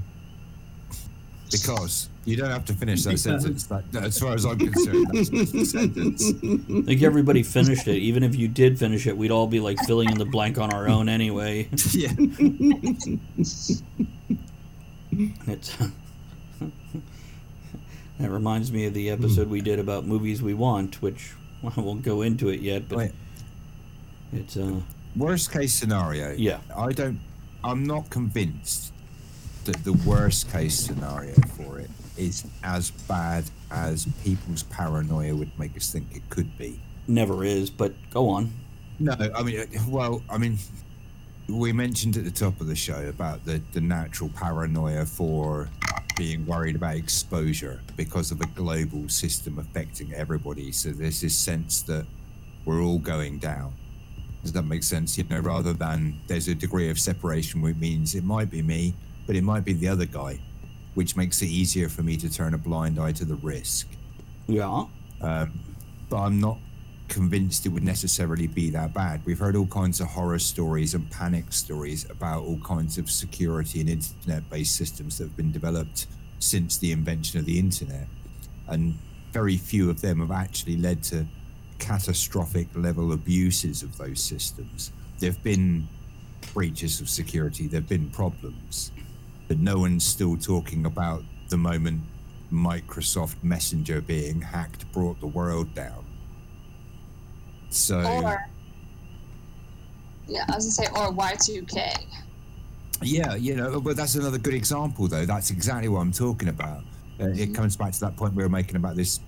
Because 1.53 2.09
you 2.25 2.37
don't 2.37 2.51
have 2.51 2.65
to 2.67 2.73
finish 2.73 3.03
that 3.03 3.11
Because- 3.11 3.23
sentence. 3.23 3.65
That, 3.65 3.85
as 4.05 4.19
far 4.19 4.35
as 4.35 4.45
I'm 4.45 4.59
concerned, 4.59 5.07
that's 5.13 5.29
just 5.29 5.55
a 5.55 5.65
sentence. 5.79 6.23
I 6.31 6.83
think 6.83 7.03
everybody 7.03 7.43
finished 7.43 7.89
it. 7.89 7.97
Even 7.99 8.23
if 8.23 8.37
you 8.37 8.47
did 8.49 8.79
finish 8.79 9.07
it, 9.07 9.17
we'd 9.17 9.31
all 9.33 9.47
be 9.47 9.61
like 9.61 9.79
filling 9.87 10.11
in 10.11 10.19
the 10.19 10.25
blank 10.25 10.59
on 10.59 10.73
our 10.73 10.89
own 10.89 11.09
anyway. 11.09 11.69
Yeah. 11.93 12.13
It's 15.47 15.77
that 18.21 18.31
reminds 18.31 18.71
me 18.73 18.87
of 18.87 18.95
the 18.95 19.11
episode 19.11 19.49
we 19.49 19.61
did 19.61 19.79
about 19.79 20.07
movies 20.07 20.41
we 20.43 20.55
want, 20.55 21.03
which 21.03 21.33
I 21.77 21.81
won't 21.81 22.03
go 22.03 22.23
into 22.23 22.49
it 22.51 22.61
yet, 22.61 22.89
but 22.89 22.99
Wait. 22.99 23.13
it's 24.33 24.57
uh 24.57 24.81
Worst 25.17 25.53
case 25.53 25.75
scenario. 25.75 26.33
yeah. 26.33 26.59
I 26.75 26.93
don't. 26.93 27.21
I'm 27.63 27.85
not 27.85 28.09
convinced 28.11 28.93
that 29.65 29.85
the 29.85 29.93
worst 29.93 30.51
case 30.51 30.79
scenario 30.79 31.35
for 31.57 31.79
it 31.79 31.91
is 32.17 32.45
as 32.63 32.91
bad 32.91 33.45
as 33.71 34.07
people's 34.23 34.63
paranoia 34.65 35.35
would 35.35 35.57
make 35.59 35.77
us 35.77 35.91
think 35.93 36.07
it 36.15 36.29
could 36.31 36.57
be. 36.59 36.81
Never 37.09 37.45
is, 37.45 37.71
but 37.71 37.95
go 38.11 38.29
on. 38.29 38.51
No, 38.99 39.17
I 39.35 39.43
mean, 39.43 39.67
well, 39.89 40.23
I 40.31 40.39
mean, 40.39 40.59
we 41.49 41.73
mentioned 41.73 42.17
at 42.17 42.25
the 42.25 42.31
top 42.31 42.61
of 42.61 42.67
the 42.67 42.77
show 42.77 43.09
about 43.09 43.45
the, 43.45 43.61
the 43.73 43.81
natural 43.81 44.31
paranoia 44.31 45.05
for 45.05 45.69
being 46.17 46.47
worried 46.47 46.77
about 46.77 46.95
exposure 46.95 47.81
because 47.97 48.31
of 48.31 48.41
a 48.41 48.47
global 48.55 49.09
system 49.09 49.59
affecting 49.59 50.13
everybody. 50.15 50.71
So 50.73 50.91
there's 50.91 51.21
this 51.21 51.37
sense 51.37 51.83
that 51.83 52.07
we're 52.65 52.83
all 52.83 52.99
going 52.99 53.39
down. 53.39 53.73
Does 54.43 54.53
that 54.53 54.63
make 54.63 54.83
sense? 54.83 55.17
You 55.17 55.25
know, 55.25 55.41
rather 55.41 55.73
than 55.73 56.21
there's 56.27 56.49
a 56.49 56.55
degree 56.55 56.91
of 56.91 56.99
separation, 56.99 57.63
which 57.63 57.77
means 57.77 58.15
it 58.15 58.25
might 58.25 58.51
be 58.51 58.63
me, 58.63 58.95
but 59.27 59.37
it 59.37 59.43
might 59.43 59.65
be 59.65 59.73
the 59.73 59.89
other 59.89 60.05
guy, 60.05 60.39
which 60.95 61.17
makes 61.17 61.43
it 61.43 61.47
easier 61.47 61.89
for 61.89 62.03
me 62.03 62.17
to 62.17 62.31
turn 62.33 62.55
a 62.55 62.59
blind 62.59 62.99
eye 62.99 63.13
to 63.13 63.25
the 63.25 63.37
risk 63.37 63.89
Yeah. 64.47 64.85
um, 65.21 65.61
but 66.09 66.17
I'm 66.19 66.41
not 66.41 66.59
convinced 67.09 67.67
it 67.67 67.71
would 67.71 67.85
necessarily 67.85 68.47
be 68.47 68.71
that 68.71 68.95
bad. 68.95 69.21
We've 69.27 69.39
heard 69.39 69.55
all 69.57 69.67
kinds 69.67 70.01
of 70.01 70.09
horror 70.09 70.39
stories 70.39 70.95
and 70.95 71.11
panic 71.11 71.53
stories 71.53 72.09
about 72.11 72.43
all 72.45 72.59
kinds 72.61 72.97
of 72.99 73.11
security 73.11 73.81
and 73.81 73.91
internet 73.91 74.49
based 74.51 74.77
systems 74.77 75.19
that 75.19 75.25
have 75.25 75.37
been 75.37 75.53
developed 75.53 76.07
since 76.39 76.79
the 76.79 76.91
invention 76.93 77.39
of 77.39 77.45
the 77.45 77.59
internet. 77.59 78.07
And 78.69 78.95
very 79.33 79.57
few 79.59 79.91
of 79.91 80.01
them 80.01 80.21
have 80.21 80.31
actually 80.31 80.77
led 80.77 81.03
to 81.05 81.27
catastrophic 81.79 82.69
level 82.75 83.13
abuses 83.13 83.83
of 83.83 83.97
those 83.99 84.23
systems. 84.23 84.93
There 85.19 85.31
have 85.31 85.43
been 85.43 85.89
breaches 86.55 87.01
of 87.01 87.09
security, 87.11 87.67
there 87.67 87.81
have 87.81 87.89
been 87.89 88.09
problems, 88.11 88.91
but 89.49 89.59
no 89.59 89.79
one's 89.79 90.05
still 90.05 90.37
talking 90.37 90.87
about 90.87 91.23
the 91.49 91.57
moment 91.57 92.03
Microsoft 92.53 93.37
Messenger 93.43 94.01
being 94.03 94.41
hacked 94.41 94.91
brought 94.93 95.19
the 95.21 95.27
world 95.27 95.75
down. 95.75 96.05
So 97.71 98.01
or 98.01 98.47
yeah, 100.29 100.45
I 100.49 100.57
was 100.57 100.77
gonna 100.77 100.89
say 100.89 101.01
or 101.01 101.11
Y 101.11 101.37
two 101.43 101.63
K. 101.65 101.93
yeah, 103.03 103.35
you 103.35 103.57
know, 103.57 103.81
but 103.81 103.97
that's 103.97 104.15
another 104.15 104.39
good 104.39 104.55
example 104.55 105.09
though. 105.09 105.27
That's 105.27 105.51
exactly 105.51 105.89
what 105.89 106.01
I'm 106.01 106.13
talking 106.13 106.49
about. 106.49 106.83
Uh, 107.21 107.29
it 107.29 107.55
comes 107.55 107.77
back 107.77 107.93
to 107.93 108.01
that 108.01 108.17
point 108.17 108.35
we 108.35 108.43
were 108.43 108.49
making 108.49 108.77
about 108.77 108.97
this 108.97 109.21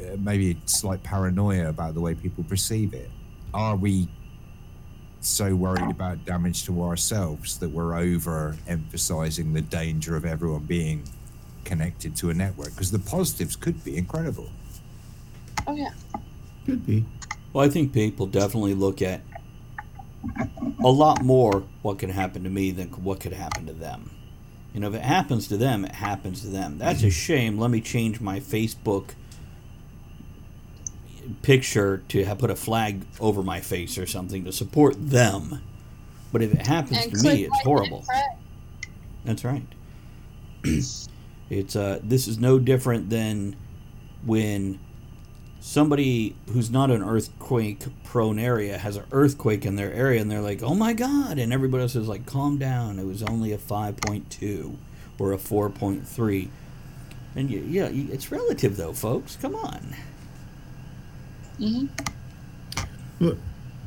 uh, 0.00 0.16
maybe 0.18 0.58
slight 0.66 1.02
paranoia 1.02 1.68
about 1.68 1.94
the 1.94 2.00
way 2.00 2.14
people 2.14 2.44
perceive 2.44 2.92
it. 2.92 3.10
Are 3.54 3.76
we 3.76 4.08
so 5.20 5.54
worried 5.54 5.90
about 5.90 6.24
damage 6.24 6.64
to 6.66 6.82
ourselves 6.82 7.58
that 7.58 7.70
we're 7.70 7.96
over 7.96 8.56
emphasizing 8.66 9.52
the 9.52 9.60
danger 9.60 10.16
of 10.16 10.24
everyone 10.24 10.64
being 10.64 11.04
connected 11.64 12.16
to 12.16 12.30
a 12.30 12.34
network? 12.34 12.70
Because 12.70 12.90
the 12.90 12.98
positives 12.98 13.56
could 13.56 13.82
be 13.84 13.96
incredible. 13.96 14.50
Oh 15.66 15.74
yeah. 15.74 15.90
Could 16.64 16.86
be. 16.86 17.04
Well, 17.52 17.64
I 17.64 17.68
think 17.68 17.92
people 17.92 18.26
definitely 18.26 18.74
look 18.74 19.02
at 19.02 19.20
a 20.82 20.88
lot 20.88 21.22
more 21.22 21.64
what 21.82 21.98
can 21.98 22.10
happen 22.10 22.44
to 22.44 22.50
me 22.50 22.70
than 22.70 22.88
what 22.88 23.20
could 23.20 23.32
happen 23.32 23.66
to 23.66 23.72
them. 23.72 24.10
You 24.74 24.80
know, 24.80 24.88
if 24.88 24.94
it 24.94 25.02
happens 25.02 25.48
to 25.48 25.56
them, 25.56 25.84
it 25.84 25.92
happens 25.92 26.42
to 26.42 26.48
them. 26.48 26.78
That's 26.78 27.02
a 27.02 27.06
mm-hmm. 27.06 27.10
shame. 27.10 27.58
Let 27.58 27.70
me 27.70 27.80
change 27.80 28.20
my 28.20 28.40
Facebook 28.40 29.14
picture 31.42 32.02
to 32.08 32.24
have 32.24 32.38
put 32.38 32.50
a 32.50 32.56
flag 32.56 33.02
over 33.20 33.42
my 33.42 33.60
face 33.60 33.98
or 33.98 34.06
something 34.06 34.44
to 34.44 34.52
support 34.52 34.94
them. 34.98 35.62
But 36.32 36.42
if 36.42 36.52
it 36.52 36.66
happens 36.66 37.04
And 37.04 37.14
to 37.14 37.28
me, 37.28 37.44
it's 37.44 37.62
horrible. 37.62 38.04
That's 39.24 39.44
right. 39.44 39.66
it's 41.50 41.76
uh 41.76 42.00
this 42.02 42.26
is 42.26 42.38
no 42.38 42.58
different 42.58 43.10
than 43.10 43.56
when 44.24 44.78
somebody 45.60 46.36
who's 46.52 46.70
not 46.70 46.90
an 46.90 47.02
earthquake 47.02 47.84
prone 48.04 48.38
area 48.38 48.78
has 48.78 48.96
an 48.96 49.04
earthquake 49.12 49.64
in 49.66 49.76
their 49.76 49.92
area 49.92 50.20
and 50.20 50.30
they're 50.30 50.40
like, 50.40 50.62
"Oh 50.62 50.74
my 50.74 50.92
god." 50.92 51.38
And 51.38 51.52
everybody 51.52 51.82
else 51.82 51.96
is 51.96 52.08
like, 52.08 52.26
"Calm 52.26 52.58
down. 52.58 52.98
It 52.98 53.06
was 53.06 53.22
only 53.22 53.52
a 53.52 53.58
5.2 53.58 54.76
or 55.18 55.32
a 55.32 55.38
4.3." 55.38 56.48
And 57.34 57.50
you, 57.50 57.60
yeah, 57.68 57.88
it's 57.92 58.32
relative 58.32 58.76
though, 58.76 58.92
folks. 58.92 59.36
Come 59.36 59.54
on. 59.54 59.94
Mhm. 61.60 61.88
But 63.20 63.36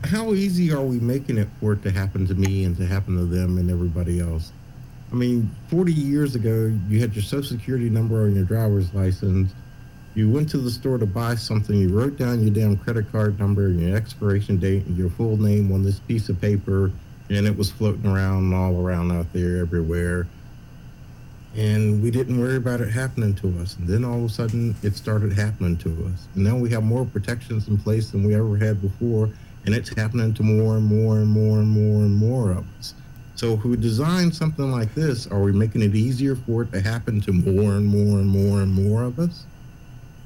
how 0.06 0.34
easy 0.34 0.72
are 0.72 0.84
we 0.84 1.00
making 1.00 1.38
it 1.38 1.48
for 1.60 1.74
it 1.74 1.84
to 1.84 1.92
happen 1.92 2.26
to 2.28 2.34
me 2.34 2.64
and 2.64 2.76
to 2.78 2.86
happen 2.86 3.16
to 3.18 3.26
them 3.26 3.58
and 3.58 3.70
everybody 3.70 4.20
else? 4.20 4.52
I 5.12 5.16
mean, 5.16 5.50
40 5.70 5.94
years 5.94 6.36
ago, 6.36 6.72
you 6.88 7.00
had 7.00 7.16
your 7.16 7.24
social 7.24 7.58
security 7.58 7.90
number 7.90 8.24
on 8.24 8.36
your 8.36 8.46
driver's 8.46 8.94
license. 8.94 9.52
You 10.16 10.30
went 10.30 10.50
to 10.50 10.58
the 10.58 10.72
store 10.72 10.98
to 10.98 11.06
buy 11.06 11.36
something. 11.36 11.76
You 11.76 11.90
wrote 11.90 12.18
down 12.18 12.42
your 12.42 12.52
damn 12.52 12.78
credit 12.78 13.12
card 13.12 13.40
number 13.40 13.68
and 13.68 13.80
your 13.80 13.96
expiration 13.96 14.58
date 14.58 14.86
and 14.86 14.98
your 14.98 15.10
full 15.10 15.38
name 15.38 15.72
on 15.72 15.84
this 15.84 16.00
piece 16.00 16.30
of 16.30 16.40
paper, 16.42 16.92
and 17.30 17.46
it 17.48 17.56
was 17.56 17.70
floating 17.72 18.06
around 18.08 18.54
all 18.54 18.82
around 18.86 19.12
out 19.12 19.32
there 19.34 19.58
everywhere. 19.58 20.28
And 21.56 22.04
we 22.04 22.12
didn't 22.12 22.40
worry 22.40 22.58
about 22.58 22.80
it 22.80 22.90
happening 22.90 23.34
to 23.36 23.48
us. 23.60 23.76
And 23.78 23.88
then 23.88 24.06
all 24.06 24.20
of 24.20 24.26
a 24.26 24.30
sudden, 24.30 24.76
it 24.84 24.96
started 24.96 25.34
happening 25.34 25.78
to 25.78 25.90
us. 26.14 26.28
And 26.36 26.44
now 26.44 26.56
we 26.56 26.70
have 26.70 26.84
more 26.84 27.06
protections 27.06 27.68
in 27.68 27.78
place 27.78 28.12
than 28.12 28.24
we 28.24 28.36
ever 28.36 28.56
had 28.56 28.82
before, 28.82 29.30
and 29.66 29.74
it's 29.74 29.90
happening 29.96 30.34
to 30.36 30.44
more 30.44 30.78
and 30.78 30.86
more 30.86 31.18
and 31.18 31.28
more 31.28 31.60
and 31.60 31.68
more 31.68 32.04
and 32.04 32.16
more 32.16 32.52
of 32.52 32.66
us. 32.78 32.94
So 33.36 33.54
if 33.54 33.64
we 33.64 33.78
design 33.78 34.32
something 34.32 34.70
like 34.70 34.94
this, 34.94 35.26
are 35.28 35.40
we 35.40 35.54
making 35.54 35.82
it 35.82 35.96
easier 35.96 36.36
for 36.36 36.64
it 36.64 36.72
to 36.74 36.82
happen 36.82 37.22
to 37.22 37.32
more 37.32 37.74
and 37.74 37.86
more 37.86 38.20
and 38.20 38.28
more 38.28 38.62
and 38.62 38.72
more 38.72 39.04
of 39.04 39.18
us? 39.18 39.46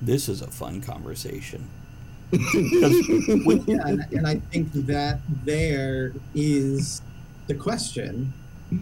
This 0.01 0.27
is 0.27 0.41
a 0.41 0.47
fun 0.47 0.81
conversation. 0.81 1.69
yeah, 2.31 3.87
and, 3.87 4.05
and 4.11 4.27
I 4.27 4.39
think 4.51 4.73
that 4.87 5.19
there 5.45 6.11
is 6.33 7.03
the 7.45 7.53
question 7.53 8.33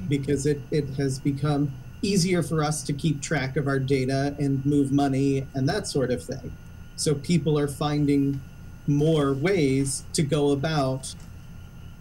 because 0.07 0.45
it, 0.45 0.61
it 0.71 0.87
has 0.95 1.19
become 1.19 1.73
easier 2.01 2.41
for 2.41 2.63
us 2.63 2.83
to 2.83 2.93
keep 2.93 3.21
track 3.21 3.55
of 3.57 3.67
our 3.67 3.79
data 3.79 4.35
and 4.39 4.65
move 4.65 4.91
money 4.91 5.47
and 5.53 5.67
that 5.69 5.87
sort 5.87 6.11
of 6.11 6.23
thing. 6.23 6.55
So 6.95 7.15
people 7.15 7.57
are 7.57 7.67
finding 7.67 8.41
more 8.87 9.33
ways 9.33 10.03
to 10.13 10.23
go 10.23 10.51
about 10.51 11.13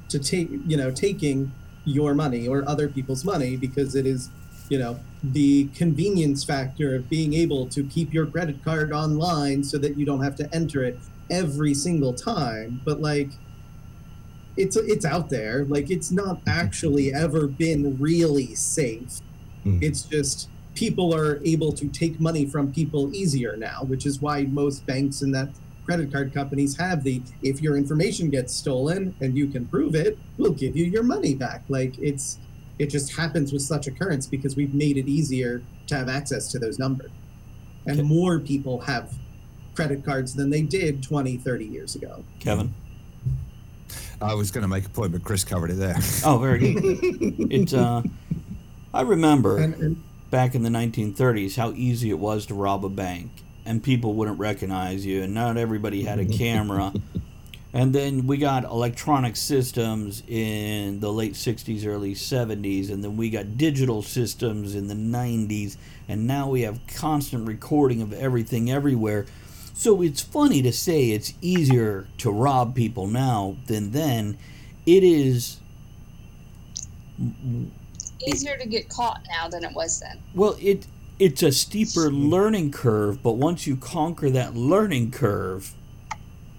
to 0.09 0.19
take 0.19 0.49
you 0.67 0.77
know 0.77 0.91
taking 0.91 1.53
your 1.85 2.15
money 2.15 2.49
or 2.49 2.69
other 2.69 2.89
people's 2.89 3.25
money 3.25 3.57
because 3.57 3.95
it 3.95 4.07
is 4.07 4.29
you 4.69 4.79
know 4.79 4.99
the 5.23 5.69
convenience 5.75 6.43
factor 6.43 6.95
of 6.95 7.09
being 7.09 7.35
able 7.35 7.67
to 7.69 7.85
keep 7.85 8.13
your 8.13 8.27
credit 8.27 8.63
card 8.65 8.93
online 8.93 9.63
so 9.63 9.77
that 9.79 9.97
you 9.97 10.07
don't 10.07 10.23
have 10.23 10.35
to 10.37 10.55
enter 10.55 10.83
it 10.83 10.99
every 11.31 11.75
single 11.75 12.15
time. 12.15 12.81
But 12.85 13.01
like 13.01 13.31
it's 14.57 14.77
it's 14.77 15.05
out 15.05 15.31
there. 15.31 15.65
Like 15.65 15.91
it's 15.91 16.11
not 16.11 16.41
actually 16.47 17.13
ever 17.13 17.47
been 17.47 17.97
really 17.99 18.55
safe 18.55 19.21
Mhm. 19.67 19.83
it's 19.83 20.03
just 20.03 20.49
people 20.75 21.15
are 21.15 21.41
able 21.45 21.73
to 21.73 21.89
take 21.89 22.19
money 22.21 22.47
from 22.47 22.73
people 22.73 23.15
easier 23.15 23.57
now 23.57 23.83
which 23.87 24.07
is 24.07 24.21
why 24.23 24.45
most 24.45 24.87
banks 24.87 25.23
and 25.23 25.35
that 25.35 25.49
credit 25.85 26.13
card 26.13 26.33
companies 26.33 26.77
have 26.77 27.03
the 27.03 27.21
if 27.43 27.61
your 27.61 27.77
information 27.77 28.31
gets 28.31 28.55
stolen 28.55 29.15
and 29.21 29.37
you 29.37 29.47
can 29.49 29.67
prove 29.67 29.95
it 29.95 30.17
we'll 30.39 30.53
give 30.53 30.77
you 30.77 30.85
your 30.85 31.03
money 31.03 31.35
back 31.35 31.63
like 31.69 31.99
it's 31.99 32.39
it 32.79 32.87
just 32.89 33.15
happens 33.17 33.53
with 33.53 33.61
such 33.63 33.87
occurrence 33.87 34.27
because 34.27 34.57
we've 34.57 34.73
made 34.75 34.97
it 34.97 35.09
easier 35.09 35.63
to 35.87 35.95
have 35.97 36.09
access 36.09 36.49
to 36.53 36.59
those 36.59 36.79
numbers 36.79 37.11
and 37.87 37.99
Okay. 38.01 38.09
more 38.09 38.39
people 38.39 38.81
have 38.83 39.13
credit 39.75 40.05
cards 40.05 40.35
than 40.35 40.51
they 40.51 40.63
did 40.63 41.03
20, 41.03 41.37
30 41.39 41.65
years 41.65 41.95
ago. 41.95 42.23
Kevin. 42.41 42.75
I 44.21 44.35
was 44.35 44.51
going 44.51 44.63
to 44.63 44.69
make 44.69 44.85
a 44.85 44.91
point, 44.91 45.13
but 45.13 45.25
Chris 45.25 45.45
covered 45.45 45.71
it 45.71 45.75
there. 45.75 45.97
Oh, 46.25 46.37
very 46.39 46.75
good. 46.75 46.99
it's 47.51 47.73
uh, 47.73 48.03
I 48.93 49.03
remember 49.03 49.59
And, 49.59 49.75
and 49.75 50.03
back 50.31 50.55
in 50.55 50.63
the 50.63 50.71
1930s 50.71 51.57
how 51.57 51.73
easy 51.73 52.11
it 52.11 52.19
was 52.19 52.47
to 52.47 52.55
rob 52.55 52.85
a 52.85 52.89
bank, 52.89 53.31
and 53.65 53.83
people 53.83 54.15
wouldn't 54.15 54.39
recognize 54.39 55.05
you, 55.05 55.23
and 55.23 55.35
not 55.35 55.57
everybody 55.57 56.03
had 56.05 56.19
a 56.19 56.25
camera. 56.25 56.93
and 57.73 57.93
then 57.93 58.27
we 58.27 58.37
got 58.37 58.65
electronic 58.65 59.37
systems 59.37 60.23
in 60.27 61.01
the 61.01 61.13
late 61.13 61.35
60s, 61.35 61.87
early 61.87 62.15
70s, 62.15 62.91
and 62.91 63.03
then 63.05 63.17
we 63.17 63.31
got 63.31 63.57
digital 63.57 64.03
systems 64.03 64.75
in 64.75 64.89
the 64.89 64.95
90s, 64.95 65.77
and 66.09 66.27
now 66.27 66.49
we 66.49 66.63
have 66.63 66.81
constant 66.87 67.47
recording 67.47 68.03
of 68.03 68.13
everything 68.13 68.71
everywhere. 68.71 69.27
So 69.75 70.03
it's 70.03 70.21
funny 70.21 70.63
to 70.63 70.73
say 70.73 71.11
it's 71.11 71.33
easier 71.41 72.07
to 72.19 72.31
rob 72.31 72.75
people 72.75 73.07
now 73.07 73.57
than 73.67 73.93
then. 73.93 74.37
It 74.85 75.03
is 75.03 75.59
Easier 78.27 78.57
to 78.57 78.67
get 78.69 78.89
caught 78.89 79.21
now 79.29 79.49
than 79.49 79.65
it 79.65 79.73
was 79.75 80.01
then. 80.01 80.19
Well, 80.35 80.57
it 80.61 80.87
it's 81.19 81.43
a 81.43 81.53
steeper 81.53 82.11
learning 82.11 82.71
curve, 82.73 83.23
but 83.23 83.33
once 83.33 83.67
you 83.67 83.77
conquer 83.77 84.31
that 84.31 84.55
learning 84.57 85.11
curve, 85.11 85.75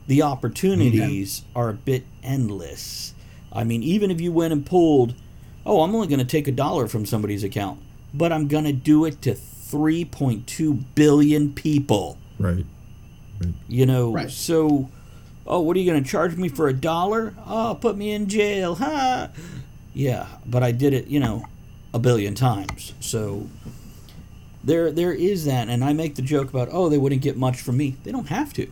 the 0.07 0.21
opportunities 0.21 1.43
are 1.55 1.69
a 1.69 1.73
bit 1.73 2.03
endless. 2.23 3.13
I 3.51 3.63
mean, 3.63 3.81
even 3.81 4.11
if 4.11 4.21
you 4.21 4.31
went 4.31 4.53
and 4.53 4.63
pulled, 4.65 5.15
oh, 5.65 5.81
I'm 5.81 5.93
only 5.95 6.07
going 6.07 6.19
to 6.19 6.25
take 6.25 6.47
a 6.47 6.51
dollar 6.51 6.87
from 6.87 7.05
somebody's 7.07 7.43
account, 7.43 7.79
but 8.13 8.31
I'm 8.31 8.47
going 8.47 8.65
to 8.65 8.71
do 8.73 9.05
it 9.05 9.21
to 9.23 9.33
3.2 9.33 10.83
billion 10.95 11.53
people. 11.53 12.17
Right. 12.37 12.65
You 13.67 13.85
know, 13.87 14.11
Right. 14.13 14.29
so, 14.29 14.89
oh, 15.47 15.59
what 15.61 15.75
are 15.75 15.79
you 15.79 15.89
going 15.91 16.03
to 16.03 16.07
charge 16.09 16.35
me 16.37 16.49
for 16.49 16.67
a 16.67 16.73
dollar? 16.73 17.33
Oh, 17.47 17.77
put 17.79 17.97
me 17.97 18.11
in 18.11 18.27
jail, 18.27 18.75
huh? 18.75 19.29
Yeah, 19.93 20.27
but 20.45 20.63
I 20.63 20.71
did 20.71 20.93
it, 20.93 21.07
you 21.07 21.19
know, 21.19 21.45
a 21.93 21.99
billion 21.99 22.33
times. 22.33 22.93
So 22.99 23.49
there, 24.63 24.91
there 24.91 25.13
is 25.13 25.45
that, 25.45 25.69
and 25.69 25.83
I 25.83 25.93
make 25.93 26.15
the 26.15 26.21
joke 26.21 26.49
about, 26.49 26.69
oh, 26.71 26.89
they 26.89 26.97
wouldn't 26.97 27.21
get 27.21 27.37
much 27.37 27.61
from 27.61 27.77
me. 27.77 27.97
They 28.03 28.11
don't 28.11 28.29
have 28.29 28.53
to. 28.53 28.71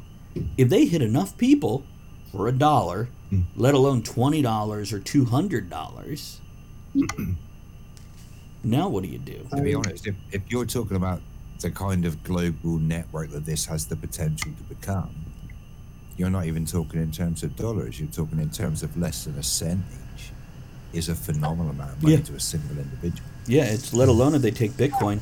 If 0.57 0.69
they 0.69 0.85
hit 0.85 1.01
enough 1.01 1.37
people 1.37 1.83
for 2.31 2.47
a 2.47 2.51
dollar, 2.51 3.09
hmm. 3.29 3.41
let 3.55 3.73
alone 3.73 4.03
twenty 4.03 4.41
dollars 4.41 4.93
or 4.93 4.99
two 4.99 5.25
hundred 5.25 5.69
dollars, 5.69 6.39
now 8.63 8.87
what 8.87 9.03
do 9.03 9.09
you 9.09 9.17
do? 9.17 9.45
to 9.49 9.61
be 9.61 9.73
honest, 9.73 10.07
if, 10.07 10.15
if 10.31 10.41
you're 10.49 10.65
talking 10.65 10.95
about 10.95 11.21
the 11.59 11.71
kind 11.71 12.05
of 12.05 12.23
global 12.23 12.77
network 12.77 13.31
that 13.31 13.45
this 13.45 13.65
has 13.65 13.87
the 13.87 13.95
potential 13.95 14.51
to 14.55 14.63
become, 14.75 15.13
you're 16.15 16.29
not 16.29 16.45
even 16.45 16.65
talking 16.65 17.01
in 17.01 17.11
terms 17.11 17.43
of 17.43 17.55
dollars. 17.55 17.99
You're 17.99 18.09
talking 18.09 18.39
in 18.39 18.49
terms 18.49 18.83
of 18.83 18.95
less 18.97 19.25
than 19.25 19.37
a 19.37 19.43
cent. 19.43 19.81
Is 20.91 21.07
a 21.09 21.15
phenomenal 21.15 21.69
amount 21.71 21.91
of 21.91 22.01
money 22.03 22.15
Yeah. 22.15 22.21
to 22.21 22.35
a 22.35 22.39
single 22.39 22.77
individual. 22.77 23.29
Yeah, 23.45 23.65
it's 23.65 23.93
let 23.93 24.09
alone 24.09 24.33
if 24.35 24.41
they 24.41 24.51
take 24.51 24.71
Bitcoin. 24.71 25.19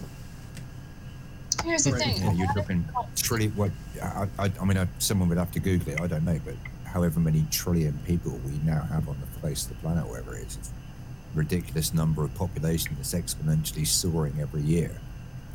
Here's 1.63 1.83
the 1.83 1.91
thing. 1.91 2.17
Yeah, 2.21 2.31
you're 2.33 2.53
talking 2.53 2.85
trillion. 3.15 3.51
What? 3.55 3.71
I, 4.01 4.27
I, 4.39 4.51
I 4.61 4.65
mean, 4.65 4.77
I, 4.77 4.87
someone 4.99 5.27
would 5.29 5.37
have 5.37 5.51
to 5.53 5.59
Google 5.59 5.93
it. 5.93 6.01
I 6.01 6.07
don't 6.07 6.23
know, 6.23 6.39
but 6.45 6.55
however 6.85 7.19
many 7.19 7.45
trillion 7.51 7.97
people 8.05 8.31
we 8.45 8.51
now 8.63 8.81
have 8.83 9.09
on 9.09 9.17
the 9.19 9.39
face 9.47 9.63
of 9.63 9.69
the 9.69 9.75
planet, 9.75 10.07
wherever 10.07 10.35
it 10.35 10.47
is, 10.47 10.55
it's 10.57 10.69
a 10.69 11.37
ridiculous 11.37 11.93
number 11.93 12.23
of 12.23 12.33
population 12.35 12.95
that's 12.95 13.13
exponentially 13.13 13.85
soaring 13.85 14.35
every 14.39 14.61
year. 14.61 14.91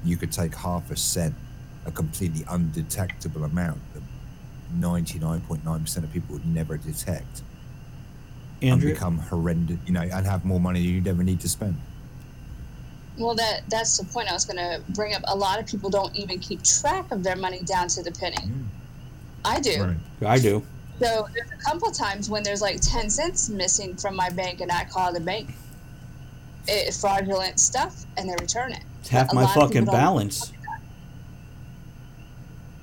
You 0.04 0.16
could 0.18 0.32
take 0.32 0.54
half 0.54 0.90
a 0.90 0.96
cent, 0.96 1.34
a 1.86 1.90
completely 1.90 2.44
undetectable 2.50 3.44
amount 3.44 3.80
that 3.94 4.02
99.9% 4.78 5.96
of 5.98 6.12
people 6.12 6.34
would 6.34 6.46
never 6.46 6.76
detect, 6.76 7.42
and 8.62 8.80
become 8.80 9.18
horrendous. 9.18 9.78
You 9.86 9.92
know, 9.92 10.02
and 10.02 10.26
have 10.26 10.44
more 10.44 10.60
money 10.60 10.80
than 10.80 10.94
you'd 10.94 11.08
ever 11.08 11.22
need 11.22 11.40
to 11.40 11.48
spend. 11.48 11.76
Well, 13.18 13.34
that 13.34 13.62
that's 13.68 13.98
the 13.98 14.04
point 14.06 14.30
I 14.30 14.32
was 14.32 14.44
going 14.44 14.56
to 14.56 14.80
bring 14.92 15.14
up. 15.14 15.22
A 15.28 15.36
lot 15.36 15.58
of 15.60 15.66
people 15.66 15.90
don't 15.90 16.14
even 16.16 16.38
keep 16.38 16.62
track 16.62 17.10
of 17.10 17.22
their 17.22 17.36
money 17.36 17.62
down 17.62 17.88
to 17.88 18.02
the 18.02 18.12
penny. 18.12 18.50
I 19.44 19.60
do. 19.60 19.82
Right. 19.84 19.96
I 20.26 20.38
do. 20.38 20.62
So 20.98 21.26
there's 21.34 21.50
a 21.50 21.62
couple 21.62 21.90
times 21.90 22.30
when 22.30 22.42
there's 22.42 22.62
like 22.62 22.80
ten 22.80 23.10
cents 23.10 23.48
missing 23.48 23.96
from 23.96 24.16
my 24.16 24.30
bank, 24.30 24.60
and 24.60 24.70
I 24.70 24.84
call 24.84 25.12
the 25.12 25.20
bank. 25.20 25.54
It, 26.68 26.94
fraudulent 26.94 27.58
stuff, 27.58 28.04
and 28.16 28.28
they 28.28 28.34
return 28.40 28.72
it. 28.72 28.82
It's 29.00 29.08
half 29.08 29.32
A 29.32 29.34
my 29.34 29.46
fucking 29.52 29.86
balance. 29.86 30.52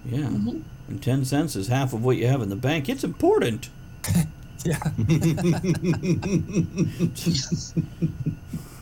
Yeah. 0.06 0.20
Mhm. 0.28 0.64
And 0.90 1.02
10 1.04 1.24
cents 1.24 1.56
is 1.56 1.68
half 1.68 1.94
of 1.94 2.04
what 2.04 2.18
you 2.18 2.28
have 2.28 2.42
in 2.42 2.50
the 2.50 2.56
bank. 2.56 2.90
It's 2.90 3.04
important. 3.04 3.70
Yeah. 4.66 4.80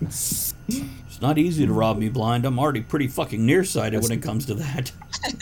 It's 0.69 1.21
not 1.21 1.37
easy 1.37 1.65
to 1.65 1.73
rob 1.73 1.97
me 1.97 2.09
blind. 2.09 2.45
I'm 2.45 2.59
already 2.59 2.81
pretty 2.81 3.07
fucking 3.07 3.43
nearsighted 3.43 4.03
when 4.03 4.11
it 4.11 4.21
comes 4.21 4.45
to 4.47 4.53
that. 4.55 4.91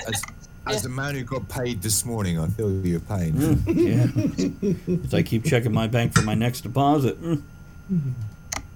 As, 0.08 0.24
as 0.68 0.84
the 0.84 0.90
man 0.90 1.16
who 1.16 1.24
got 1.24 1.50
paid 1.50 1.82
this 1.82 2.06
morning, 2.06 2.40
I 2.40 2.48
feel 2.48 2.72
your 2.86 3.02
pain. 3.02 3.34
Mm, 3.34 4.88
yeah. 4.88 5.04
As 5.04 5.14
I 5.14 5.22
keep 5.22 5.44
checking 5.44 5.74
my 5.74 5.88
bank 5.88 6.14
for 6.14 6.22
my 6.22 6.34
next 6.34 6.62
deposit. 6.62 7.22
Mm. 7.22 7.42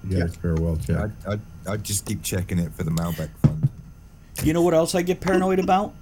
Yeah, 0.07 0.25
it's 0.25 0.35
very 0.35 0.55
well 0.55 0.75
checked. 0.75 1.13
I, 1.25 1.33
I, 1.33 1.39
I 1.73 1.77
just 1.77 2.05
keep 2.05 2.21
checking 2.21 2.59
it 2.59 2.73
for 2.73 2.83
the 2.83 2.91
Malbec 2.91 3.29
fund. 3.41 3.69
You 4.43 4.53
know 4.53 4.61
what 4.61 4.73
else 4.73 4.95
I 4.95 5.01
get 5.01 5.21
paranoid 5.21 5.59
about? 5.59 5.93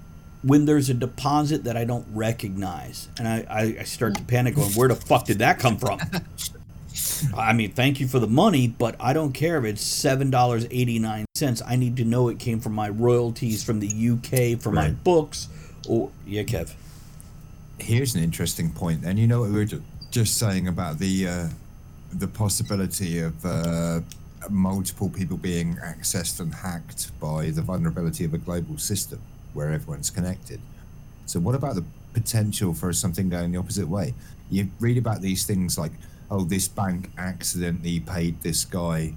When 0.42 0.66
there's 0.66 0.88
a 0.88 0.94
deposit 0.94 1.64
that 1.64 1.76
I 1.76 1.84
don't 1.84 2.06
recognize. 2.12 3.08
And 3.18 3.26
I, 3.26 3.46
I, 3.50 3.62
I 3.80 3.84
start 3.84 4.14
to 4.16 4.22
panic 4.22 4.54
going, 4.54 4.70
where 4.72 4.88
the 4.88 4.94
fuck 4.94 5.26
did 5.26 5.40
that 5.40 5.58
come 5.58 5.76
from? 5.76 6.00
I 7.36 7.52
mean, 7.52 7.72
thank 7.72 8.00
you 8.00 8.08
for 8.08 8.18
the 8.18 8.26
money, 8.26 8.68
but 8.68 8.96
I 9.00 9.12
don't 9.12 9.32
care 9.32 9.58
if 9.58 9.64
it's 9.64 9.84
$7.89. 9.84 11.62
I 11.66 11.76
need 11.76 11.96
to 11.96 12.04
know 12.04 12.28
it 12.28 12.38
came 12.38 12.60
from 12.60 12.72
my 12.72 12.88
royalties 12.88 13.64
from 13.64 13.80
the 13.80 13.88
UK, 13.88 14.60
from 14.60 14.74
my 14.74 14.90
books. 14.90 15.48
Or, 15.88 16.10
yeah, 16.26 16.42
Kev. 16.42 16.72
Here's 17.78 18.14
an 18.14 18.22
interesting 18.22 18.70
point, 18.70 19.04
and 19.04 19.18
you 19.18 19.26
know 19.26 19.40
what 19.40 19.50
we 19.50 19.56
were 19.56 19.80
just 20.10 20.36
saying 20.36 20.66
about 20.66 20.98
the 20.98 21.28
uh, 21.28 21.48
the 22.12 22.26
possibility 22.26 23.20
of 23.20 23.44
uh, 23.44 24.00
multiple 24.50 25.08
people 25.08 25.36
being 25.36 25.76
accessed 25.76 26.40
and 26.40 26.52
hacked 26.52 27.18
by 27.20 27.50
the 27.50 27.62
vulnerability 27.62 28.24
of 28.24 28.34
a 28.34 28.38
global 28.38 28.78
system 28.78 29.20
where 29.54 29.70
everyone's 29.70 30.10
connected. 30.10 30.60
So, 31.26 31.40
what 31.40 31.54
about 31.54 31.74
the 31.74 31.84
potential 32.14 32.74
for 32.74 32.92
something 32.92 33.28
going 33.28 33.52
the 33.52 33.58
opposite 33.58 33.88
way? 33.88 34.14
You 34.50 34.68
read 34.80 34.96
about 34.96 35.20
these 35.20 35.44
things 35.44 35.76
like, 35.76 35.92
oh, 36.30 36.44
this 36.44 36.68
bank 36.68 37.10
accidentally 37.18 38.00
paid 38.00 38.40
this 38.42 38.64
guy 38.64 39.14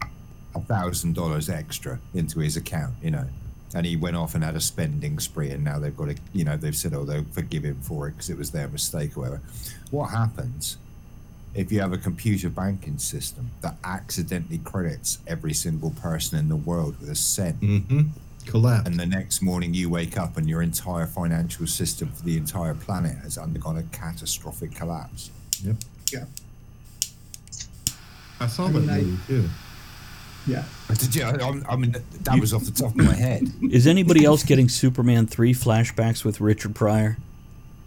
a 0.55 0.59
thousand 0.59 1.15
dollars 1.15 1.49
extra 1.49 1.99
into 2.13 2.39
his 2.39 2.57
account, 2.57 2.93
you 3.01 3.11
know, 3.11 3.25
and 3.73 3.85
he 3.85 3.95
went 3.95 4.15
off 4.15 4.35
and 4.35 4.43
had 4.43 4.55
a 4.55 4.61
spending 4.61 5.19
spree, 5.19 5.51
and 5.51 5.63
now 5.63 5.79
they've 5.79 5.95
got 5.95 6.09
to, 6.09 6.15
you 6.33 6.43
know, 6.43 6.57
they've 6.57 6.75
said, 6.75 6.93
oh, 6.93 7.05
they'll 7.05 7.23
forgive 7.31 7.63
him 7.63 7.79
for 7.81 8.07
it 8.07 8.11
because 8.11 8.29
it 8.29 8.37
was 8.37 8.51
their 8.51 8.67
mistake 8.67 9.15
or 9.17 9.21
whatever. 9.21 9.41
What 9.89 10.07
happens 10.07 10.77
if 11.53 11.71
you 11.71 11.81
have 11.81 11.93
a 11.93 11.97
computer 11.97 12.49
banking 12.49 12.97
system 12.97 13.51
that 13.61 13.75
accidentally 13.83 14.57
credits 14.59 15.19
every 15.27 15.53
single 15.53 15.91
person 15.91 16.37
in 16.39 16.49
the 16.49 16.55
world 16.55 16.99
with 16.99 17.09
a 17.09 17.15
cent? 17.15 17.61
Mm-hmm. 17.61 18.01
Collapse. 18.45 18.87
And 18.87 18.99
the 18.99 19.05
next 19.05 19.41
morning 19.41 19.73
you 19.73 19.89
wake 19.89 20.17
up 20.17 20.37
and 20.37 20.49
your 20.49 20.61
entire 20.61 21.05
financial 21.07 21.67
system 21.67 22.09
for 22.11 22.23
the 22.23 22.37
entire 22.37 22.73
planet 22.73 23.17
has 23.19 23.37
undergone 23.37 23.77
a 23.77 23.83
catastrophic 23.83 24.73
collapse. 24.75 25.29
Yep. 25.63 25.75
Yeah. 26.11 26.25
I 28.39 28.47
saw 28.47 28.65
I 28.67 28.71
that 28.71 28.79
mean, 28.79 28.89
I- 28.89 29.01
movie 29.01 29.17
too. 29.27 29.49
Yeah. 30.47 30.63
Did 30.97 31.15
you? 31.15 31.23
I, 31.23 31.61
I 31.69 31.75
mean, 31.75 31.95
that 32.23 32.39
was 32.39 32.51
off 32.51 32.65
the 32.65 32.71
top 32.71 32.89
of 32.91 32.95
my 32.95 33.13
head. 33.13 33.43
Is 33.71 33.85
anybody 33.85 34.25
else 34.25 34.41
getting 34.43 34.69
Superman 34.69 35.27
3 35.27 35.53
flashbacks 35.53 36.25
with 36.25 36.41
Richard 36.41 36.73
Pryor? 36.73 37.17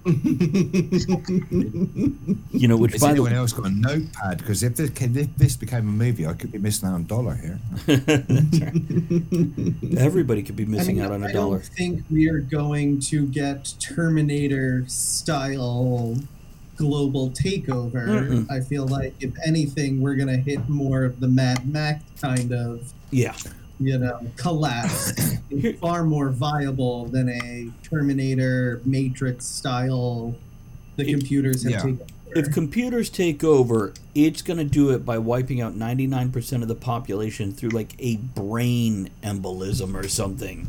You 2.54 2.68
know, 2.68 2.76
which 2.76 2.92
Has 2.92 3.00
by 3.00 3.08
the 3.08 3.12
anyone 3.12 3.32
way, 3.32 3.38
else 3.38 3.52
got 3.52 3.66
a 3.66 3.70
notepad? 3.70 4.38
Because 4.38 4.62
if 4.62 4.76
this, 4.76 4.90
if 4.90 5.36
this 5.36 5.56
became 5.56 5.88
a 5.88 5.92
movie, 5.92 6.26
I 6.26 6.34
could 6.34 6.52
be 6.52 6.58
missing 6.58 6.88
out 6.88 6.94
on 6.94 7.00
a 7.00 7.04
dollar 7.04 7.34
here. 7.34 7.58
everybody 9.98 10.42
could 10.42 10.56
be 10.56 10.66
missing 10.66 11.00
I 11.00 11.04
mean, 11.04 11.06
out 11.06 11.12
on 11.12 11.24
a 11.24 11.28
I 11.28 11.32
dollar. 11.32 11.56
I 11.56 11.60
don't 11.60 11.66
think 11.68 12.04
we 12.10 12.28
are 12.28 12.40
going 12.40 13.00
to 13.00 13.26
get 13.26 13.72
Terminator 13.80 14.84
style 14.86 16.16
global 16.76 17.30
takeover. 17.30 18.06
Mm-mm. 18.06 18.50
I 18.50 18.60
feel 18.60 18.86
like 18.86 19.14
if 19.20 19.32
anything, 19.46 20.00
we're 20.00 20.16
gonna 20.16 20.36
hit 20.36 20.68
more 20.68 21.04
of 21.04 21.20
the 21.20 21.28
Mad 21.28 21.72
Max 21.72 22.02
kind 22.20 22.52
of, 22.52 22.92
Yeah. 23.10 23.34
You 23.80 23.98
know, 23.98 24.20
collapse. 24.36 25.12
it's 25.50 25.78
far 25.80 26.04
more 26.04 26.30
viable 26.30 27.06
than 27.06 27.28
a 27.28 27.70
Terminator 27.82 28.80
Matrix 28.84 29.44
style. 29.46 30.34
The 30.96 31.08
It- 31.08 31.10
computers 31.10 31.62
have 31.64 31.72
yeah. 31.72 31.78
taken. 31.78 32.00
If 32.36 32.50
computers 32.52 33.10
take 33.10 33.44
over, 33.44 33.94
it's 34.12 34.42
going 34.42 34.56
to 34.56 34.64
do 34.64 34.90
it 34.90 35.06
by 35.06 35.18
wiping 35.18 35.60
out 35.60 35.76
99% 35.76 36.62
of 36.62 36.68
the 36.68 36.74
population 36.74 37.52
through 37.52 37.68
like 37.68 37.94
a 38.00 38.16
brain 38.16 39.10
embolism 39.22 39.94
or 39.94 40.08
something. 40.08 40.66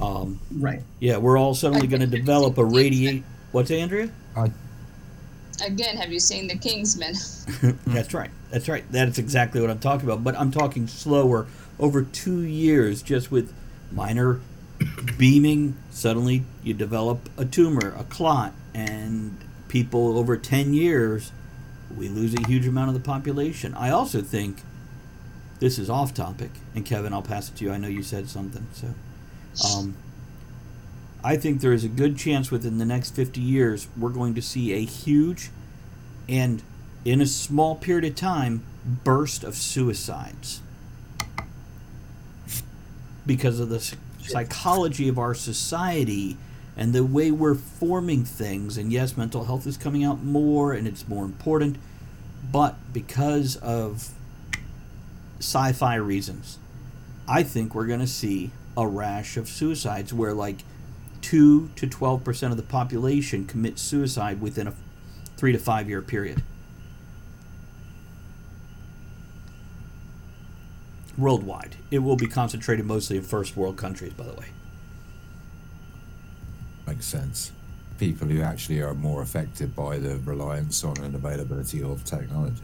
Um, 0.00 0.38
right. 0.52 0.82
yeah, 1.00 1.16
we're 1.16 1.36
all 1.36 1.54
suddenly 1.54 1.88
going 1.88 2.00
to 2.00 2.06
develop 2.06 2.58
a 2.58 2.64
radiate. 2.64 3.24
What's 3.50 3.72
Andrea? 3.72 4.10
I, 4.36 4.52
Again, 5.64 5.96
have 5.96 6.12
you 6.12 6.20
seen 6.20 6.46
the 6.46 6.56
Kingsman? 6.56 7.14
That's 7.86 8.14
right. 8.14 8.30
That's 8.50 8.68
right. 8.68 8.84
That's 8.90 9.18
exactly 9.18 9.60
what 9.60 9.68
I'm 9.68 9.78
talking 9.78 10.08
about. 10.08 10.24
But 10.24 10.38
I'm 10.38 10.50
talking 10.50 10.86
slower 10.86 11.46
over 11.80 12.02
two 12.02 12.42
years, 12.42 13.02
just 13.02 13.30
with 13.30 13.52
minor 13.90 14.40
beaming. 15.18 15.76
Suddenly, 15.90 16.44
you 16.62 16.74
develop 16.74 17.28
a 17.36 17.44
tumor, 17.44 17.94
a 17.98 18.04
clot, 18.04 18.52
and 18.74 19.36
people 19.68 20.18
over 20.18 20.36
10 20.36 20.74
years, 20.74 21.32
we 21.96 22.08
lose 22.08 22.34
a 22.34 22.46
huge 22.46 22.66
amount 22.66 22.88
of 22.88 22.94
the 22.94 23.00
population. 23.00 23.74
I 23.74 23.90
also 23.90 24.20
think 24.22 24.62
this 25.58 25.78
is 25.78 25.90
off 25.90 26.14
topic, 26.14 26.50
and 26.74 26.84
Kevin, 26.84 27.12
I'll 27.12 27.22
pass 27.22 27.48
it 27.48 27.56
to 27.56 27.64
you. 27.64 27.72
I 27.72 27.78
know 27.78 27.88
you 27.88 28.02
said 28.02 28.28
something, 28.28 28.66
so. 28.72 28.94
Um, 29.68 29.96
I 31.22 31.36
think 31.36 31.60
there 31.60 31.72
is 31.72 31.84
a 31.84 31.88
good 31.88 32.16
chance 32.16 32.50
within 32.50 32.78
the 32.78 32.84
next 32.84 33.14
50 33.14 33.40
years 33.40 33.88
we're 33.96 34.10
going 34.10 34.34
to 34.34 34.42
see 34.42 34.72
a 34.72 34.84
huge 34.84 35.50
and 36.28 36.62
in 37.04 37.20
a 37.20 37.26
small 37.26 37.74
period 37.74 38.04
of 38.04 38.14
time 38.14 38.62
burst 38.84 39.44
of 39.44 39.54
suicides 39.54 40.62
because 43.26 43.60
of 43.60 43.68
the 43.68 43.94
psychology 44.20 45.08
of 45.08 45.18
our 45.18 45.34
society 45.34 46.36
and 46.76 46.92
the 46.92 47.04
way 47.04 47.30
we're 47.30 47.54
forming 47.54 48.24
things. 48.24 48.76
And 48.76 48.92
yes 48.92 49.16
mental 49.16 49.44
health 49.44 49.66
is 49.66 49.76
coming 49.76 50.04
out 50.04 50.22
more 50.22 50.72
and 50.72 50.86
it's 50.86 51.08
more 51.08 51.24
important 51.24 51.76
but 52.52 52.76
because 52.92 53.56
of 53.56 54.10
sci-fi 55.38 55.94
reasons 55.94 56.58
i 57.28 57.42
think 57.42 57.74
we're 57.74 57.86
going 57.86 58.00
to 58.00 58.06
see 58.06 58.50
a 58.76 58.86
rash 58.86 59.36
of 59.36 59.48
suicides 59.48 60.12
where 60.12 60.32
like 60.32 60.58
2 61.22 61.70
to 61.76 61.86
12% 61.86 62.50
of 62.50 62.56
the 62.56 62.62
population 62.62 63.44
commit 63.44 63.78
suicide 63.78 64.40
within 64.40 64.66
a 64.66 64.74
3 65.36 65.52
to 65.52 65.58
5 65.58 65.88
year 65.88 66.02
period 66.02 66.42
worldwide. 71.20 71.76
It 71.90 72.00
will 72.00 72.16
be 72.16 72.26
concentrated 72.26 72.86
mostly 72.86 73.16
in 73.16 73.22
first 73.22 73.56
world 73.56 73.76
countries, 73.76 74.12
by 74.12 74.24
the 74.24 74.34
way. 74.34 74.46
makes 76.86 77.06
sense. 77.06 77.52
People 77.98 78.28
who 78.28 78.40
actually 78.40 78.80
are 78.80 78.94
more 78.94 79.22
affected 79.22 79.76
by 79.76 79.98
the 79.98 80.16
reliance 80.18 80.82
on 80.82 80.96
and 80.98 81.14
availability 81.14 81.82
of 81.82 82.04
technology. 82.04 82.62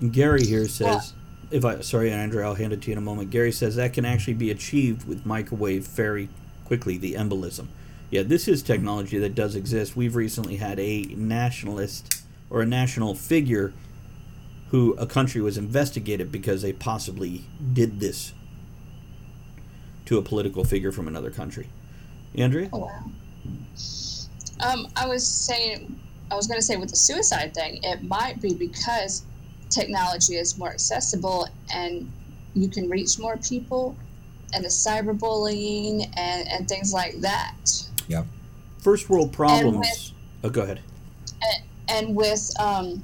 And 0.00 0.12
Gary 0.12 0.44
here 0.44 0.68
says, 0.68 1.14
if 1.50 1.64
I 1.64 1.80
sorry, 1.80 2.10
Andrew, 2.10 2.42
I'll 2.44 2.54
hand 2.54 2.72
it 2.72 2.82
to 2.82 2.88
you 2.88 2.92
in 2.92 2.98
a 2.98 3.02
moment. 3.02 3.30
Gary 3.30 3.52
says 3.52 3.76
that 3.76 3.92
can 3.92 4.04
actually 4.04 4.34
be 4.34 4.50
achieved 4.50 5.06
with 5.06 5.26
microwave 5.26 5.86
very 5.86 6.28
quickly. 6.64 6.96
The 6.96 7.14
embolism. 7.14 7.66
Yeah, 8.10 8.22
this 8.22 8.46
is 8.46 8.62
technology 8.62 9.18
that 9.18 9.34
does 9.34 9.56
exist. 9.56 9.96
We've 9.96 10.14
recently 10.14 10.56
had 10.56 10.78
a 10.78 11.02
nationalist 11.16 12.22
or 12.50 12.62
a 12.62 12.66
national 12.66 13.14
figure 13.14 13.72
who 14.70 14.94
a 14.94 15.06
country 15.06 15.40
was 15.40 15.56
investigated 15.56 16.32
because 16.32 16.62
they 16.62 16.72
possibly 16.72 17.44
did 17.72 18.00
this 18.00 18.32
to 20.06 20.18
a 20.18 20.22
political 20.22 20.64
figure 20.64 20.92
from 20.92 21.08
another 21.08 21.30
country. 21.30 21.68
Andrea? 22.34 22.68
Oh 22.72 22.78
wow. 22.78 23.04
Um, 24.60 24.88
I 24.96 25.06
was 25.06 25.26
saying, 25.26 25.98
I 26.30 26.34
was 26.34 26.46
going 26.46 26.58
to 26.58 26.64
say 26.64 26.76
with 26.76 26.90
the 26.90 26.96
suicide 26.96 27.54
thing, 27.54 27.80
it 27.82 28.02
might 28.02 28.40
be 28.40 28.54
because 28.54 29.24
technology 29.68 30.36
is 30.36 30.56
more 30.56 30.70
accessible 30.70 31.48
and 31.72 32.10
you 32.54 32.68
can 32.68 32.88
reach 32.88 33.18
more 33.18 33.36
people, 33.36 33.94
and 34.54 34.64
the 34.64 34.68
cyberbullying 34.68 36.10
and 36.16 36.48
and 36.48 36.68
things 36.68 36.92
like 36.92 37.20
that. 37.20 37.54
Yeah. 38.08 38.24
First 38.78 39.10
world 39.10 39.32
problems. 39.32 39.78
with- 39.78 40.12
oh, 40.44 40.50
go 40.50 40.62
ahead. 40.62 40.80
and 41.88 42.16
with 42.16 42.50
um, 42.58 43.02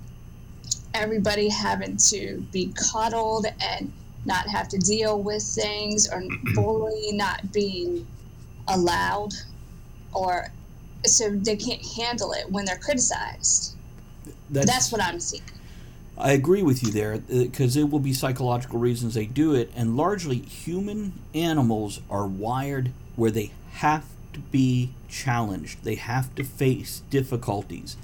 everybody 0.95 1.49
having 1.49 1.97
to 1.97 2.45
be 2.53 2.73
coddled 2.77 3.47
and 3.61 3.93
not 4.25 4.49
have 4.49 4.69
to 4.69 4.79
deal 4.79 5.21
with 5.21 5.43
things 5.43 6.09
or 6.11 6.23
bullying 6.55 7.17
not 7.17 7.53
being 7.53 8.07
allowed 8.69 9.33
or 10.13 10.49
so 11.05 11.31
they 11.31 11.57
can't 11.57 11.85
handle 11.97 12.33
it 12.33 12.51
when 12.51 12.65
they're 12.65 12.79
criticized. 12.79 13.75
That's, 14.51 14.93
what 14.93 15.03
i'm 15.03 15.19
seeing. 15.19 15.43
I 16.19 16.33
agree 16.33 16.63
with 16.63 16.83
you 16.83 16.93
there 16.93 17.15
uh, 17.15 17.19
because 17.29 17.77
it 17.77 17.91
will 17.91 17.99
be 17.99 18.13
psychological 18.13 18.79
reasons 18.79 19.15
they 19.15 19.27
do 19.27 19.55
it, 19.55 19.73
and 19.75 19.97
largely 19.97 20.37
human 20.39 21.15
animals 21.35 22.01
are 22.11 22.27
wired 22.27 22.93
where 23.17 23.31
they 23.31 23.51
have 23.73 24.05
to 24.35 24.41
be 24.41 24.93
challenged, 25.09 25.85
they 25.85 25.95
have 25.95 26.35
to 26.35 26.45
face 26.45 27.03
difficulties. 27.11 27.97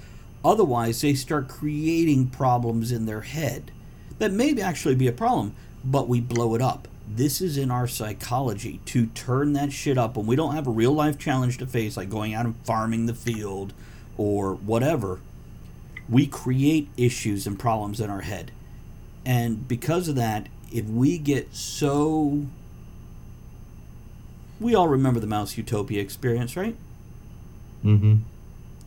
Otherwise, 0.49 1.03
they 1.03 1.13
start 1.13 1.47
creating 1.47 2.27
problems 2.27 2.91
in 2.91 3.05
their 3.05 3.21
head 3.21 3.71
that 4.19 4.33
may 4.33 4.59
actually 4.63 4.95
be 4.95 5.07
a 5.07 5.13
problem, 5.13 5.55
but 5.85 6.09
we 6.09 6.23
blow 6.23 6.55
it 6.55 6.63
up. 6.63 6.89
This 7.07 7.43
is 7.43 7.59
in 7.59 7.71
our 7.71 7.87
psychology 7.87 8.81
to 8.87 9.09
turn 9.09 9.53
that 9.53 9.75
shit 9.75 9.99
up 9.99 10.17
when 10.17 10.25
we 10.25 10.37
don't 10.37 10.55
have 10.55 10.67
a 10.67 10.71
real 10.71 10.95
life 10.95 11.19
challenge 11.19 11.59
to 11.59 11.67
face, 11.67 11.99
like 11.99 12.09
going 12.09 12.33
out 12.33 12.47
and 12.47 12.57
farming 12.65 13.05
the 13.05 13.15
field 13.15 13.75
or 14.17 14.55
whatever 14.55 15.21
we 16.09 16.27
create 16.27 16.89
issues 16.97 17.47
and 17.47 17.59
problems 17.59 18.01
in 18.01 18.09
our 18.09 18.23
head. 18.23 18.51
And 19.27 19.69
because 19.69 20.09
of 20.09 20.15
that, 20.15 20.49
if 20.73 20.87
we 20.87 21.19
get 21.19 21.55
so. 21.55 22.47
We 24.59 24.75
all 24.75 24.89
remember 24.89 25.21
the 25.21 25.27
Mouse 25.27 25.59
Utopia 25.59 26.01
experience, 26.01 26.57
right? 26.57 26.75
Mm-hmm. 27.85 28.17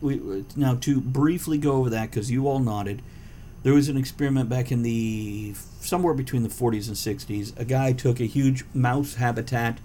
We, 0.02 0.44
now, 0.56 0.74
to 0.74 1.00
briefly 1.00 1.56
go 1.56 1.72
over 1.72 1.88
that, 1.90 2.10
because 2.10 2.30
you 2.30 2.46
all 2.46 2.58
nodded, 2.58 3.00
there 3.62 3.72
was 3.72 3.88
an 3.88 3.96
experiment 3.96 4.48
back 4.48 4.70
in 4.70 4.82
the. 4.82 5.54
somewhere 5.80 6.14
between 6.14 6.42
the 6.42 6.48
40s 6.48 6.88
and 6.88 6.96
60s. 6.96 7.58
A 7.58 7.64
guy 7.64 7.92
took 7.92 8.20
a 8.20 8.24
huge 8.24 8.64
mouse 8.74 9.14
habitat, 9.14 9.78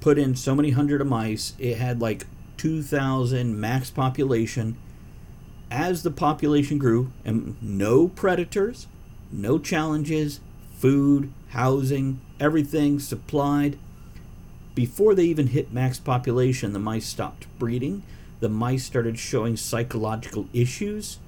put 0.00 0.18
in 0.18 0.36
so 0.36 0.54
many 0.54 0.70
hundred 0.70 1.00
of 1.00 1.06
mice, 1.08 1.54
it 1.58 1.76
had 1.76 2.00
like 2.00 2.26
2,000 2.56 3.58
max 3.60 3.90
population 3.90 4.76
as 5.70 6.02
the 6.02 6.10
population 6.10 6.78
grew 6.78 7.10
and 7.24 7.56
no 7.60 8.08
predators, 8.08 8.86
no 9.32 9.58
challenges, 9.58 10.40
food, 10.76 11.32
housing, 11.48 12.20
everything 12.38 12.98
supplied. 12.98 13.78
Before 14.74 15.14
they 15.14 15.24
even 15.24 15.48
hit 15.48 15.72
max 15.72 15.98
population, 15.98 16.72
the 16.72 16.78
mice 16.78 17.06
stopped 17.06 17.46
breeding. 17.58 18.02
The 18.40 18.48
mice 18.48 18.84
started 18.84 19.18
showing 19.18 19.56
psychological 19.56 20.48
issues. 20.52 21.18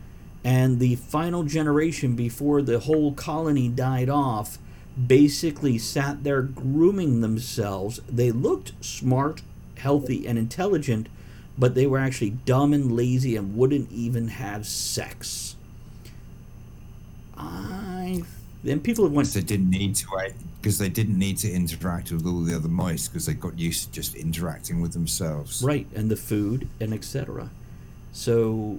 And 0.44 0.78
the 0.78 0.96
final 0.96 1.42
generation, 1.42 2.14
before 2.14 2.62
the 2.62 2.80
whole 2.80 3.12
colony 3.12 3.68
died 3.68 4.08
off, 4.08 4.58
basically 5.06 5.78
sat 5.78 6.24
there 6.24 6.42
grooming 6.42 7.20
themselves. 7.20 8.00
They 8.08 8.30
looked 8.30 8.72
smart, 8.84 9.42
healthy, 9.76 10.26
and 10.26 10.38
intelligent, 10.38 11.08
but 11.56 11.74
they 11.74 11.86
were 11.86 11.98
actually 11.98 12.30
dumb 12.30 12.72
and 12.72 12.92
lazy 12.92 13.36
and 13.36 13.56
wouldn't 13.56 13.90
even 13.92 14.28
have 14.28 14.66
sex. 14.66 15.56
I 17.36 18.22
and 18.66 18.82
people 18.82 19.04
have 19.04 19.12
went 19.12 19.28
They 19.28 19.40
didn't 19.40 19.70
need 19.70 19.94
to 19.96 20.06
because 20.60 20.78
they 20.78 20.88
didn't 20.88 21.18
need 21.18 21.38
to 21.38 21.50
interact 21.50 22.10
with 22.10 22.26
all 22.26 22.42
the 22.42 22.54
other 22.54 22.68
mice 22.68 23.08
because 23.08 23.26
they 23.26 23.34
got 23.34 23.58
used 23.58 23.84
to 23.84 23.92
just 23.92 24.14
interacting 24.14 24.80
with 24.80 24.92
themselves. 24.92 25.62
right 25.62 25.86
and 25.94 26.10
the 26.10 26.16
food 26.16 26.68
and 26.80 26.92
etc. 26.92 27.50
So, 28.12 28.78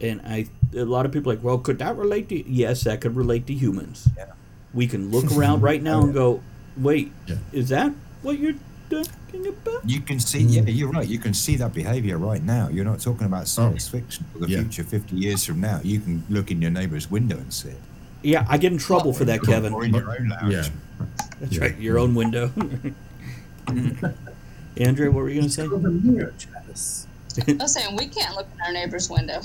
and 0.00 0.20
I 0.22 0.46
a 0.74 0.84
lot 0.84 1.06
of 1.06 1.12
people 1.12 1.30
are 1.30 1.36
like, 1.36 1.44
well, 1.44 1.58
could 1.58 1.78
that 1.78 1.96
relate 1.96 2.28
to? 2.30 2.50
Yes, 2.50 2.84
that 2.84 3.00
could 3.00 3.14
relate 3.16 3.46
to 3.46 3.54
humans. 3.54 4.08
Yeah. 4.16 4.32
We 4.74 4.86
can 4.86 5.10
look 5.10 5.30
around 5.32 5.60
right 5.62 5.82
now 5.82 5.98
oh, 6.00 6.04
and 6.04 6.14
go, 6.14 6.42
wait, 6.76 7.12
Yeah. 7.26 7.36
is 7.52 7.68
that 7.68 7.92
what 8.22 8.38
you're 8.38 8.54
talking 8.88 9.46
about? 9.46 9.88
You 9.88 10.00
can 10.00 10.20
see, 10.20 10.40
yeah, 10.42 10.62
mm. 10.62 10.76
you're 10.76 10.90
right. 10.90 11.06
You 11.06 11.18
can 11.18 11.34
see 11.34 11.56
that 11.56 11.72
behavior 11.72 12.18
right 12.18 12.42
now. 12.42 12.68
You're 12.68 12.84
not 12.84 13.00
talking 13.00 13.26
about 13.26 13.48
science 13.48 13.88
oh. 13.88 13.98
fiction 13.98 14.26
for 14.32 14.40
the 14.40 14.48
Yeah. 14.48 14.62
future 14.62 14.84
50 14.84 15.16
years 15.16 15.44
from 15.44 15.60
now. 15.60 15.80
You 15.82 16.00
can 16.00 16.24
look 16.28 16.50
in 16.50 16.60
your 16.62 16.70
neighbor's 16.70 17.10
window 17.10 17.36
and 17.36 17.52
see 17.52 17.70
it. 17.70 17.80
Yeah, 18.22 18.46
I 18.48 18.58
get 18.58 18.72
in 18.72 18.78
trouble 18.78 19.12
for 19.12 19.24
that, 19.24 19.42
Kevin. 19.42 19.72
Or 19.72 19.84
in 19.84 19.94
your 19.94 20.10
own 20.10 20.28
lounge. 20.28 20.52
Yeah. 20.52 20.68
That's 21.40 21.58
right, 21.58 21.76
your 21.78 21.98
own 21.98 22.14
window. 22.14 22.52
Andrea, 24.76 25.10
what 25.10 25.22
were 25.22 25.28
you 25.30 25.40
gonna 25.40 25.50
say? 25.50 25.64
Over 25.64 26.32
Travis. 26.38 27.06
i 27.48 27.52
was 27.54 27.72
saying 27.72 27.96
we 27.96 28.06
can't 28.06 28.34
look 28.34 28.48
in 28.52 28.60
our 28.60 28.72
neighbor's 28.72 29.08
window 29.08 29.40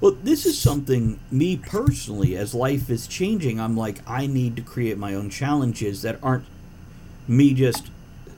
Well, 0.00 0.16
this 0.22 0.46
is 0.46 0.58
something, 0.58 1.20
me 1.30 1.56
personally, 1.58 2.34
as 2.36 2.54
life 2.54 2.88
is 2.88 3.06
changing, 3.06 3.60
I'm 3.60 3.76
like, 3.76 3.98
I 4.08 4.26
need 4.26 4.56
to 4.56 4.62
create 4.62 4.96
my 4.96 5.14
own 5.14 5.28
challenges 5.28 6.02
that 6.02 6.18
aren't 6.22 6.44
me 7.28 7.52
just 7.54 7.90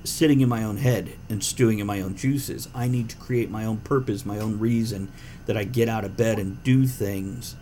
sitting 0.04 0.40
in 0.40 0.48
my 0.48 0.64
own 0.64 0.78
head 0.78 1.12
and 1.28 1.44
stewing 1.44 1.78
in 1.78 1.86
my 1.86 2.00
own 2.00 2.16
juices. 2.16 2.68
I 2.74 2.88
need 2.88 3.08
to 3.10 3.16
create 3.16 3.50
my 3.50 3.64
own 3.64 3.78
purpose, 3.78 4.26
my 4.26 4.38
own 4.38 4.58
reason 4.58 5.12
that 5.46 5.56
I 5.56 5.64
get 5.64 5.88
out 5.88 6.04
of 6.04 6.16
bed 6.16 6.38
and 6.38 6.62
do 6.62 6.86
things. 6.86 7.56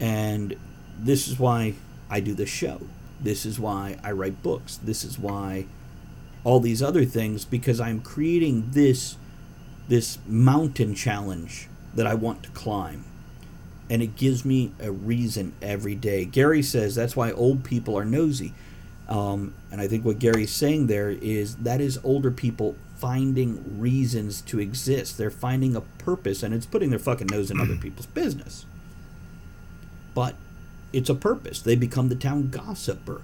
And 0.00 0.56
this 0.98 1.28
is 1.28 1.38
why 1.38 1.74
I 2.10 2.20
do 2.20 2.34
this 2.34 2.48
show. 2.48 2.80
This 3.20 3.46
is 3.46 3.58
why 3.58 3.98
I 4.02 4.12
write 4.12 4.42
books. 4.42 4.76
This 4.76 5.04
is 5.04 5.18
why 5.18 5.66
all 6.44 6.60
these 6.60 6.82
other 6.82 7.04
things 7.04 7.44
because 7.44 7.80
I'm 7.80 8.00
creating 8.00 8.70
this 8.72 9.16
this 9.88 10.18
mountain 10.26 10.94
challenge 10.94 11.68
that 11.94 12.06
I 12.06 12.14
want 12.14 12.42
to 12.44 12.50
climb. 12.50 13.04
And 13.90 14.00
it 14.02 14.16
gives 14.16 14.44
me 14.44 14.72
a 14.80 14.90
reason 14.90 15.52
every 15.60 15.94
day. 15.94 16.24
Gary 16.24 16.62
says 16.62 16.94
that's 16.94 17.14
why 17.16 17.30
old 17.32 17.64
people 17.64 17.96
are 17.98 18.04
nosy. 18.04 18.54
Um, 19.08 19.54
and 19.70 19.80
I 19.80 19.88
think 19.88 20.04
what 20.04 20.18
Gary's 20.18 20.52
saying 20.52 20.86
there 20.86 21.10
is 21.10 21.56
that 21.56 21.80
is 21.80 21.98
older 22.02 22.30
people 22.30 22.76
finding 22.96 23.80
reasons 23.80 24.40
to 24.42 24.60
exist. 24.60 25.18
They're 25.18 25.30
finding 25.30 25.74
a 25.74 25.80
purpose, 25.80 26.42
and 26.42 26.54
it's 26.54 26.66
putting 26.66 26.90
their 26.90 26.98
fucking 26.98 27.26
nose 27.26 27.50
in 27.50 27.60
other 27.60 27.76
people's 27.80 28.06
business. 28.06 28.64
But 30.14 30.36
it's 30.92 31.10
a 31.10 31.14
purpose. 31.14 31.60
They 31.60 31.76
become 31.76 32.08
the 32.08 32.14
town 32.14 32.50
gossiper. 32.50 33.22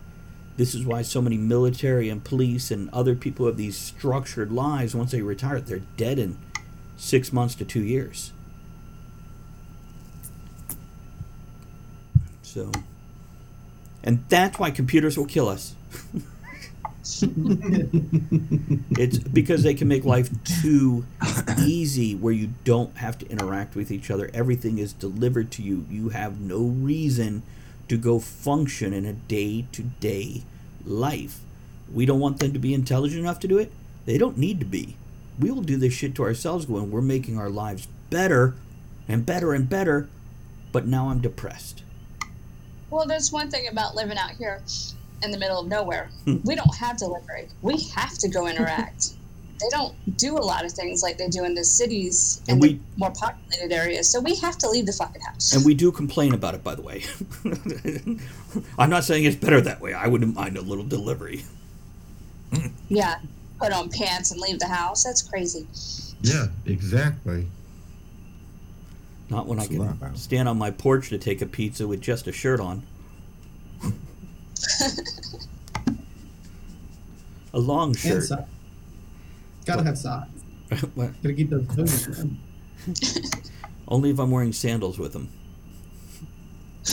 This 0.56 0.74
is 0.74 0.84
why 0.84 1.02
so 1.02 1.22
many 1.22 1.36
military 1.36 2.08
and 2.08 2.24
police 2.24 2.70
and 2.70 2.90
other 2.90 3.14
people 3.14 3.46
have 3.46 3.56
these 3.56 3.76
structured 3.76 4.50
lives, 4.50 4.94
once 4.94 5.12
they 5.12 5.22
retire, 5.22 5.60
they're 5.60 5.82
dead 5.96 6.18
in 6.18 6.36
six 6.96 7.32
months 7.32 7.54
to 7.56 7.64
two 7.64 7.82
years. 7.82 8.32
So, 12.42 12.72
and 14.02 14.24
that's 14.28 14.58
why 14.58 14.70
computers 14.72 15.16
will 15.16 15.26
kill 15.26 15.48
us. 15.48 15.74
it's 18.98 19.18
because 19.18 19.62
they 19.62 19.74
can 19.74 19.88
make 19.88 20.04
life 20.04 20.28
too 20.62 21.06
easy 21.64 22.14
where 22.14 22.32
you 22.32 22.50
don't 22.64 22.96
have 22.96 23.16
to 23.18 23.28
interact 23.28 23.76
with 23.76 23.90
each 23.90 24.10
other. 24.10 24.30
Everything 24.34 24.78
is 24.78 24.92
delivered 24.92 25.50
to 25.52 25.62
you. 25.62 25.86
You 25.88 26.08
have 26.10 26.40
no 26.40 26.62
reason 26.62 27.44
to 27.88 27.96
go 27.96 28.18
function 28.18 28.92
in 28.92 29.04
a 29.04 29.12
day 29.12 29.66
to 29.72 29.82
day 29.82 30.42
life. 30.84 31.40
We 31.92 32.06
don't 32.06 32.20
want 32.20 32.38
them 32.38 32.52
to 32.52 32.58
be 32.58 32.74
intelligent 32.74 33.20
enough 33.20 33.40
to 33.40 33.48
do 33.48 33.58
it. 33.58 33.72
They 34.04 34.18
don't 34.18 34.38
need 34.38 34.60
to 34.60 34.66
be. 34.66 34.96
We 35.38 35.50
will 35.50 35.62
do 35.62 35.76
this 35.76 35.92
shit 35.92 36.14
to 36.16 36.22
ourselves 36.22 36.66
when 36.66 36.90
we're 36.90 37.00
making 37.00 37.38
our 37.38 37.50
lives 37.50 37.88
better 38.10 38.54
and 39.06 39.24
better 39.24 39.54
and 39.54 39.68
better, 39.68 40.08
but 40.72 40.86
now 40.86 41.08
I'm 41.08 41.20
depressed. 41.20 41.82
Well, 42.90 43.06
there's 43.06 43.32
one 43.32 43.50
thing 43.50 43.68
about 43.68 43.94
living 43.94 44.18
out 44.18 44.30
here 44.30 44.62
in 45.22 45.30
the 45.30 45.38
middle 45.38 45.60
of 45.60 45.68
nowhere. 45.68 46.10
Hmm. 46.24 46.38
we 46.44 46.54
don't 46.54 46.74
have 46.76 46.96
delivery. 46.96 47.48
We 47.62 47.80
have 47.94 48.16
to 48.18 48.28
go 48.28 48.46
interact. 48.46 49.14
they 49.60 49.68
don't 49.70 49.94
do 50.16 50.36
a 50.36 50.40
lot 50.40 50.64
of 50.64 50.72
things 50.72 51.02
like 51.02 51.18
they 51.18 51.28
do 51.28 51.44
in 51.44 51.54
the 51.54 51.64
cities 51.64 52.40
and, 52.48 52.54
And 52.54 52.62
the 52.62 52.68
we- 52.74 52.80
more 52.96 53.10
populated 53.12 53.72
areas. 53.74 54.08
So 54.08 54.20
we 54.20 54.36
have 54.36 54.56
to 54.58 54.68
leave 54.68 54.86
the 54.86 54.92
fucking 54.92 55.20
house. 55.22 55.52
And 55.52 55.64
we 55.64 55.74
do 55.74 55.90
complain 55.92 56.32
about 56.34 56.54
it, 56.54 56.62
by 56.62 56.74
the 56.74 56.82
way. 56.82 57.04
I'm 58.78 58.90
not 58.90 59.04
saying 59.04 59.24
it's 59.24 59.36
better 59.36 59.60
that 59.60 59.80
way. 59.80 59.94
I 59.94 60.06
wouldn't 60.06 60.34
mind 60.34 60.56
a 60.56 60.60
little 60.62 60.84
delivery. 60.84 61.44
yeah, 62.88 63.16
put 63.60 63.72
on 63.72 63.90
pants 63.90 64.30
and 64.30 64.40
leave 64.40 64.58
the 64.60 64.68
house. 64.68 65.04
That's 65.04 65.22
crazy. 65.22 65.66
Yeah, 66.22 66.46
exactly. 66.66 67.46
Not 69.30 69.46
when 69.46 69.58
I 69.60 69.66
can 69.66 70.16
stand 70.16 70.48
on 70.48 70.56
my 70.56 70.70
porch 70.70 71.10
to 71.10 71.18
take 71.18 71.42
a 71.42 71.46
pizza 71.46 71.86
with 71.86 72.00
just 72.00 72.26
a 72.26 72.32
shirt 72.32 72.60
on. 72.60 72.82
a 77.52 77.58
long 77.58 77.88
And 77.90 77.98
shirt. 77.98 78.30
Socks. 79.68 79.76
Gotta 79.76 79.88
have 79.88 79.98
socks. 79.98 80.30
Gotta 81.22 81.34
keep 81.34 81.50
those 81.50 81.66
toes 81.74 82.08
warm. 82.08 82.38
Only 83.88 84.10
if 84.10 84.18
I'm 84.18 84.30
wearing 84.30 84.52
sandals 84.52 84.98
with 84.98 85.12
them. 85.12 85.28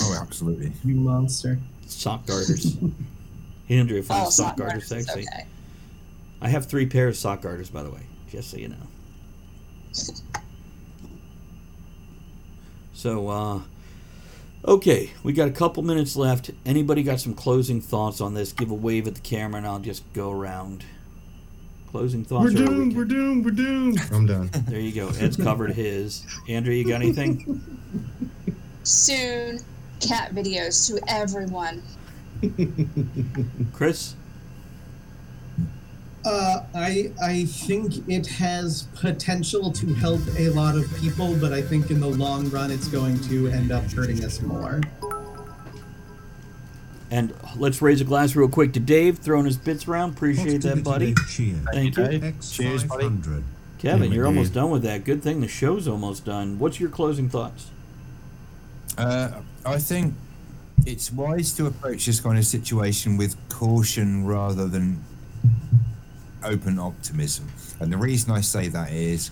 Oh, 0.01 0.17
absolutely. 0.21 0.73
You 0.83 0.95
monster. 0.95 1.59
Sock 1.87 2.25
garters. 2.25 2.77
Andrew 3.69 4.01
finds 4.01 4.27
Oh, 4.27 4.29
sock 4.29 4.49
sock 4.49 4.57
garters 4.57 4.89
garters, 4.89 5.07
sexy. 5.07 5.21
Okay. 5.21 5.45
I 6.41 6.49
have 6.49 6.65
three 6.67 6.85
pairs 6.85 7.15
of 7.15 7.21
sock 7.21 7.41
garters, 7.41 7.69
by 7.69 7.83
the 7.83 7.89
way, 7.89 8.01
just 8.29 8.51
so 8.51 8.57
you 8.57 8.67
know. 8.69 8.75
So, 12.93 13.29
uh, 13.29 13.61
okay, 14.65 15.11
we 15.23 15.33
got 15.33 15.47
a 15.47 15.51
couple 15.51 15.83
minutes 15.83 16.15
left. 16.15 16.51
Anybody 16.65 17.03
got 17.03 17.19
some 17.19 17.33
closing 17.33 17.81
thoughts 17.81 18.21
on 18.21 18.33
this? 18.33 18.51
Give 18.53 18.71
a 18.71 18.75
wave 18.75 19.07
at 19.07 19.15
the 19.15 19.21
camera, 19.21 19.57
and 19.57 19.67
I'll 19.67 19.79
just 19.79 20.11
go 20.13 20.31
around. 20.31 20.83
Closing 21.95 22.25
thoughts. 22.25 22.53
We're 22.53 22.61
or 22.61 22.65
are 22.65 22.69
we 22.71 22.75
doomed, 22.75 22.97
we're 22.97 23.05
doomed, 23.05 23.45
we're 23.45 23.51
doomed. 23.51 24.01
I'm 24.11 24.25
done. 24.25 24.49
There 24.67 24.81
you 24.81 24.91
go. 24.91 25.07
Ed's 25.17 25.37
covered 25.37 25.71
his. 25.71 26.25
Andrew, 26.49 26.73
you 26.73 26.85
got 26.85 26.95
anything? 26.95 27.63
Soon, 28.83 29.61
cat 30.01 30.35
videos 30.35 30.87
to 30.87 30.99
everyone. 31.07 31.81
Chris? 33.71 34.15
Uh, 36.25 36.63
I 36.75 37.13
I 37.23 37.45
think 37.45 38.09
it 38.09 38.27
has 38.27 38.89
potential 38.95 39.71
to 39.71 39.93
help 39.93 40.19
a 40.37 40.49
lot 40.49 40.75
of 40.75 40.93
people, 40.97 41.33
but 41.37 41.53
I 41.53 41.61
think 41.61 41.91
in 41.91 42.01
the 42.01 42.09
long 42.09 42.49
run 42.49 42.71
it's 42.71 42.89
going 42.89 43.21
to 43.29 43.47
end 43.47 43.71
up 43.71 43.85
hurting 43.85 44.21
us 44.25 44.41
more. 44.41 44.81
And 47.11 47.33
let's 47.55 47.81
raise 47.81 48.01
a 48.01 48.03
glass 48.03 48.35
real 48.35 48.49
quick 48.49 48.73
to 48.73 48.79
Dave, 48.79 49.19
throwing 49.19 49.45
his 49.45 49.57
bits 49.57 49.87
around. 49.87 50.13
Appreciate 50.15 50.61
that, 50.63 50.83
buddy. 50.83 51.13
Thank 51.13 51.97
you. 51.97 52.33
Cheers, 52.41 52.83
buddy. 52.83 53.09
Kevin, 53.77 54.11
you're 54.11 54.25
almost 54.25 54.53
done 54.53 54.71
with 54.71 54.83
that. 54.83 55.03
Good 55.03 55.21
thing 55.21 55.41
the 55.41 55.47
show's 55.47 55.87
almost 55.87 56.25
done. 56.25 56.57
What's 56.57 56.79
your 56.79 56.89
closing 56.89 57.29
thoughts? 57.29 57.69
Uh, 58.97 59.29
I 59.65 59.77
think 59.77 60.15
it's 60.85 61.11
wise 61.11 61.53
to 61.53 61.67
approach 61.67 62.05
this 62.05 62.19
kind 62.19 62.37
of 62.37 62.45
situation 62.45 63.17
with 63.17 63.35
caution 63.49 64.25
rather 64.25 64.67
than 64.67 65.03
open 66.43 66.79
optimism. 66.79 67.47
And 67.79 67.91
the 67.91 67.97
reason 67.97 68.31
I 68.31 68.41
say 68.41 68.67
that 68.69 68.91
is 68.91 69.31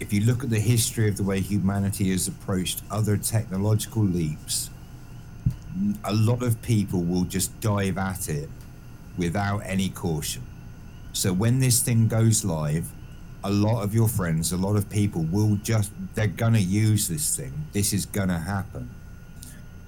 if 0.00 0.12
you 0.12 0.22
look 0.24 0.42
at 0.42 0.50
the 0.50 0.58
history 0.58 1.08
of 1.08 1.16
the 1.16 1.22
way 1.22 1.40
humanity 1.40 2.10
has 2.10 2.26
approached 2.26 2.82
other 2.90 3.16
technological 3.16 4.02
leaps, 4.02 4.70
a 6.04 6.12
lot 6.12 6.42
of 6.42 6.60
people 6.62 7.02
will 7.02 7.24
just 7.24 7.58
dive 7.60 7.98
at 7.98 8.28
it 8.28 8.48
without 9.16 9.58
any 9.60 9.88
caution. 9.88 10.42
So 11.12 11.32
when 11.32 11.60
this 11.60 11.80
thing 11.82 12.08
goes 12.08 12.44
live, 12.44 12.90
a 13.44 13.50
lot 13.50 13.82
of 13.82 13.94
your 13.94 14.08
friends, 14.08 14.52
a 14.52 14.56
lot 14.56 14.76
of 14.76 14.88
people 14.88 15.22
will 15.22 15.56
just, 15.56 15.92
they're 16.14 16.26
going 16.26 16.54
to 16.54 16.62
use 16.62 17.08
this 17.08 17.36
thing. 17.36 17.52
This 17.72 17.92
is 17.92 18.06
going 18.06 18.28
to 18.28 18.38
happen. 18.38 18.90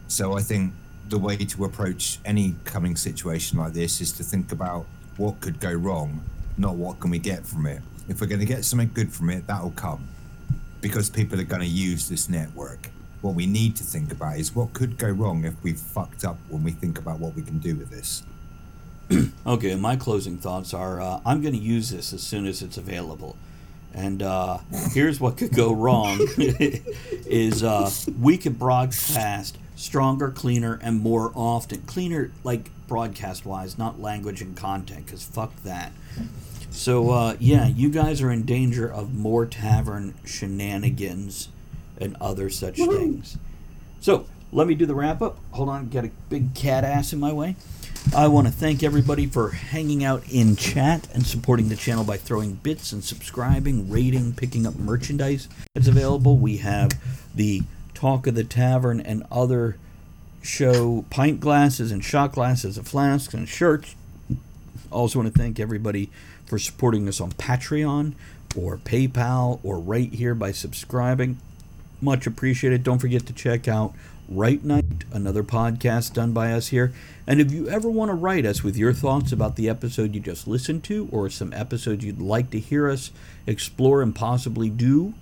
So 0.08 0.36
I 0.36 0.40
think 0.40 0.72
the 1.08 1.18
way 1.18 1.36
to 1.36 1.64
approach 1.64 2.18
any 2.24 2.56
coming 2.64 2.96
situation 2.96 3.58
like 3.58 3.72
this 3.72 4.00
is 4.00 4.12
to 4.12 4.22
think 4.22 4.52
about 4.52 4.86
what 5.16 5.40
could 5.40 5.60
go 5.60 5.72
wrong, 5.72 6.22
not 6.58 6.74
what 6.74 7.00
can 7.00 7.10
we 7.10 7.18
get 7.18 7.46
from 7.46 7.66
it. 7.66 7.80
If 8.08 8.20
we're 8.20 8.26
going 8.26 8.40
to 8.40 8.46
get 8.46 8.64
something 8.64 8.90
good 8.92 9.12
from 9.12 9.30
it, 9.30 9.46
that'll 9.46 9.70
come 9.70 10.08
because 10.80 11.08
people 11.08 11.40
are 11.40 11.44
going 11.44 11.62
to 11.62 11.66
use 11.66 12.08
this 12.08 12.28
network. 12.28 12.90
What 13.24 13.36
we 13.36 13.46
need 13.46 13.74
to 13.76 13.84
think 13.84 14.12
about 14.12 14.36
is 14.36 14.54
what 14.54 14.74
could 14.74 14.98
go 14.98 15.08
wrong 15.08 15.46
if 15.46 15.54
we've 15.62 15.80
fucked 15.80 16.26
up 16.26 16.36
when 16.50 16.62
we 16.62 16.72
think 16.72 16.98
about 16.98 17.20
what 17.20 17.34
we 17.34 17.40
can 17.40 17.58
do 17.58 17.74
with 17.74 17.88
this. 17.88 18.22
Okay, 19.46 19.74
my 19.76 19.96
closing 19.96 20.36
thoughts 20.36 20.74
are 20.74 21.00
uh, 21.00 21.20
I'm 21.24 21.40
going 21.40 21.54
to 21.54 21.60
use 21.60 21.88
this 21.88 22.12
as 22.12 22.22
soon 22.22 22.46
as 22.46 22.60
it's 22.60 22.76
available. 22.76 23.36
And 23.94 24.22
uh, 24.22 24.58
here's 24.92 25.20
what 25.20 25.38
could 25.38 25.54
go 25.54 25.72
wrong 25.72 26.18
is 26.38 27.62
uh, 27.62 27.90
we 28.20 28.36
could 28.36 28.58
broadcast 28.58 29.56
stronger, 29.74 30.30
cleaner, 30.30 30.78
and 30.82 31.00
more 31.00 31.32
often. 31.34 31.80
Cleaner, 31.82 32.30
like 32.42 32.70
broadcast 32.86 33.46
wise, 33.46 33.78
not 33.78 34.00
language 34.00 34.42
and 34.42 34.54
content, 34.54 35.06
because 35.06 35.24
fuck 35.24 35.54
that. 35.62 35.92
So, 36.70 37.10
uh, 37.10 37.36
yeah, 37.38 37.68
you 37.68 37.88
guys 37.88 38.20
are 38.20 38.30
in 38.30 38.44
danger 38.44 38.86
of 38.90 39.14
more 39.14 39.46
tavern 39.46 40.14
shenanigans 40.24 41.48
and 41.98 42.16
other 42.20 42.50
such 42.50 42.76
things. 42.76 43.38
So, 44.00 44.26
let 44.52 44.66
me 44.68 44.74
do 44.74 44.86
the 44.86 44.94
wrap 44.94 45.20
up. 45.20 45.38
Hold 45.52 45.68
on, 45.68 45.88
got 45.88 46.04
a 46.04 46.10
big 46.28 46.54
cat 46.54 46.84
ass 46.84 47.12
in 47.12 47.18
my 47.18 47.32
way. 47.32 47.56
I 48.14 48.28
want 48.28 48.46
to 48.46 48.52
thank 48.52 48.82
everybody 48.84 49.26
for 49.26 49.50
hanging 49.50 50.04
out 50.04 50.22
in 50.30 50.54
chat 50.54 51.08
and 51.12 51.26
supporting 51.26 51.68
the 51.68 51.76
channel 51.76 52.04
by 52.04 52.18
throwing 52.18 52.54
bits 52.54 52.92
and 52.92 53.02
subscribing, 53.02 53.90
rating, 53.90 54.34
picking 54.34 54.66
up 54.66 54.76
merchandise 54.76 55.48
that's 55.74 55.88
available. 55.88 56.36
We 56.36 56.58
have 56.58 56.92
the 57.34 57.62
Talk 57.94 58.26
of 58.26 58.34
the 58.34 58.44
Tavern 58.44 59.00
and 59.00 59.24
other 59.32 59.78
show 60.42 61.04
pint 61.10 61.40
glasses 61.40 61.90
and 61.90 62.04
shot 62.04 62.32
glasses 62.32 62.76
and 62.76 62.86
flasks 62.86 63.34
and 63.34 63.48
shirts. 63.48 63.96
Also 64.92 65.18
want 65.18 65.32
to 65.32 65.38
thank 65.38 65.58
everybody 65.58 66.10
for 66.46 66.58
supporting 66.58 67.08
us 67.08 67.20
on 67.20 67.32
Patreon 67.32 68.12
or 68.54 68.76
PayPal 68.76 69.58
or 69.64 69.80
right 69.80 70.12
here 70.12 70.34
by 70.34 70.52
subscribing. 70.52 71.38
Much 72.00 72.26
appreciated. 72.26 72.82
Don't 72.82 72.98
forget 72.98 73.26
to 73.26 73.32
check 73.32 73.68
out 73.68 73.94
Right 74.28 74.64
Night, 74.64 75.04
another 75.12 75.42
podcast 75.42 76.14
done 76.14 76.32
by 76.32 76.52
us 76.52 76.68
here. 76.68 76.92
And 77.26 77.40
if 77.40 77.52
you 77.52 77.68
ever 77.68 77.90
want 77.90 78.08
to 78.10 78.14
write 78.14 78.46
us 78.46 78.62
with 78.62 78.76
your 78.76 78.92
thoughts 78.92 79.32
about 79.32 79.56
the 79.56 79.68
episode 79.68 80.14
you 80.14 80.20
just 80.20 80.48
listened 80.48 80.82
to 80.84 81.08
or 81.12 81.28
some 81.28 81.52
episodes 81.52 82.04
you'd 82.04 82.20
like 82.20 82.50
to 82.50 82.58
hear 82.58 82.88
us 82.88 83.10
explore 83.46 84.00
and 84.00 84.14
possibly 84.14 84.70
do, 84.70 85.12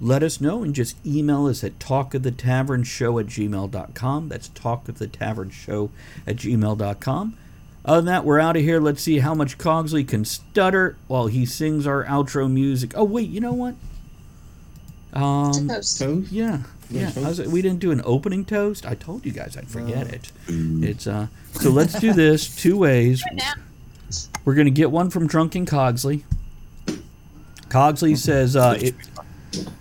let 0.00 0.22
us 0.22 0.40
know 0.40 0.62
and 0.62 0.74
just 0.74 0.96
email 1.06 1.46
us 1.46 1.62
at 1.62 1.78
talkofthetavernshow 1.78 3.20
at 3.20 3.26
gmail.com. 3.26 4.28
That's 4.28 4.48
talkofthetavernshow 4.48 5.90
at 6.26 6.36
gmail.com. 6.36 7.36
Other 7.84 7.96
than 7.96 8.06
that, 8.06 8.24
we're 8.24 8.40
out 8.40 8.56
of 8.56 8.62
here. 8.62 8.80
Let's 8.80 9.02
see 9.02 9.20
how 9.20 9.34
much 9.34 9.58
Cogsley 9.58 10.06
can 10.06 10.24
stutter 10.24 10.96
while 11.06 11.28
he 11.28 11.46
sings 11.46 11.86
our 11.86 12.04
outro 12.04 12.50
music. 12.50 12.92
Oh, 12.94 13.04
wait, 13.04 13.30
you 13.30 13.40
know 13.40 13.54
what? 13.54 13.74
Um, 15.12 15.68
Toast. 15.68 15.98
Toast? 15.98 16.30
yeah, 16.32 16.60
yeah. 16.88 17.12
I 17.16 17.20
was, 17.20 17.40
we 17.40 17.62
didn't 17.62 17.80
do 17.80 17.90
an 17.90 18.00
opening 18.04 18.44
toast. 18.44 18.86
I 18.86 18.94
told 18.94 19.26
you 19.26 19.32
guys 19.32 19.56
I'd 19.56 19.68
forget 19.68 20.08
it. 20.08 20.30
It's 20.48 21.06
uh. 21.06 21.26
So 21.52 21.70
let's 21.70 21.98
do 21.98 22.12
this 22.14 22.54
two 22.54 22.76
ways. 22.76 23.22
We're 24.44 24.54
gonna 24.54 24.70
get 24.70 24.90
one 24.90 25.10
from 25.10 25.26
Drunken 25.26 25.66
Cogsley. 25.66 26.22
Cogsley 27.68 28.16
says 28.16 28.56
uh, 28.56 28.76
it, 28.80 28.94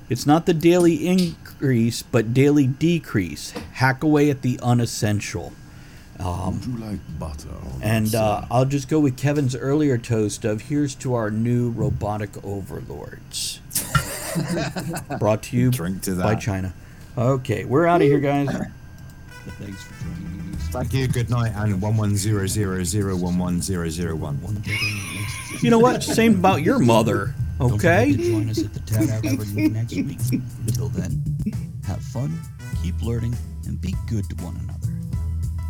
it's 0.09 0.25
not 0.25 0.45
the 0.45 0.53
daily 0.53 1.07
increase, 1.07 2.01
but 2.03 2.33
daily 2.33 2.67
decrease. 2.67 3.51
Hack 3.73 4.03
away 4.03 4.29
at 4.29 4.41
the 4.41 4.59
unessential. 4.61 5.53
Would 6.19 6.65
you 6.65 6.77
like 6.77 6.99
butter? 7.17 7.49
on 7.49 7.79
And 7.81 8.11
your 8.11 8.21
uh. 8.21 8.47
I'll 8.51 8.65
just 8.65 8.89
go 8.89 8.99
with 8.99 9.15
Kevin's 9.17 9.55
earlier 9.55 9.97
toast 9.97 10.43
of 10.43 10.63
here's 10.63 10.93
to 10.95 11.13
our 11.13 11.31
new 11.31 11.69
robotic 11.69 12.43
overlords. 12.43 13.61
Brought 15.19 15.43
to 15.43 15.57
you 15.57 15.71
Drink 15.71 16.01
to 16.03 16.15
by. 16.15 16.35
China. 16.35 16.73
Okay, 17.17 17.65
we're 17.65 17.85
out 17.85 18.01
of 18.01 18.07
here, 18.07 18.19
guys. 18.19 18.47
Thanks 19.59 19.83
for 19.83 20.03
joining 20.03 20.51
me. 20.51 20.55
Thank 20.71 20.93
you. 20.93 21.07
Good 21.07 21.29
night. 21.29 21.51
And 21.55 21.81
one 21.81 21.97
one 21.97 22.15
zero 22.15 22.45
zero 22.47 22.83
zero 22.83 23.15
one 23.15 23.37
one 23.39 23.61
zero 23.61 23.89
zero 23.89 24.15
one. 24.15 24.39
You 25.61 25.69
know 25.71 25.79
what? 25.79 26.03
Same 26.03 26.35
about 26.37 26.61
your 26.61 26.77
mother. 26.79 27.33
Don't 27.57 27.71
forget 27.71 28.03
Okay. 28.03 28.15
to 28.15 28.17
join 28.31 28.49
us 28.49 28.63
at 28.63 28.73
the 28.73 28.79
Tad 28.81 29.23
Tavern 29.23 29.73
next 29.73 29.93
week. 29.95 30.19
Until 30.67 30.89
then, 30.89 31.21
have 31.85 32.01
fun, 32.01 32.39
keep 32.81 33.01
learning, 33.01 33.35
and 33.65 33.81
be 33.81 33.93
good 34.07 34.29
to 34.29 34.35
one 34.45 34.55
another. 34.57 34.87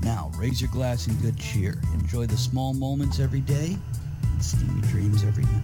Now, 0.03 0.31
raise 0.37 0.61
your 0.61 0.69
glass 0.71 1.07
in 1.07 1.15
good 1.15 1.37
cheer. 1.37 1.81
Enjoy 1.93 2.25
the 2.25 2.37
small 2.37 2.73
moments 2.73 3.19
every 3.19 3.41
day 3.41 3.75
and 4.31 4.43
steamy 4.43 4.81
dreams 4.81 5.23
every 5.23 5.43
night. 5.45 5.63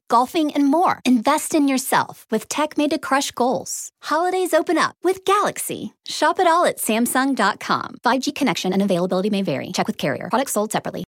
golfing, 0.11 0.51
and 0.53 0.67
more. 0.67 0.99
Invest 1.05 1.55
in 1.55 1.69
yourself 1.69 2.27
with 2.29 2.49
tech 2.49 2.77
made 2.77 2.91
to 2.91 2.99
crush 2.99 3.31
goals. 3.31 3.89
Holidays 4.03 4.53
open 4.53 4.77
up 4.77 4.95
with 5.03 5.23
Galaxy. 5.25 5.93
Shop 6.05 6.37
it 6.39 6.47
all 6.47 6.65
at 6.65 6.77
Samsung.com. 6.77 7.95
5G 8.03 8.35
connection 8.35 8.73
and 8.73 8.81
availability 8.81 9.29
may 9.29 9.41
vary. 9.41 9.71
Check 9.71 9.87
with 9.87 9.97
carrier. 9.97 10.27
Products 10.29 10.51
sold 10.51 10.71
separately. 10.71 11.05